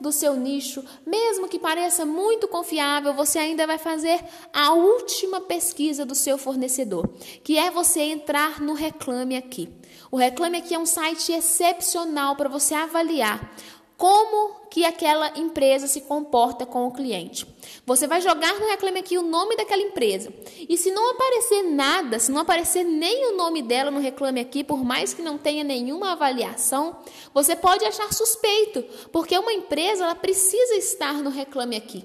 do 0.00 0.12
seu 0.12 0.34
nicho, 0.34 0.84
mesmo 1.06 1.48
que 1.48 1.58
pareça 1.58 2.04
muito 2.04 2.46
confiável, 2.48 3.14
você 3.14 3.38
ainda 3.38 3.66
vai 3.66 3.78
fazer 3.78 4.22
a 4.52 4.72
última 4.72 5.40
pesquisa 5.40 6.04
do 6.04 6.14
seu 6.14 6.36
fornecedor, 6.36 7.08
que 7.42 7.56
é 7.56 7.70
você 7.70 8.00
entrar 8.00 8.60
no 8.60 8.74
Reclame 8.74 9.36
Aqui. 9.36 9.68
O 10.10 10.16
Reclame 10.16 10.58
Aqui 10.58 10.74
é 10.74 10.78
um 10.78 10.86
site 10.86 11.32
excepcional 11.32 12.36
para 12.36 12.48
você 12.48 12.74
avaliar 12.74 13.54
como 13.96 14.66
que 14.70 14.84
aquela 14.84 15.38
empresa 15.38 15.86
se 15.86 16.02
comporta 16.02 16.66
com 16.66 16.86
o 16.86 16.92
cliente. 16.92 17.46
Você 17.86 18.06
vai 18.06 18.20
jogar 18.20 18.58
no 18.60 18.66
Reclame 18.66 19.00
Aqui 19.00 19.16
o 19.16 19.22
nome 19.22 19.56
daquela 19.56 19.80
empresa. 19.80 20.32
E 20.68 20.76
se 20.76 20.90
não 20.90 21.12
aparecer 21.12 21.62
nada, 21.62 22.18
se 22.18 22.30
não 22.30 22.40
aparecer 22.40 22.84
nem 22.84 23.32
o 23.32 23.36
nome 23.36 23.62
dela 23.62 23.90
no 23.90 23.98
Reclame 24.00 24.40
Aqui, 24.40 24.62
por 24.62 24.84
mais 24.84 25.14
que 25.14 25.22
não 25.22 25.38
tenha 25.38 25.64
nenhuma 25.64 26.12
avaliação, 26.12 26.98
você 27.32 27.56
pode 27.56 27.84
achar 27.84 28.12
suspeito, 28.12 28.82
porque 29.10 29.38
uma 29.38 29.52
empresa 29.52 30.04
ela 30.04 30.14
precisa 30.14 30.74
estar 30.74 31.14
no 31.14 31.30
Reclame 31.30 31.76
Aqui. 31.76 32.04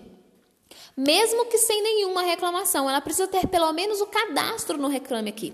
Mesmo 0.96 1.46
que 1.46 1.58
sem 1.58 1.82
nenhuma 1.82 2.22
reclamação, 2.22 2.90
ela 2.90 3.02
precisa 3.02 3.28
ter 3.28 3.48
pelo 3.48 3.72
menos 3.74 4.02
o 4.02 4.08
cadastro 4.08 4.78
no 4.78 4.88
Reclame 4.88 5.30
Aqui. 5.30 5.54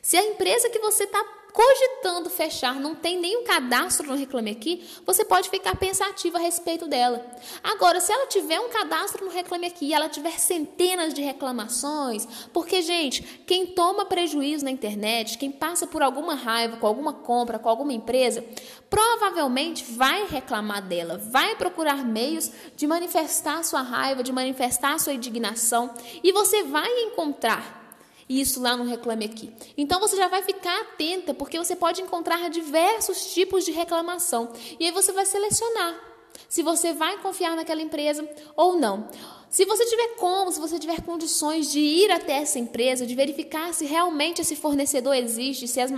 Se 0.00 0.16
a 0.16 0.24
empresa 0.24 0.70
que 0.70 0.78
você 0.78 1.04
está 1.04 1.22
cogitando 1.54 2.28
fechar, 2.28 2.80
não 2.80 2.96
tem 2.96 3.20
nenhum 3.20 3.44
cadastro 3.44 4.08
no 4.08 4.16
Reclame 4.16 4.50
Aqui, 4.50 4.84
você 5.06 5.24
pode 5.24 5.48
ficar 5.48 5.76
pensativo 5.76 6.36
a 6.36 6.40
respeito 6.40 6.88
dela. 6.88 7.24
Agora, 7.62 8.00
se 8.00 8.12
ela 8.12 8.26
tiver 8.26 8.58
um 8.58 8.68
cadastro 8.68 9.24
no 9.24 9.30
Reclame 9.30 9.68
Aqui 9.68 9.86
e 9.86 9.94
ela 9.94 10.08
tiver 10.08 10.36
centenas 10.40 11.14
de 11.14 11.22
reclamações, 11.22 12.26
porque, 12.52 12.82
gente, 12.82 13.22
quem 13.46 13.68
toma 13.68 14.04
prejuízo 14.04 14.64
na 14.64 14.70
internet, 14.72 15.38
quem 15.38 15.52
passa 15.52 15.86
por 15.86 16.02
alguma 16.02 16.34
raiva 16.34 16.76
com 16.76 16.88
alguma 16.88 17.12
compra, 17.12 17.56
com 17.56 17.68
alguma 17.68 17.92
empresa, 17.92 18.44
provavelmente 18.90 19.84
vai 19.92 20.26
reclamar 20.26 20.82
dela, 20.82 21.18
vai 21.18 21.54
procurar 21.54 22.04
meios 22.04 22.50
de 22.74 22.84
manifestar 22.84 23.62
sua 23.62 23.82
raiva, 23.82 24.24
de 24.24 24.32
manifestar 24.32 24.98
sua 24.98 25.12
indignação, 25.12 25.94
e 26.20 26.32
você 26.32 26.64
vai 26.64 26.90
encontrar 27.04 27.83
isso 28.28 28.60
lá 28.60 28.76
no 28.76 28.84
Reclame 28.84 29.24
Aqui. 29.24 29.52
Então 29.76 30.00
você 30.00 30.16
já 30.16 30.28
vai 30.28 30.42
ficar 30.42 30.80
atenta, 30.80 31.34
porque 31.34 31.58
você 31.58 31.76
pode 31.76 32.00
encontrar 32.02 32.48
diversos 32.50 33.32
tipos 33.34 33.64
de 33.64 33.72
reclamação. 33.72 34.52
E 34.78 34.86
aí 34.86 34.90
você 34.90 35.12
vai 35.12 35.26
selecionar 35.26 36.14
se 36.48 36.62
você 36.62 36.92
vai 36.92 37.18
confiar 37.18 37.56
naquela 37.56 37.82
empresa 37.82 38.28
ou 38.56 38.76
não. 38.76 39.08
Se 39.48 39.64
você 39.64 39.84
tiver 39.86 40.16
como, 40.16 40.50
se 40.50 40.58
você 40.58 40.80
tiver 40.80 41.00
condições 41.02 41.70
de 41.70 41.78
ir 41.78 42.10
até 42.10 42.38
essa 42.38 42.58
empresa, 42.58 43.06
de 43.06 43.14
verificar 43.14 43.72
se 43.72 43.84
realmente 43.84 44.40
esse 44.40 44.56
fornecedor 44.56 45.14
existe, 45.14 45.68
se, 45.68 45.80
as, 45.80 45.92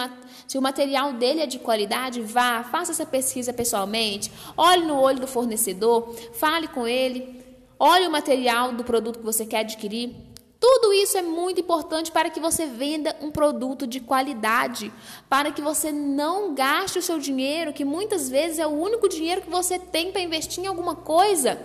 se 0.47 0.59
o 0.59 0.63
material 0.63 1.15
dele 1.15 1.41
é 1.41 1.47
de 1.47 1.59
qualidade, 1.59 2.21
vá, 2.21 2.63
faça 2.65 2.93
essa 2.93 3.07
pesquisa 3.07 3.55
pessoalmente, 3.55 4.31
olhe 4.59 4.85
no 4.85 5.01
olho 5.01 5.21
do 5.21 5.27
fornecedor, 5.27 6.15
fale 6.35 6.69
com 6.69 6.87
ele, 6.87 7.43
olhe 7.79 8.07
o 8.07 8.11
material 8.11 8.73
do 8.73 8.85
produto 8.85 9.21
que 9.21 9.25
você 9.25 9.47
quer 9.47 9.61
adquirir. 9.61 10.15
Tudo 10.59 10.93
isso 10.93 11.19
é 11.19 11.23
muito 11.23 11.61
importante 11.61 12.11
para 12.11 12.31
que 12.31 12.41
você 12.41 12.67
venda 12.67 13.15
um 13.21 13.31
produto 13.31 13.87
de 13.87 14.01
qualidade, 14.01 14.93
para 15.29 15.53
que 15.53 15.61
você 15.61 15.93
não 15.93 16.55
gaste 16.55 16.99
o 16.99 17.03
seu 17.03 17.19
dinheiro, 17.19 17.73
que 17.73 17.85
muitas 17.85 18.29
vezes 18.29 18.59
é 18.59 18.67
o 18.67 18.71
único 18.71 19.09
dinheiro 19.09 19.43
que 19.43 19.51
você 19.51 19.79
tem 19.79 20.13
para 20.13 20.23
investir 20.23 20.65
em 20.65 20.67
alguma 20.67 20.95
coisa, 20.95 21.61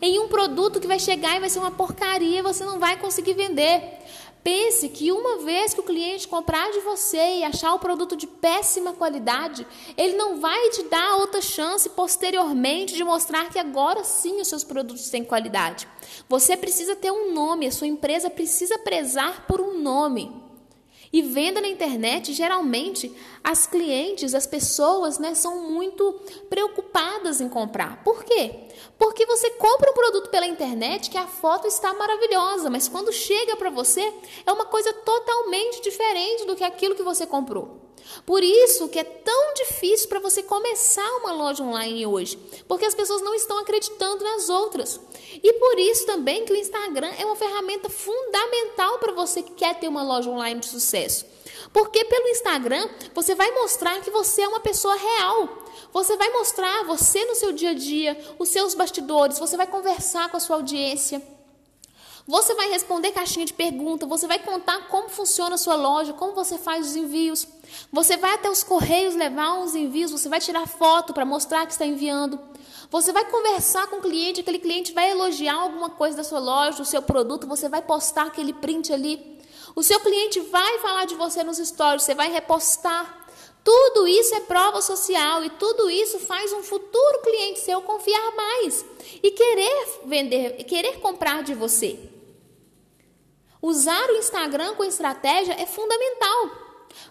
em 0.00 0.20
um 0.20 0.28
produto 0.28 0.78
que 0.78 0.86
vai 0.86 1.00
chegar 1.00 1.36
e 1.36 1.40
vai 1.40 1.50
ser 1.50 1.58
uma 1.58 1.72
porcaria, 1.72 2.42
você 2.42 2.64
não 2.64 2.78
vai 2.78 2.96
conseguir 2.96 3.34
vender. 3.34 3.98
Pense 4.42 4.88
que 4.88 5.12
uma 5.12 5.38
vez 5.38 5.74
que 5.74 5.80
o 5.80 5.84
cliente 5.84 6.28
comprar 6.28 6.70
de 6.70 6.80
você 6.80 7.38
e 7.38 7.44
achar 7.44 7.74
o 7.74 7.78
produto 7.78 8.16
de 8.16 8.26
péssima 8.26 8.92
qualidade, 8.92 9.66
ele 9.96 10.16
não 10.16 10.40
vai 10.40 10.70
te 10.70 10.84
dar 10.84 11.16
outra 11.16 11.42
chance 11.42 11.88
posteriormente 11.90 12.94
de 12.94 13.04
mostrar 13.04 13.50
que 13.50 13.58
agora 13.58 14.04
sim 14.04 14.40
os 14.40 14.48
seus 14.48 14.64
produtos 14.64 15.10
têm 15.10 15.24
qualidade. 15.24 15.88
Você 16.28 16.56
precisa 16.56 16.96
ter 16.96 17.10
um 17.10 17.32
nome, 17.32 17.66
a 17.66 17.72
sua 17.72 17.86
empresa 17.86 18.30
precisa 18.30 18.78
prezar 18.78 19.46
por 19.46 19.60
um 19.60 19.78
nome. 19.78 20.47
E 21.12 21.22
venda 21.22 21.60
na 21.60 21.68
internet, 21.68 22.32
geralmente, 22.32 23.14
as 23.42 23.66
clientes, 23.66 24.34
as 24.34 24.46
pessoas, 24.46 25.18
né, 25.18 25.34
são 25.34 25.70
muito 25.70 26.20
preocupadas 26.50 27.40
em 27.40 27.48
comprar. 27.48 28.02
Por 28.04 28.24
quê? 28.24 28.68
Porque 28.98 29.24
você 29.24 29.50
compra 29.50 29.90
um 29.90 29.94
produto 29.94 30.28
pela 30.28 30.46
internet 30.46 31.08
que 31.08 31.16
a 31.16 31.26
foto 31.26 31.66
está 31.66 31.94
maravilhosa, 31.94 32.68
mas 32.68 32.88
quando 32.88 33.12
chega 33.12 33.56
para 33.56 33.70
você 33.70 34.12
é 34.44 34.52
uma 34.52 34.66
coisa 34.66 34.92
totalmente 34.92 35.80
diferente 35.82 36.44
do 36.46 36.54
que 36.54 36.64
aquilo 36.64 36.94
que 36.94 37.02
você 37.02 37.26
comprou. 37.26 37.87
Por 38.24 38.42
isso 38.42 38.88
que 38.88 38.98
é 38.98 39.04
tão 39.04 39.54
difícil 39.54 40.08
para 40.08 40.20
você 40.20 40.42
começar 40.42 41.08
uma 41.16 41.32
loja 41.32 41.62
online 41.62 42.06
hoje, 42.06 42.36
porque 42.66 42.84
as 42.84 42.94
pessoas 42.94 43.22
não 43.22 43.34
estão 43.34 43.58
acreditando 43.58 44.24
nas 44.24 44.48
outras. 44.48 45.00
E 45.42 45.52
por 45.54 45.78
isso 45.78 46.06
também 46.06 46.44
que 46.44 46.52
o 46.52 46.56
Instagram 46.56 47.10
é 47.18 47.24
uma 47.24 47.36
ferramenta 47.36 47.88
fundamental 47.88 48.98
para 48.98 49.12
você 49.12 49.42
que 49.42 49.52
quer 49.52 49.78
ter 49.78 49.88
uma 49.88 50.02
loja 50.02 50.30
online 50.30 50.60
de 50.60 50.66
sucesso. 50.66 51.26
Porque 51.72 52.04
pelo 52.04 52.28
Instagram 52.28 52.88
você 53.14 53.34
vai 53.34 53.50
mostrar 53.52 54.00
que 54.00 54.10
você 54.10 54.42
é 54.42 54.48
uma 54.48 54.60
pessoa 54.60 54.94
real. 54.94 55.48
Você 55.92 56.16
vai 56.16 56.30
mostrar 56.30 56.84
você 56.84 57.24
no 57.24 57.34
seu 57.34 57.52
dia 57.52 57.70
a 57.70 57.74
dia, 57.74 58.18
os 58.38 58.48
seus 58.48 58.74
bastidores, 58.74 59.38
você 59.38 59.56
vai 59.56 59.66
conversar 59.66 60.30
com 60.30 60.36
a 60.36 60.40
sua 60.40 60.56
audiência. 60.56 61.22
Você 62.28 62.54
vai 62.54 62.68
responder 62.68 63.10
caixinha 63.12 63.46
de 63.46 63.54
pergunta, 63.54 64.04
você 64.04 64.26
vai 64.26 64.38
contar 64.38 64.86
como 64.88 65.08
funciona 65.08 65.54
a 65.54 65.58
sua 65.58 65.74
loja, 65.74 66.12
como 66.12 66.34
você 66.34 66.58
faz 66.58 66.86
os 66.86 66.94
envios. 66.94 67.48
Você 67.90 68.18
vai 68.18 68.34
até 68.34 68.50
os 68.50 68.62
correios 68.62 69.14
levar 69.14 69.54
uns 69.54 69.74
envios, 69.74 70.10
você 70.10 70.28
vai 70.28 70.38
tirar 70.38 70.68
foto 70.68 71.14
para 71.14 71.24
mostrar 71.24 71.64
que 71.64 71.72
está 71.72 71.86
enviando. 71.86 72.38
Você 72.90 73.12
vai 73.12 73.24
conversar 73.24 73.86
com 73.86 73.96
o 73.96 74.02
cliente, 74.02 74.42
aquele 74.42 74.58
cliente 74.58 74.92
vai 74.92 75.10
elogiar 75.10 75.54
alguma 75.54 75.88
coisa 75.88 76.18
da 76.18 76.22
sua 76.22 76.38
loja, 76.38 76.76
do 76.76 76.84
seu 76.84 77.00
produto, 77.00 77.46
você 77.46 77.66
vai 77.66 77.80
postar 77.80 78.26
aquele 78.26 78.52
print 78.52 78.92
ali. 78.92 79.40
O 79.74 79.82
seu 79.82 79.98
cliente 79.98 80.38
vai 80.40 80.80
falar 80.80 81.06
de 81.06 81.14
você 81.14 81.42
nos 81.42 81.56
stories, 81.56 82.02
você 82.02 82.14
vai 82.14 82.30
repostar. 82.30 83.26
Tudo 83.64 84.06
isso 84.06 84.34
é 84.34 84.40
prova 84.40 84.82
social 84.82 85.42
e 85.44 85.48
tudo 85.48 85.88
isso 85.88 86.18
faz 86.18 86.52
um 86.52 86.62
futuro 86.62 87.22
cliente 87.22 87.60
seu 87.60 87.80
confiar 87.80 88.36
mais 88.36 88.84
e 89.22 89.30
querer 89.30 90.00
vender, 90.04 90.64
querer 90.64 91.00
comprar 91.00 91.42
de 91.42 91.54
você. 91.54 92.17
Usar 93.68 94.08
o 94.08 94.16
Instagram 94.16 94.74
com 94.76 94.82
estratégia 94.82 95.52
é 95.52 95.66
fundamental. 95.66 96.52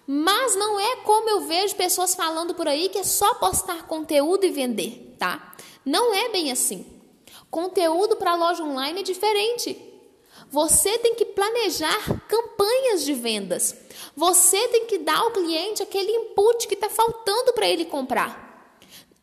Mas 0.08 0.56
não 0.56 0.80
é 0.80 0.96
como 1.04 1.30
eu 1.30 1.42
vejo 1.42 1.76
pessoas 1.76 2.16
falando 2.16 2.56
por 2.56 2.68
aí 2.68 2.90
que 2.90 2.98
é 2.98 3.04
só 3.04 3.36
postar 3.36 3.86
conteúdo 3.86 4.44
e 4.44 4.50
vender, 4.50 5.16
tá? 5.20 5.56
Não 5.86 6.12
é 6.16 6.30
bem 6.30 6.52
assim. 6.52 6.84
Conteúdo 7.52 8.16
para 8.16 8.34
loja 8.34 8.64
online 8.64 9.02
é 9.02 9.04
diferente. 9.04 9.80
Você 10.50 10.98
tem 10.98 11.14
que 11.14 11.26
planejar 11.26 12.26
campanhas 12.28 13.06
de 13.06 13.14
vendas. 13.14 13.76
Você 14.16 14.68
tem 14.70 14.88
que 14.88 14.98
dar 14.98 15.20
ao 15.20 15.30
cliente 15.30 15.84
aquele 15.84 16.12
input 16.12 16.68
que 16.68 16.74
está 16.74 16.90
faltando 16.90 17.54
para 17.54 17.68
ele 17.68 17.86
comprar. 17.86 18.47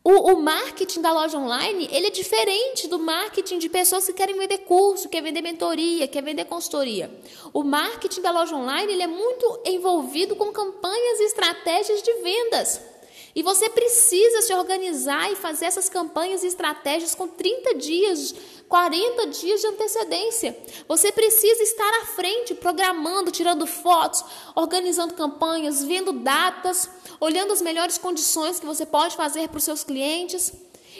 O, 0.07 0.33
o, 0.33 0.39
marketing 0.39 1.01
da 1.01 1.11
loja 1.11 1.35
online 1.35 1.89
ele 1.91 2.05
é 2.05 2.09
diferente 2.11 2.87
do 2.87 2.99
marketing 2.99 3.57
de 3.57 3.67
pessoas 3.67 4.05
que 4.05 4.13
querem 4.13 4.37
vender 4.37 4.59
curso, 4.59 5.09
quer 5.09 5.19
vender 5.19 5.41
mentoria, 5.41 6.07
quer 6.07 6.21
vender 6.21 6.45
consultoria. 6.45 7.09
O 7.51 7.63
marketing 7.63 8.21
da 8.21 8.29
loja 8.29 8.55
online 8.55 8.93
ele 8.93 9.01
é 9.01 9.07
muito 9.07 9.61
envolvido 9.65 10.35
com 10.35 10.51
campanhas 10.51 11.19
e 11.21 11.23
estratégias 11.23 12.03
de 12.03 12.13
vendas. 12.21 12.81
E 13.35 13.43
você 13.43 13.69
precisa 13.69 14.41
se 14.43 14.53
organizar 14.53 15.29
e 15.29 15.35
fazer 15.35 15.65
essas 15.65 15.89
campanhas 15.89 16.41
e 16.41 16.47
estratégias 16.47 17.13
com 17.13 17.27
30 17.27 17.75
dias, 17.75 18.33
40 18.69 19.27
dias 19.27 19.59
de 19.59 19.67
antecedência. 19.67 20.57
Você 20.87 21.11
precisa 21.11 21.61
estar 21.61 22.01
à 22.01 22.05
frente, 22.05 22.55
programando, 22.55 23.31
tirando 23.31 23.67
fotos, 23.67 24.23
organizando 24.55 25.15
campanhas, 25.15 25.83
vendo 25.83 26.13
datas, 26.13 26.89
olhando 27.19 27.51
as 27.51 27.61
melhores 27.61 27.97
condições 27.97 28.57
que 28.57 28.65
você 28.65 28.85
pode 28.85 29.17
fazer 29.17 29.49
para 29.49 29.57
os 29.57 29.65
seus 29.65 29.83
clientes 29.83 30.53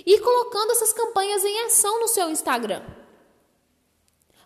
e 0.06 0.20
colocando 0.20 0.72
essas 0.72 0.92
campanhas 0.92 1.42
em 1.42 1.62
ação 1.62 2.02
no 2.02 2.10
seu 2.10 2.30
Instagram. 2.30 2.84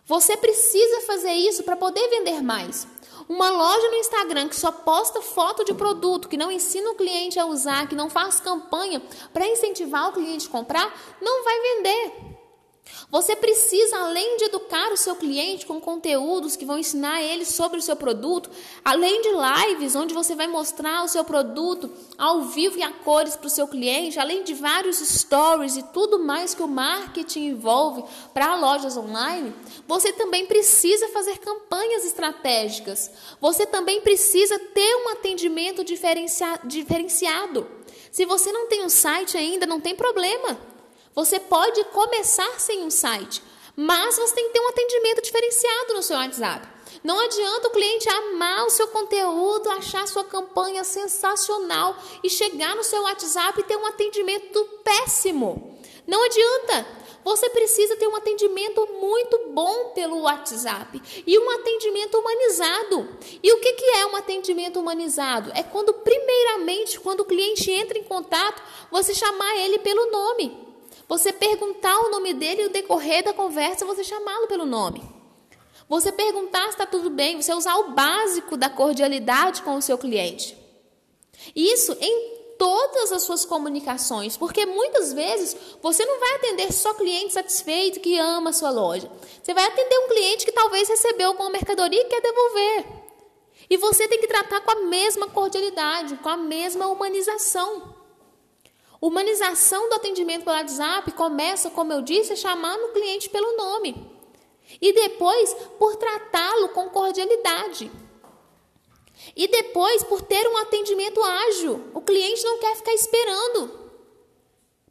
Você 0.04 0.36
precisa 0.36 1.00
fazer 1.02 1.32
isso 1.32 1.64
para 1.64 1.76
poder 1.76 2.08
vender 2.08 2.40
mais. 2.40 2.86
Uma 3.30 3.48
loja 3.48 3.88
no 3.90 3.94
Instagram 3.94 4.48
que 4.48 4.56
só 4.56 4.72
posta 4.72 5.22
foto 5.22 5.64
de 5.64 5.72
produto, 5.72 6.28
que 6.28 6.36
não 6.36 6.50
ensina 6.50 6.90
o 6.90 6.96
cliente 6.96 7.38
a 7.38 7.46
usar, 7.46 7.88
que 7.88 7.94
não 7.94 8.10
faz 8.10 8.40
campanha 8.40 9.00
para 9.32 9.46
incentivar 9.46 10.08
o 10.08 10.12
cliente 10.12 10.48
a 10.48 10.50
comprar, 10.50 10.92
não 11.22 11.44
vai 11.44 11.60
vender. 11.60 12.39
Você 13.10 13.34
precisa, 13.34 13.98
além 13.98 14.36
de 14.36 14.44
educar 14.44 14.92
o 14.92 14.96
seu 14.96 15.16
cliente 15.16 15.66
com 15.66 15.80
conteúdos 15.80 16.54
que 16.54 16.64
vão 16.64 16.78
ensinar 16.78 17.22
ele 17.22 17.44
sobre 17.44 17.78
o 17.78 17.82
seu 17.82 17.96
produto, 17.96 18.48
além 18.84 19.20
de 19.22 19.28
lives 19.30 19.96
onde 19.96 20.14
você 20.14 20.34
vai 20.34 20.46
mostrar 20.46 21.04
o 21.04 21.08
seu 21.08 21.24
produto 21.24 21.90
ao 22.16 22.42
vivo 22.42 22.78
e 22.78 22.82
a 22.82 22.92
cores 22.92 23.34
para 23.36 23.48
o 23.48 23.50
seu 23.50 23.66
cliente, 23.66 24.18
além 24.18 24.44
de 24.44 24.54
vários 24.54 24.98
stories 24.98 25.76
e 25.76 25.82
tudo 25.92 26.18
mais 26.18 26.54
que 26.54 26.62
o 26.62 26.68
marketing 26.68 27.46
envolve 27.46 28.04
para 28.32 28.54
lojas 28.54 28.96
online, 28.96 29.52
você 29.88 30.12
também 30.12 30.46
precisa 30.46 31.08
fazer 31.08 31.38
campanhas 31.38 32.04
estratégicas. 32.04 33.10
Você 33.40 33.66
também 33.66 34.00
precisa 34.00 34.58
ter 34.58 34.96
um 34.96 35.08
atendimento 35.10 35.84
diferenciado. 35.84 37.66
Se 38.10 38.24
você 38.24 38.52
não 38.52 38.68
tem 38.68 38.84
um 38.84 38.88
site 38.88 39.36
ainda, 39.36 39.66
não 39.66 39.80
tem 39.80 39.94
problema. 39.94 40.58
Você 41.14 41.40
pode 41.40 41.82
começar 41.86 42.60
sem 42.60 42.82
um 42.84 42.90
site, 42.90 43.42
mas 43.74 44.16
você 44.16 44.34
tem 44.34 44.46
que 44.46 44.52
ter 44.52 44.60
um 44.60 44.68
atendimento 44.68 45.22
diferenciado 45.22 45.94
no 45.94 46.02
seu 46.02 46.16
WhatsApp. 46.16 46.68
Não 47.02 47.18
adianta 47.18 47.68
o 47.68 47.72
cliente 47.72 48.08
amar 48.08 48.64
o 48.66 48.70
seu 48.70 48.86
conteúdo, 48.88 49.70
achar 49.70 50.06
sua 50.06 50.24
campanha 50.24 50.84
sensacional 50.84 51.96
e 52.22 52.30
chegar 52.30 52.76
no 52.76 52.84
seu 52.84 53.02
WhatsApp 53.02 53.58
e 53.58 53.64
ter 53.64 53.76
um 53.76 53.86
atendimento 53.86 54.64
péssimo. 54.84 55.80
Não 56.06 56.22
adianta. 56.24 57.00
Você 57.22 57.50
precisa 57.50 57.96
ter 57.96 58.06
um 58.06 58.16
atendimento 58.16 58.86
muito 58.98 59.50
bom 59.52 59.90
pelo 59.90 60.22
WhatsApp 60.22 61.02
e 61.26 61.38
um 61.38 61.50
atendimento 61.50 62.18
humanizado. 62.18 63.08
E 63.42 63.52
o 63.52 63.60
que, 63.60 63.72
que 63.74 63.84
é 63.98 64.06
um 64.06 64.16
atendimento 64.16 64.80
humanizado? 64.80 65.52
É 65.54 65.62
quando, 65.62 65.92
primeiramente, 65.92 66.98
quando 66.98 67.20
o 67.20 67.24
cliente 67.26 67.70
entra 67.70 67.98
em 67.98 68.04
contato, 68.04 68.62
você 68.90 69.14
chamar 69.14 69.54
ele 69.58 69.78
pelo 69.80 70.10
nome. 70.10 70.69
Você 71.10 71.32
perguntar 71.32 71.98
o 71.98 72.10
nome 72.12 72.32
dele 72.32 72.62
e 72.62 72.66
o 72.66 72.70
decorrer 72.70 73.24
da 73.24 73.32
conversa 73.32 73.84
você 73.84 74.04
chamá-lo 74.04 74.46
pelo 74.46 74.64
nome. 74.64 75.02
Você 75.88 76.12
perguntar 76.12 76.62
se 76.66 76.68
está 76.68 76.86
tudo 76.86 77.10
bem, 77.10 77.42
você 77.42 77.52
usar 77.52 77.74
o 77.78 77.90
básico 77.90 78.56
da 78.56 78.70
cordialidade 78.70 79.62
com 79.62 79.74
o 79.74 79.82
seu 79.82 79.98
cliente. 79.98 80.56
Isso 81.52 81.96
em 82.00 82.54
todas 82.56 83.10
as 83.10 83.22
suas 83.22 83.44
comunicações, 83.44 84.36
porque 84.36 84.64
muitas 84.64 85.12
vezes 85.12 85.56
você 85.82 86.06
não 86.06 86.20
vai 86.20 86.36
atender 86.36 86.72
só 86.72 86.94
cliente 86.94 87.32
satisfeito 87.32 87.98
que 87.98 88.16
ama 88.16 88.50
a 88.50 88.52
sua 88.52 88.70
loja. 88.70 89.10
Você 89.42 89.52
vai 89.52 89.66
atender 89.66 89.98
um 89.98 90.08
cliente 90.10 90.46
que 90.46 90.52
talvez 90.52 90.88
recebeu 90.88 91.30
alguma 91.30 91.50
mercadoria 91.50 92.02
e 92.02 92.04
quer 92.04 92.20
devolver. 92.20 92.86
E 93.68 93.76
você 93.76 94.06
tem 94.06 94.20
que 94.20 94.28
tratar 94.28 94.60
com 94.60 94.70
a 94.70 94.80
mesma 94.82 95.26
cordialidade, 95.26 96.14
com 96.18 96.28
a 96.28 96.36
mesma 96.36 96.86
humanização. 96.86 97.98
Humanização 99.00 99.88
do 99.88 99.94
atendimento 99.94 100.44
pelo 100.44 100.56
WhatsApp 100.56 101.10
começa, 101.12 101.70
como 101.70 101.92
eu 101.92 102.02
disse, 102.02 102.36
chamando 102.36 102.84
o 102.84 102.92
cliente 102.92 103.30
pelo 103.30 103.56
nome. 103.56 104.10
E 104.80 104.92
depois 104.92 105.54
por 105.78 105.96
tratá-lo 105.96 106.68
com 106.68 106.90
cordialidade. 106.90 107.90
E 109.34 109.48
depois 109.48 110.04
por 110.04 110.20
ter 110.20 110.46
um 110.48 110.56
atendimento 110.58 111.22
ágil. 111.22 111.90
O 111.94 112.00
cliente 112.02 112.44
não 112.44 112.58
quer 112.58 112.76
ficar 112.76 112.92
esperando. 112.92 113.80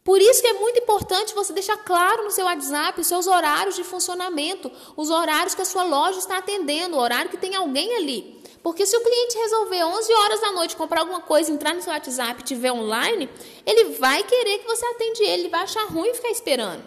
Por 0.04 0.20
isso 0.20 0.42
que 0.42 0.48
é 0.48 0.54
muito 0.54 0.80
importante 0.80 1.36
você 1.36 1.54
deixar 1.54 1.78
claro 1.78 2.24
no 2.24 2.32
seu 2.32 2.46
WhatsApp 2.46 3.00
os 3.00 3.06
seus 3.06 3.28
horários 3.28 3.76
de 3.76 3.84
funcionamento, 3.84 4.72
os 4.98 5.12
horários 5.12 5.54
que 5.54 5.62
a 5.62 5.66
sua 5.66 5.84
loja 5.84 6.18
está 6.18 6.38
atendendo, 6.38 6.96
o 6.96 7.00
horário 7.00 7.30
que 7.30 7.38
tem 7.38 7.56
alguém 7.56 7.96
ali. 7.96 8.39
Porque 8.62 8.86
se 8.86 8.96
o 8.96 9.02
cliente 9.02 9.38
resolver 9.38 9.84
11 9.84 10.14
horas 10.14 10.42
da 10.42 10.52
noite 10.52 10.76
comprar 10.76 11.02
alguma 11.02 11.22
coisa, 11.22 11.52
entrar 11.52 11.74
no 11.74 11.82
seu 11.82 11.94
WhatsApp 11.94 12.42
e 12.42 12.44
tiver 12.44 12.72
online, 12.72 13.30
ele 13.66 13.96
vai 13.98 14.24
querer 14.24 14.60
que 14.60 14.68
você 14.68 14.86
atende 14.86 15.24
ele, 15.24 15.42
ele 15.44 15.50
vai 15.50 15.62
achar 15.62 15.86
ruim 15.86 16.14
ficar 16.14 16.30
esperando. 16.30 16.84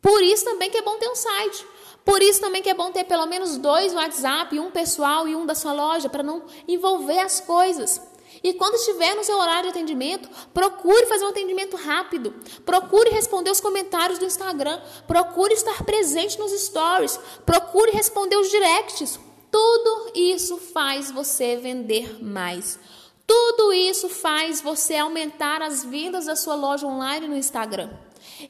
Por 0.00 0.22
isso 0.22 0.44
também 0.44 0.70
que 0.70 0.78
é 0.78 0.82
bom 0.82 0.96
ter 0.96 1.08
um 1.08 1.14
site. 1.14 1.66
Por 2.04 2.22
isso 2.22 2.40
também 2.40 2.62
que 2.62 2.70
é 2.70 2.74
bom 2.74 2.90
ter 2.90 3.04
pelo 3.04 3.26
menos 3.26 3.58
dois 3.58 3.92
WhatsApp, 3.92 4.58
um 4.58 4.70
pessoal 4.70 5.28
e 5.28 5.36
um 5.36 5.44
da 5.44 5.54
sua 5.54 5.72
loja, 5.72 6.08
para 6.08 6.22
não 6.22 6.42
envolver 6.66 7.18
as 7.18 7.40
coisas. 7.40 8.00
E 8.42 8.54
quando 8.54 8.76
estiver 8.76 9.14
no 9.14 9.24
seu 9.24 9.36
horário 9.36 9.64
de 9.64 9.68
atendimento, 9.70 10.28
procure 10.54 11.04
fazer 11.06 11.24
um 11.24 11.28
atendimento 11.28 11.76
rápido. 11.76 12.32
Procure 12.64 13.10
responder 13.10 13.50
os 13.50 13.60
comentários 13.60 14.18
do 14.18 14.24
Instagram. 14.24 14.80
Procure 15.06 15.52
estar 15.52 15.84
presente 15.84 16.38
nos 16.38 16.52
stories. 16.52 17.18
Procure 17.44 17.90
responder 17.90 18.36
os 18.36 18.48
directs. 18.48 19.18
Tudo 19.50 20.12
isso 20.14 20.56
faz 20.56 21.10
você 21.10 21.56
vender 21.56 22.22
mais. 22.22 22.78
Tudo 23.26 23.72
isso 23.72 24.08
faz 24.08 24.60
você 24.60 24.96
aumentar 24.96 25.62
as 25.62 25.84
vendas 25.84 26.26
da 26.26 26.34
sua 26.34 26.54
loja 26.54 26.86
online 26.86 27.28
no 27.28 27.36
Instagram. 27.36 27.90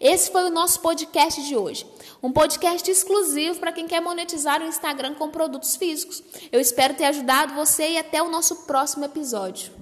Esse 0.00 0.30
foi 0.30 0.44
o 0.44 0.50
nosso 0.50 0.80
podcast 0.80 1.42
de 1.42 1.56
hoje. 1.56 1.86
Um 2.22 2.32
podcast 2.32 2.90
exclusivo 2.90 3.58
para 3.58 3.72
quem 3.72 3.86
quer 3.86 4.00
monetizar 4.00 4.62
o 4.62 4.66
Instagram 4.66 5.14
com 5.14 5.30
produtos 5.30 5.76
físicos. 5.76 6.22
Eu 6.50 6.60
espero 6.60 6.94
ter 6.94 7.04
ajudado 7.04 7.54
você 7.54 7.90
e 7.90 7.98
até 7.98 8.22
o 8.22 8.30
nosso 8.30 8.66
próximo 8.66 9.04
episódio. 9.04 9.79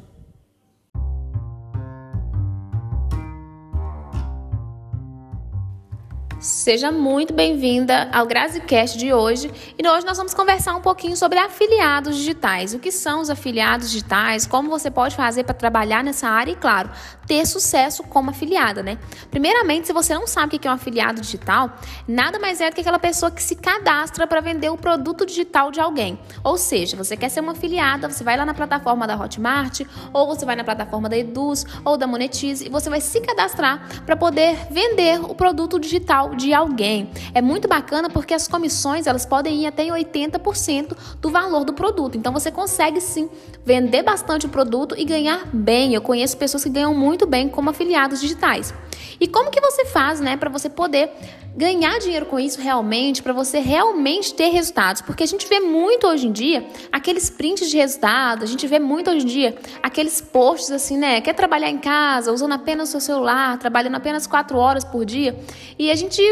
Seja 6.41 6.93
muito 6.93 7.35
bem-vinda 7.35 8.09
ao 8.13 8.25
GraziCast 8.25 8.97
de 8.97 9.13
hoje. 9.13 9.51
E 9.77 9.89
hoje 9.89 10.07
nós 10.07 10.17
vamos 10.17 10.33
conversar 10.33 10.77
um 10.77 10.81
pouquinho 10.81 11.17
sobre 11.17 11.37
afiliados 11.37 12.17
digitais. 12.17 12.73
O 12.75 12.79
que 12.79 12.93
são 12.93 13.21
os 13.21 13.29
afiliados 13.29 13.91
digitais, 13.91 14.47
como 14.47 14.71
você 14.71 14.89
pode 14.89 15.17
fazer 15.17 15.43
para 15.43 15.55
trabalhar 15.55 16.05
nessa 16.05 16.29
área? 16.29 16.53
E, 16.53 16.55
claro, 16.55 16.91
ter 17.29 17.47
sucesso 17.47 18.03
como 18.03 18.31
afiliada, 18.31 18.83
né? 18.83 18.99
Primeiramente, 19.31 19.87
se 19.87 19.93
você 19.93 20.15
não 20.15 20.27
sabe 20.27 20.57
o 20.57 20.59
que 20.59 20.67
é 20.67 20.71
um 20.71 20.75
afiliado 20.75 21.21
digital, 21.21 21.77
nada 22.09 22.39
mais 22.39 22.61
é 22.61 22.71
do 22.71 22.75
que 22.75 22.81
aquela 22.81 22.99
pessoa 22.99 23.31
que 23.31 23.43
se 23.43 23.55
cadastra 23.55 24.27
para 24.27 24.41
vender 24.41 24.71
o 24.71 24.79
produto 24.79 25.27
digital 25.27 25.71
de 25.71 25.79
alguém. 25.79 26.19
Ou 26.43 26.57
seja, 26.57 26.97
você 26.97 27.17
quer 27.17 27.29
ser 27.29 27.41
uma 27.41 27.53
afiliada, 27.53 28.09
você 28.09 28.25
vai 28.25 28.37
lá 28.37 28.47
na 28.47 28.55
plataforma 28.55 29.07
da 29.07 29.15
Hotmart, 29.15 29.83
ou 30.13 30.27
você 30.27 30.47
vai 30.47 30.57
na 30.57 30.65
plataforma 30.65 31.09
da 31.09 31.19
Eduz 31.19 31.67
ou 31.85 31.99
da 31.99 32.07
Monetize 32.07 32.67
e 32.67 32.71
você 32.71 32.89
vai 32.89 33.01
se 33.01 33.21
cadastrar 33.21 33.87
para 34.07 34.17
poder 34.17 34.57
vender 34.71 35.21
o 35.21 35.35
produto 35.35 35.79
digital 35.79 36.35
de 36.35 36.55
alguém. 36.55 37.11
É 37.35 37.43
muito 37.43 37.69
bacana 37.69 38.09
porque 38.09 38.33
as 38.33 38.49
comissões 38.49 39.07
elas 39.07 39.27
podem 39.27 39.63
ir 39.63 39.67
até 39.67 39.85
80% 39.85 40.97
do 41.21 41.31
valor 41.31 41.65
do 41.65 41.75
produto. 41.75 42.17
Então 42.17 42.33
você 42.33 42.51
consegue 42.51 43.01
sim 43.01 43.29
vender 43.65 44.03
bastante 44.03 44.47
o 44.47 44.49
produto 44.49 44.95
e 44.97 45.05
ganhar 45.05 45.47
bem. 45.53 45.93
Eu 45.93 46.01
conheço 46.01 46.37
pessoas 46.37 46.65
que 46.65 46.71
ganham 46.71 46.95
muito 46.95 47.18
bem 47.27 47.49
como 47.49 47.71
afiliados 47.71 48.21
digitais. 48.21 48.75
E 49.21 49.27
como 49.27 49.51
que 49.51 49.61
você 49.61 49.85
faz, 49.87 50.21
né, 50.21 50.37
para 50.37 50.51
você 50.51 50.69
poder 50.69 51.11
ganhar 51.59 51.99
dinheiro 51.99 52.25
com 52.25 52.39
isso 52.39 52.61
realmente, 52.61 53.21
para 53.21 53.33
você 53.33 53.59
realmente 53.59 54.33
ter 54.33 54.49
resultados? 54.51 55.03
Porque 55.03 55.25
a 55.25 55.27
gente 55.27 55.45
vê 55.49 55.59
muito 55.59 56.07
hoje 56.07 56.29
em 56.29 56.33
dia 56.33 56.65
aqueles 56.93 57.29
prints 57.29 57.69
de 57.69 57.77
resultados, 57.77 58.45
a 58.45 58.47
gente 58.47 58.65
vê 58.69 58.79
muito 58.79 59.11
hoje 59.11 59.25
em 59.25 59.29
dia 59.29 59.59
aqueles 59.83 60.21
posts 60.21 60.71
assim, 60.71 60.97
né, 60.97 61.21
quer 61.21 61.35
trabalhar 61.35 61.69
em 61.69 61.79
casa, 61.79 62.33
usando 62.33 62.53
apenas 62.53 62.91
o 62.91 62.93
seu 62.93 63.01
celular, 63.01 63.59
trabalhando 63.59 63.97
apenas 63.97 64.25
quatro 64.25 64.57
horas 64.57 64.85
por 64.85 65.05
dia, 65.05 65.37
e 65.77 65.91
a 65.91 65.97
gente 65.97 66.23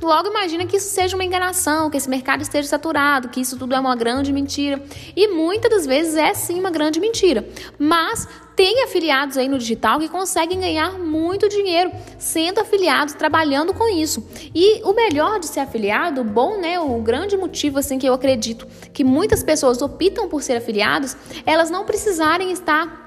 logo 0.00 0.28
imagina 0.28 0.64
que 0.66 0.76
isso 0.76 0.88
seja 0.88 1.16
uma 1.16 1.24
enganação, 1.24 1.90
que 1.90 1.96
esse 1.96 2.08
mercado 2.08 2.42
esteja 2.42 2.68
saturado, 2.68 3.28
que 3.28 3.40
isso 3.40 3.58
tudo 3.58 3.74
é 3.74 3.80
uma 3.80 3.96
grande 3.96 4.32
mentira. 4.32 4.82
E 5.16 5.28
muitas 5.28 5.70
das 5.70 5.86
vezes 5.86 6.16
é 6.16 6.32
sim 6.34 6.58
uma 6.58 6.70
grande 6.70 7.00
mentira. 7.00 7.48
Mas 7.78 8.28
tem 8.56 8.82
afiliados 8.84 9.36
aí 9.36 9.48
no 9.48 9.58
digital 9.58 9.98
que 9.98 10.08
conseguem 10.08 10.58
ganhar 10.58 10.98
muito 10.98 11.46
dinheiro 11.48 11.92
sendo 12.18 12.58
afiliados, 12.58 13.14
trabalhando 13.14 13.74
com 13.74 13.86
isso. 13.86 14.26
E 14.54 14.75
o 14.84 14.92
melhor 14.94 15.38
de 15.38 15.46
ser 15.46 15.60
afiliado, 15.60 16.22
bom, 16.24 16.58
né, 16.58 16.78
o 16.78 17.00
grande 17.00 17.36
motivo 17.36 17.78
assim 17.78 17.98
que 17.98 18.06
eu 18.06 18.14
acredito 18.14 18.66
que 18.92 19.04
muitas 19.04 19.42
pessoas 19.42 19.80
optam 19.82 20.28
por 20.28 20.42
ser 20.42 20.56
afiliados, 20.56 21.16
elas 21.44 21.70
não 21.70 21.84
precisarem 21.84 22.50
estar 22.50 23.05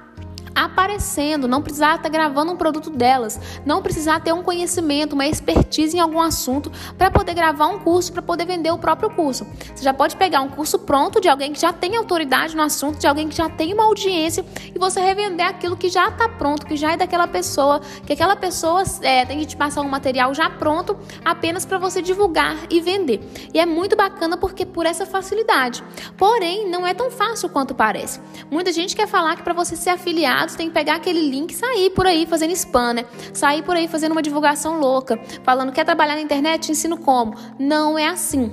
aparecendo, 0.66 1.47
não 1.47 1.62
precisar 1.62 1.95
estar 1.95 2.10
gravando 2.10 2.51
um 2.51 2.57
produto 2.57 2.89
delas, 2.89 3.39
não 3.66 3.82
precisar 3.82 4.20
ter 4.20 4.34
um 4.34 4.43
conhecimento, 4.43 5.14
uma 5.14 5.28
expertise 5.28 5.95
em 5.95 5.99
algum 5.99 6.20
assunto 6.20 6.72
para 6.97 7.10
poder 7.10 7.34
gravar 7.34 7.68
um 7.68 7.80
curso, 7.80 8.12
para 8.12 8.22
poder 8.22 8.45
vender 8.45 8.72
o 8.72 8.78
próprio 8.78 9.10
curso. 9.10 9.45
Você 9.74 9.84
já 9.84 9.93
pode 9.93 10.16
pegar 10.16 10.41
um 10.41 10.49
curso 10.49 10.80
pronto 10.80 11.22
de 11.22 11.30
alguém 11.30 11.53
que 11.53 11.60
já 11.60 11.72
tem 11.72 11.95
autoridade 11.95 12.55
no 12.55 12.62
assunto, 12.62 12.99
de 12.99 13.07
alguém 13.07 13.30
que 13.30 13.36
já 13.36 13.49
tem 13.49 13.74
uma 13.74 13.84
audiência 13.84 14.45
e 14.74 14.78
você 14.78 14.99
revender 14.99 15.45
aquilo 15.45 15.78
que 15.78 15.89
já 15.89 16.10
está 16.10 16.28
pronto, 16.28 16.66
que 16.66 16.76
já 16.76 16.93
é 16.93 16.97
daquela 16.97 17.28
pessoa, 17.28 17.80
que 18.05 18.14
aquela 18.14 18.36
pessoa 18.36 18.84
é, 19.01 19.26
tem 19.26 19.39
que 19.39 19.45
te 19.45 19.55
passar 19.55 19.82
um 19.82 19.89
material 19.89 20.34
já 20.34 20.49
pronto 20.49 20.97
apenas 21.24 21.66
para 21.66 21.78
você 21.78 22.01
divulgar 22.01 22.55
e 22.70 22.82
vender. 22.82 23.22
E 23.53 23.60
é 23.60 23.66
muito 23.66 23.95
bacana 23.95 24.38
porque 24.38 24.66
por 24.66 24.86
essa 24.86 25.05
facilidade. 25.05 25.84
Porém, 26.18 26.70
não 26.70 26.86
é 26.86 26.93
tão 26.93 27.10
fácil 27.10 27.49
quanto 27.49 27.74
parece. 27.74 28.20
Muita 28.49 28.72
gente 28.72 28.95
quer 28.95 29.07
falar 29.07 29.36
que 29.36 29.43
para 29.43 29.53
você 29.53 29.76
ser 29.76 29.91
afiliado 29.91 30.49
tem 30.58 30.68
que 30.68 30.74
pegar 30.74 30.95
aquele 30.95 31.22
link 31.30 31.52
e 31.52 31.56
sair 31.56 31.89
por 31.91 32.06
aí 32.06 32.26
fazendo 32.26 32.52
spam, 32.54 32.93
né? 32.93 33.06
Sair 33.34 33.64
por 33.64 33.76
aí 33.76 33.88
fazendo 33.88 34.12
uma 34.12 34.22
divulgação 34.22 34.80
louca, 34.80 35.20
falando 35.43 35.72
quer 35.72 35.84
trabalhar 35.84 36.16
na 36.16 36.22
internet, 36.22 36.64
te 36.64 36.72
ensino 36.72 36.97
como. 36.97 37.36
Não 37.58 37.97
é 37.97 38.08
assim. 38.08 38.52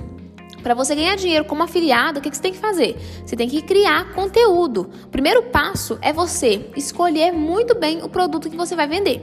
Para 0.61 0.73
você 0.73 0.95
ganhar 0.95 1.15
dinheiro 1.15 1.45
como 1.45 1.63
afiliado, 1.63 2.19
o 2.19 2.21
que 2.21 2.29
você 2.29 2.41
tem 2.41 2.51
que 2.51 2.57
fazer? 2.57 2.97
Você 3.25 3.35
tem 3.35 3.47
que 3.47 3.61
criar 3.61 4.13
conteúdo. 4.13 4.89
O 5.05 5.07
primeiro 5.07 5.43
passo 5.43 5.97
é 6.01 6.11
você 6.11 6.69
escolher 6.75 7.31
muito 7.31 7.75
bem 7.75 8.03
o 8.03 8.09
produto 8.09 8.49
que 8.49 8.57
você 8.57 8.75
vai 8.75 8.87
vender. 8.87 9.21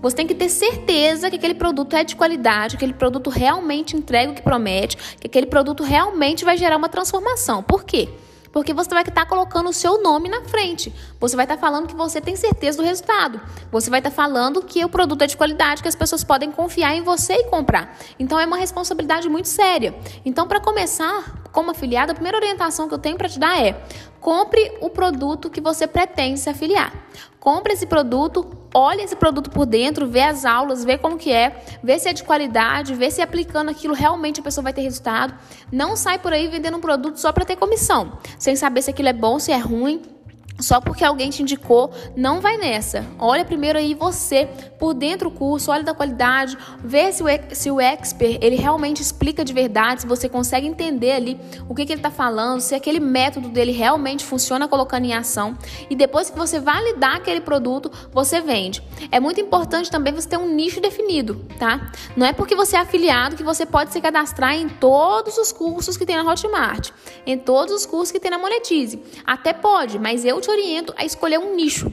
Você 0.00 0.14
tem 0.14 0.26
que 0.26 0.34
ter 0.34 0.48
certeza 0.48 1.30
que 1.30 1.36
aquele 1.36 1.54
produto 1.54 1.96
é 1.96 2.04
de 2.04 2.14
qualidade, 2.14 2.76
que 2.76 2.84
aquele 2.84 2.96
produto 2.96 3.30
realmente 3.30 3.96
entrega 3.96 4.30
o 4.30 4.34
que 4.34 4.42
promete, 4.42 4.96
que 5.18 5.26
aquele 5.26 5.46
produto 5.46 5.82
realmente 5.82 6.44
vai 6.44 6.56
gerar 6.56 6.76
uma 6.76 6.88
transformação. 6.88 7.62
Por 7.62 7.84
quê? 7.84 8.08
Porque 8.56 8.72
você 8.72 8.88
vai 8.88 9.02
estar 9.02 9.26
colocando 9.26 9.68
o 9.68 9.72
seu 9.72 10.02
nome 10.02 10.30
na 10.30 10.40
frente. 10.40 10.90
Você 11.20 11.36
vai 11.36 11.44
estar 11.44 11.58
falando 11.58 11.86
que 11.86 11.94
você 11.94 12.22
tem 12.22 12.34
certeza 12.34 12.78
do 12.78 12.84
resultado. 12.84 13.38
Você 13.70 13.90
vai 13.90 14.00
estar 14.00 14.10
falando 14.10 14.62
que 14.62 14.82
o 14.82 14.88
produto 14.88 15.20
é 15.20 15.26
de 15.26 15.36
qualidade, 15.36 15.82
que 15.82 15.88
as 15.88 15.94
pessoas 15.94 16.24
podem 16.24 16.50
confiar 16.50 16.96
em 16.96 17.02
você 17.02 17.34
e 17.34 17.44
comprar. 17.50 17.94
Então 18.18 18.40
é 18.40 18.46
uma 18.46 18.56
responsabilidade 18.56 19.28
muito 19.28 19.46
séria. 19.46 19.94
Então, 20.24 20.48
para 20.48 20.58
começar, 20.58 21.42
como 21.52 21.70
afiliado, 21.70 22.12
a 22.12 22.14
primeira 22.14 22.38
orientação 22.38 22.88
que 22.88 22.94
eu 22.94 22.98
tenho 22.98 23.18
para 23.18 23.28
te 23.28 23.38
dar 23.38 23.60
é: 23.60 23.78
compre 24.22 24.72
o 24.80 24.88
produto 24.88 25.50
que 25.50 25.60
você 25.60 25.86
pretende 25.86 26.40
se 26.40 26.48
afiliar. 26.48 26.94
Compre 27.38 27.74
esse 27.74 27.84
produto, 27.84 28.42
olhe 28.76 29.02
esse 29.02 29.16
produto 29.16 29.50
por 29.50 29.64
dentro, 29.64 30.06
vê 30.06 30.20
as 30.22 30.44
aulas, 30.44 30.84
vê 30.84 30.98
como 30.98 31.16
que 31.16 31.32
é, 31.32 31.62
vê 31.82 31.98
se 31.98 32.08
é 32.08 32.12
de 32.12 32.22
qualidade, 32.22 32.94
vê 32.94 33.10
se 33.10 33.22
aplicando 33.22 33.70
aquilo 33.70 33.94
realmente 33.94 34.40
a 34.40 34.42
pessoa 34.42 34.62
vai 34.64 34.72
ter 34.72 34.82
resultado. 34.82 35.34
Não 35.72 35.96
sai 35.96 36.18
por 36.18 36.32
aí 36.32 36.46
vendendo 36.48 36.76
um 36.76 36.80
produto 36.80 37.16
só 37.16 37.32
para 37.32 37.44
ter 37.44 37.56
comissão, 37.56 38.18
sem 38.38 38.54
saber 38.54 38.82
se 38.82 38.90
aquilo 38.90 39.08
é 39.08 39.14
bom, 39.14 39.38
se 39.38 39.50
é 39.50 39.56
ruim 39.56 40.15
só 40.58 40.80
porque 40.80 41.04
alguém 41.04 41.30
te 41.30 41.42
indicou, 41.42 41.92
não 42.16 42.40
vai 42.40 42.56
nessa. 42.56 43.04
Olha 43.18 43.44
primeiro 43.44 43.78
aí 43.78 43.94
você 43.94 44.48
por 44.78 44.94
dentro 44.94 45.30
do 45.30 45.36
curso, 45.36 45.70
olha 45.70 45.82
da 45.82 45.94
qualidade, 45.94 46.56
vê 46.82 47.10
se 47.12 47.22
o, 47.22 47.26
se 47.52 47.70
o 47.70 47.80
expert 47.80 48.38
ele 48.40 48.56
realmente 48.56 49.02
explica 49.02 49.44
de 49.44 49.52
verdade, 49.52 50.02
se 50.02 50.06
você 50.06 50.28
consegue 50.28 50.66
entender 50.66 51.12
ali 51.12 51.40
o 51.68 51.74
que, 51.74 51.84
que 51.84 51.92
ele 51.92 52.00
está 52.00 52.10
falando, 52.10 52.60
se 52.60 52.74
aquele 52.74 53.00
método 53.00 53.48
dele 53.48 53.72
realmente 53.72 54.24
funciona 54.24 54.68
colocando 54.68 55.04
em 55.04 55.14
ação. 55.14 55.56
E 55.88 55.96
depois 55.96 56.30
que 56.30 56.38
você 56.38 56.60
validar 56.60 57.16
aquele 57.16 57.40
produto, 57.40 57.90
você 58.12 58.40
vende. 58.40 58.82
É 59.10 59.20
muito 59.20 59.40
importante 59.40 59.90
também 59.90 60.12
você 60.12 60.28
ter 60.28 60.36
um 60.36 60.48
nicho 60.48 60.80
definido, 60.80 61.44
tá? 61.58 61.90
Não 62.16 62.26
é 62.26 62.32
porque 62.32 62.54
você 62.54 62.76
é 62.76 62.80
afiliado 62.80 63.36
que 63.36 63.42
você 63.42 63.66
pode 63.66 63.92
se 63.92 64.00
cadastrar 64.00 64.54
em 64.54 64.68
todos 64.68 65.38
os 65.38 65.52
cursos 65.52 65.96
que 65.96 66.06
tem 66.06 66.16
na 66.16 66.30
Hotmart, 66.30 66.90
em 67.26 67.38
todos 67.38 67.74
os 67.74 67.86
cursos 67.86 68.12
que 68.12 68.20
tem 68.20 68.30
na 68.30 68.38
Monetize. 68.38 69.02
Até 69.26 69.52
pode, 69.52 69.98
mas 69.98 70.24
eu 70.24 70.40
te 70.40 70.45
oriento 70.50 70.94
a 70.96 71.04
escolher 71.04 71.38
um 71.38 71.54
nicho. 71.54 71.92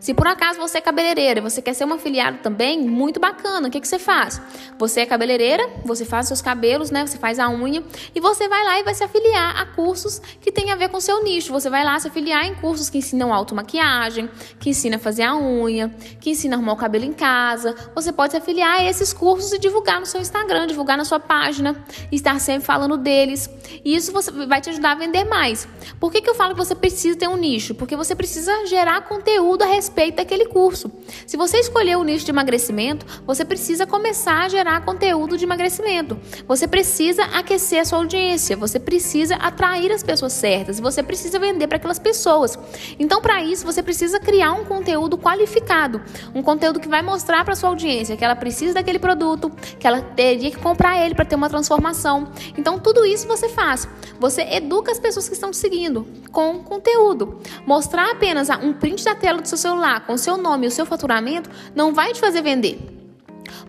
Se 0.00 0.12
por 0.12 0.26
acaso 0.26 0.58
você 0.58 0.78
é 0.78 0.80
cabeleireira 0.80 1.40
e 1.40 1.42
você 1.42 1.62
quer 1.62 1.74
ser 1.74 1.84
uma 1.84 1.96
afiliada 1.96 2.38
também, 2.38 2.80
muito 2.80 3.18
bacana. 3.18 3.68
O 3.68 3.70
que, 3.70 3.80
que 3.80 3.88
você 3.88 3.98
faz? 3.98 4.40
Você 4.78 5.00
é 5.00 5.06
cabeleireira, 5.06 5.66
você 5.84 6.04
faz 6.04 6.26
seus 6.28 6.42
cabelos, 6.42 6.90
né? 6.90 7.06
Você 7.06 7.18
faz 7.18 7.38
a 7.38 7.48
unha 7.48 7.82
e 8.14 8.20
você 8.20 8.48
vai 8.48 8.64
lá 8.64 8.80
e 8.80 8.82
vai 8.82 8.94
se 8.94 9.04
afiliar 9.04 9.56
a 9.60 9.66
cursos 9.66 10.20
que 10.40 10.52
tem 10.52 10.70
a 10.70 10.76
ver 10.76 10.88
com 10.88 11.00
seu 11.00 11.22
nicho. 11.22 11.52
Você 11.52 11.70
vai 11.70 11.84
lá 11.84 11.98
se 11.98 12.08
afiliar 12.08 12.44
em 12.44 12.54
cursos 12.54 12.90
que 12.90 12.98
ensinam 12.98 13.32
automaquiagem, 13.32 14.28
que 14.58 14.70
ensina 14.70 14.96
a 14.96 14.98
fazer 14.98 15.22
a 15.22 15.36
unha, 15.36 15.88
que 16.20 16.30
ensina 16.30 16.54
a 16.54 16.58
arrumar 16.58 16.72
o 16.72 16.76
cabelo 16.76 17.04
em 17.04 17.12
casa. 17.12 17.74
Você 17.94 18.12
pode 18.12 18.32
se 18.32 18.36
afiliar 18.36 18.80
a 18.80 18.84
esses 18.84 19.12
cursos 19.12 19.52
e 19.52 19.58
divulgar 19.58 20.00
no 20.00 20.06
seu 20.06 20.20
Instagram, 20.20 20.66
divulgar 20.66 20.96
na 20.96 21.04
sua 21.04 21.20
página, 21.20 21.76
estar 22.10 22.38
sempre 22.40 22.64
falando 22.64 22.96
deles. 22.96 23.48
E 23.84 23.94
isso 23.94 24.12
você 24.12 24.30
vai 24.46 24.60
te 24.60 24.70
ajudar 24.70 24.92
a 24.92 24.94
vender 24.94 25.24
mais. 25.24 25.66
Por 25.98 26.10
que, 26.10 26.20
que 26.20 26.28
eu 26.28 26.34
falo 26.34 26.54
que 26.54 26.58
você 26.58 26.74
precisa 26.74 27.18
ter 27.18 27.28
um 27.28 27.36
nicho? 27.36 27.74
Porque 27.74 27.96
você 27.96 28.14
precisa 28.14 28.66
gerar 28.66 29.02
conteúdo 29.02 29.62
a 29.62 29.66
respeito 29.74 30.16
daquele 30.16 30.46
curso. 30.46 30.90
Se 31.26 31.36
você 31.36 31.58
escolher 31.58 31.96
o 31.96 32.04
nicho 32.04 32.24
de 32.24 32.30
emagrecimento, 32.30 33.04
você 33.26 33.44
precisa 33.44 33.86
começar 33.86 34.44
a 34.44 34.48
gerar 34.48 34.84
conteúdo 34.84 35.36
de 35.36 35.44
emagrecimento. 35.44 36.18
Você 36.46 36.68
precisa 36.68 37.24
aquecer 37.24 37.80
a 37.80 37.84
sua 37.84 37.98
audiência, 37.98 38.56
você 38.56 38.78
precisa 38.78 39.34
atrair 39.36 39.90
as 39.90 40.02
pessoas 40.02 40.32
certas 40.32 40.84
você 40.84 41.02
precisa 41.02 41.38
vender 41.38 41.66
para 41.66 41.78
aquelas 41.78 41.98
pessoas. 41.98 42.58
Então, 42.98 43.20
para 43.20 43.42
isso, 43.42 43.64
você 43.64 43.82
precisa 43.82 44.20
criar 44.20 44.52
um 44.52 44.64
conteúdo 44.64 45.16
qualificado, 45.16 46.02
um 46.34 46.42
conteúdo 46.42 46.78
que 46.78 46.88
vai 46.88 47.00
mostrar 47.00 47.44
para 47.44 47.54
sua 47.54 47.70
audiência 47.70 48.16
que 48.16 48.24
ela 48.24 48.36
precisa 48.36 48.74
daquele 48.74 48.98
produto, 48.98 49.50
que 49.78 49.86
ela 49.86 50.02
teria 50.02 50.50
que 50.50 50.58
comprar 50.58 51.02
ele 51.04 51.14
para 51.14 51.24
ter 51.24 51.34
uma 51.34 51.48
transformação. 51.48 52.28
Então, 52.56 52.78
tudo 52.78 53.04
isso 53.06 53.26
você 53.26 53.48
faz. 53.48 53.88
Você 54.20 54.42
educa 54.42 54.92
as 54.92 54.98
pessoas 54.98 55.26
que 55.26 55.34
estão 55.34 55.50
te 55.50 55.56
seguindo 55.56 56.06
com 56.30 56.62
conteúdo. 56.62 57.40
Mostrar 57.66 58.10
apenas 58.10 58.48
um 58.50 58.72
print 58.72 59.04
da 59.04 59.14
tela 59.14 59.40
do 59.40 59.48
seu 59.48 59.58
celular 59.64 60.06
com 60.06 60.12
o 60.12 60.18
seu 60.18 60.36
nome 60.36 60.66
e 60.66 60.68
o 60.68 60.70
seu 60.70 60.84
faturamento 60.84 61.48
não 61.74 61.94
vai 61.94 62.12
te 62.12 62.20
fazer 62.20 62.42
vender. 62.42 63.03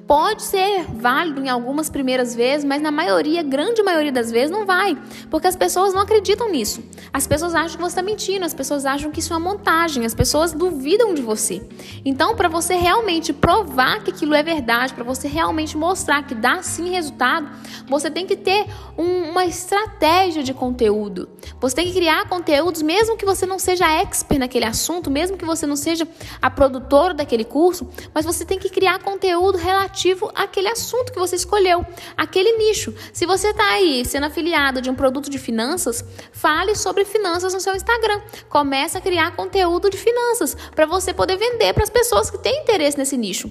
Pode 0.07 0.43
ser 0.43 0.85
válido 0.91 1.41
em 1.43 1.49
algumas 1.49 1.89
primeiras 1.89 2.35
vezes, 2.35 2.63
mas 2.63 2.81
na 2.81 2.91
maioria, 2.91 3.41
grande 3.41 3.81
maioria 3.81 4.11
das 4.11 4.31
vezes, 4.31 4.51
não 4.51 4.65
vai. 4.65 4.97
Porque 5.29 5.47
as 5.47 5.55
pessoas 5.55 5.93
não 5.93 6.01
acreditam 6.01 6.51
nisso. 6.51 6.83
As 7.11 7.25
pessoas 7.25 7.55
acham 7.55 7.77
que 7.77 7.81
você 7.81 7.87
está 7.87 8.01
mentindo, 8.01 8.45
as 8.45 8.53
pessoas 8.53 8.85
acham 8.85 9.09
que 9.11 9.19
isso 9.19 9.33
é 9.33 9.37
uma 9.37 9.51
montagem, 9.53 10.05
as 10.05 10.13
pessoas 10.13 10.53
duvidam 10.53 11.13
de 11.13 11.21
você. 11.21 11.61
Então, 12.03 12.35
para 12.35 12.47
você 12.47 12.75
realmente 12.75 13.33
provar 13.33 14.03
que 14.03 14.11
aquilo 14.11 14.35
é 14.35 14.43
verdade, 14.43 14.93
para 14.93 15.03
você 15.03 15.27
realmente 15.27 15.75
mostrar 15.75 16.23
que 16.23 16.35
dá 16.35 16.61
sim 16.61 16.89
resultado, 16.89 17.49
você 17.87 18.11
tem 18.11 18.25
que 18.25 18.35
ter 18.35 18.65
um, 18.97 19.31
uma 19.31 19.45
estratégia 19.45 20.43
de 20.43 20.53
conteúdo. 20.53 21.29
Você 21.59 21.75
tem 21.75 21.87
que 21.87 21.93
criar 21.93 22.27
conteúdos, 22.29 22.81
mesmo 22.81 23.17
que 23.17 23.25
você 23.25 23.45
não 23.45 23.57
seja 23.57 23.91
expert 23.91 24.39
naquele 24.39 24.65
assunto, 24.65 25.09
mesmo 25.09 25.37
que 25.37 25.45
você 25.45 25.65
não 25.65 25.75
seja 25.75 26.07
a 26.41 26.49
produtora 26.49 27.13
daquele 27.13 27.43
curso, 27.43 27.87
mas 28.13 28.25
você 28.25 28.45
tem 28.45 28.59
que 28.59 28.69
criar 28.69 28.99
conteúdo 28.99 29.57
relativo 29.65 30.31
àquele 30.35 30.69
assunto 30.69 31.11
que 31.11 31.19
você 31.19 31.35
escolheu, 31.35 31.85
aquele 32.15 32.57
nicho. 32.57 32.93
Se 33.11 33.25
você 33.25 33.49
está 33.49 33.67
aí 33.71 34.05
sendo 34.05 34.27
afiliado 34.27 34.81
de 34.81 34.89
um 34.89 34.95
produto 34.95 35.29
de 35.29 35.39
finanças, 35.39 36.05
fale 36.31 36.75
sobre 36.75 37.03
finanças 37.03 37.53
no 37.53 37.59
seu 37.59 37.75
Instagram. 37.75 38.21
Comece 38.47 38.97
a 38.97 39.01
criar 39.01 39.35
conteúdo 39.35 39.89
de 39.89 39.97
finanças 39.97 40.55
para 40.75 40.85
você 40.85 41.13
poder 41.13 41.37
vender 41.37 41.73
para 41.73 41.83
as 41.83 41.89
pessoas 41.89 42.29
que 42.29 42.37
têm 42.37 42.61
interesse 42.61 42.97
nesse 42.97 43.17
nicho. 43.17 43.49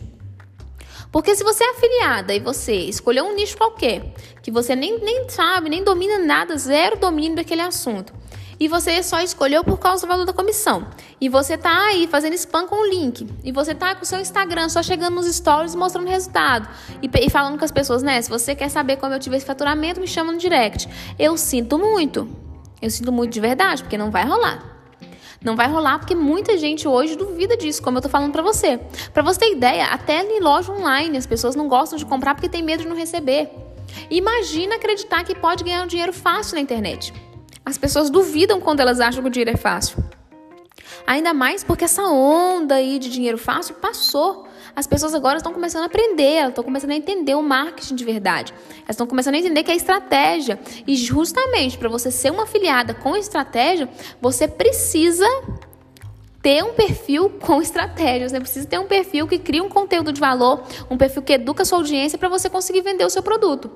Porque 1.10 1.36
se 1.36 1.44
você 1.44 1.62
é 1.62 1.70
afiliada 1.70 2.34
e 2.34 2.40
você 2.40 2.74
escolheu 2.74 3.24
um 3.24 3.34
nicho 3.34 3.56
qualquer, 3.56 4.12
que 4.42 4.50
você 4.50 4.74
nem, 4.74 4.98
nem 4.98 5.28
sabe, 5.28 5.70
nem 5.70 5.84
domina 5.84 6.18
nada, 6.18 6.56
zero 6.56 6.96
domínio 6.96 7.36
daquele 7.36 7.60
assunto, 7.60 8.12
e 8.58 8.68
você 8.68 9.02
só 9.02 9.20
escolheu 9.20 9.64
por 9.64 9.78
causa 9.78 10.06
do 10.06 10.08
valor 10.08 10.24
da 10.24 10.32
comissão. 10.32 10.86
E 11.20 11.28
você 11.28 11.56
tá 11.56 11.86
aí 11.86 12.06
fazendo 12.06 12.34
spam 12.34 12.66
com 12.66 12.76
o 12.76 12.86
link. 12.86 13.26
E 13.42 13.52
você 13.52 13.74
tá 13.74 13.94
com 13.94 14.02
o 14.02 14.06
seu 14.06 14.20
Instagram 14.20 14.68
só 14.68 14.82
chegando 14.82 15.14
nos 15.14 15.26
stories 15.26 15.74
mostrando 15.74 16.08
resultado. 16.08 16.68
E, 17.02 17.10
e, 17.26 17.30
falando 17.30 17.58
com 17.58 17.64
as 17.64 17.72
pessoas, 17.72 18.02
né? 18.02 18.20
Se 18.22 18.30
você 18.30 18.54
quer 18.54 18.68
saber 18.68 18.96
como 18.96 19.12
eu 19.12 19.18
tive 19.18 19.36
esse 19.36 19.46
faturamento, 19.46 20.00
me 20.00 20.06
chama 20.06 20.32
no 20.32 20.38
direct. 20.38 20.88
Eu 21.18 21.36
sinto 21.36 21.78
muito. 21.78 22.28
Eu 22.80 22.90
sinto 22.90 23.10
muito 23.10 23.32
de 23.32 23.40
verdade, 23.40 23.82
porque 23.82 23.96
não 23.96 24.10
vai 24.10 24.24
rolar. 24.24 24.74
Não 25.42 25.54
vai 25.54 25.68
rolar 25.68 25.98
porque 25.98 26.14
muita 26.14 26.56
gente 26.56 26.88
hoje 26.88 27.16
duvida 27.16 27.54
disso, 27.54 27.82
como 27.82 27.98
eu 27.98 28.02
tô 28.02 28.08
falando 28.08 28.32
para 28.32 28.42
você. 28.42 28.80
Para 29.12 29.22
você 29.22 29.40
ter 29.40 29.52
ideia, 29.52 29.84
até 29.86 30.22
em 30.22 30.40
loja 30.40 30.72
online 30.72 31.18
as 31.18 31.26
pessoas 31.26 31.54
não 31.54 31.68
gostam 31.68 31.98
de 31.98 32.06
comprar 32.06 32.34
porque 32.34 32.48
tem 32.48 32.62
medo 32.62 32.82
de 32.82 32.88
não 32.88 32.96
receber. 32.96 33.50
Imagina 34.10 34.76
acreditar 34.76 35.22
que 35.22 35.34
pode 35.34 35.62
ganhar 35.62 35.82
um 35.82 35.86
dinheiro 35.86 36.14
fácil 36.14 36.54
na 36.54 36.62
internet. 36.62 37.12
As 37.64 37.78
pessoas 37.78 38.10
duvidam 38.10 38.60
quando 38.60 38.80
elas 38.80 39.00
acham 39.00 39.22
que 39.22 39.28
o 39.28 39.30
dinheiro 39.30 39.50
é 39.50 39.56
fácil. 39.56 40.04
Ainda 41.06 41.34
mais 41.34 41.62
porque 41.62 41.84
essa 41.84 42.02
onda 42.02 42.76
aí 42.76 42.98
de 42.98 43.10
dinheiro 43.10 43.38
fácil 43.38 43.74
passou. 43.74 44.46
As 44.74 44.86
pessoas 44.86 45.14
agora 45.14 45.36
estão 45.36 45.52
começando 45.52 45.82
a 45.82 45.86
aprender, 45.86 46.34
elas 46.34 46.50
estão 46.50 46.64
começando 46.64 46.90
a 46.90 46.94
entender 46.94 47.34
o 47.34 47.42
marketing 47.42 47.94
de 47.94 48.04
verdade. 48.04 48.54
Elas 48.78 48.90
estão 48.90 49.06
começando 49.06 49.34
a 49.34 49.38
entender 49.38 49.62
que 49.62 49.70
é 49.70 49.76
estratégia. 49.76 50.58
E 50.86 50.96
justamente 50.96 51.78
para 51.78 51.88
você 51.88 52.10
ser 52.10 52.30
uma 52.30 52.44
afiliada 52.44 52.94
com 52.94 53.16
estratégia, 53.16 53.88
você 54.20 54.48
precisa 54.48 55.26
ter 56.42 56.62
um 56.62 56.74
perfil 56.74 57.30
com 57.30 57.62
estratégias, 57.62 58.32
né? 58.32 58.40
Precisa 58.40 58.66
ter 58.66 58.78
um 58.78 58.86
perfil 58.86 59.26
que 59.26 59.38
cria 59.38 59.62
um 59.62 59.68
conteúdo 59.68 60.12
de 60.12 60.20
valor, 60.20 60.62
um 60.90 60.96
perfil 60.96 61.22
que 61.22 61.32
educa 61.32 61.62
a 61.62 61.66
sua 61.66 61.78
audiência 61.78 62.18
para 62.18 62.28
você 62.28 62.50
conseguir 62.50 62.82
vender 62.82 63.04
o 63.04 63.10
seu 63.10 63.22
produto. 63.22 63.70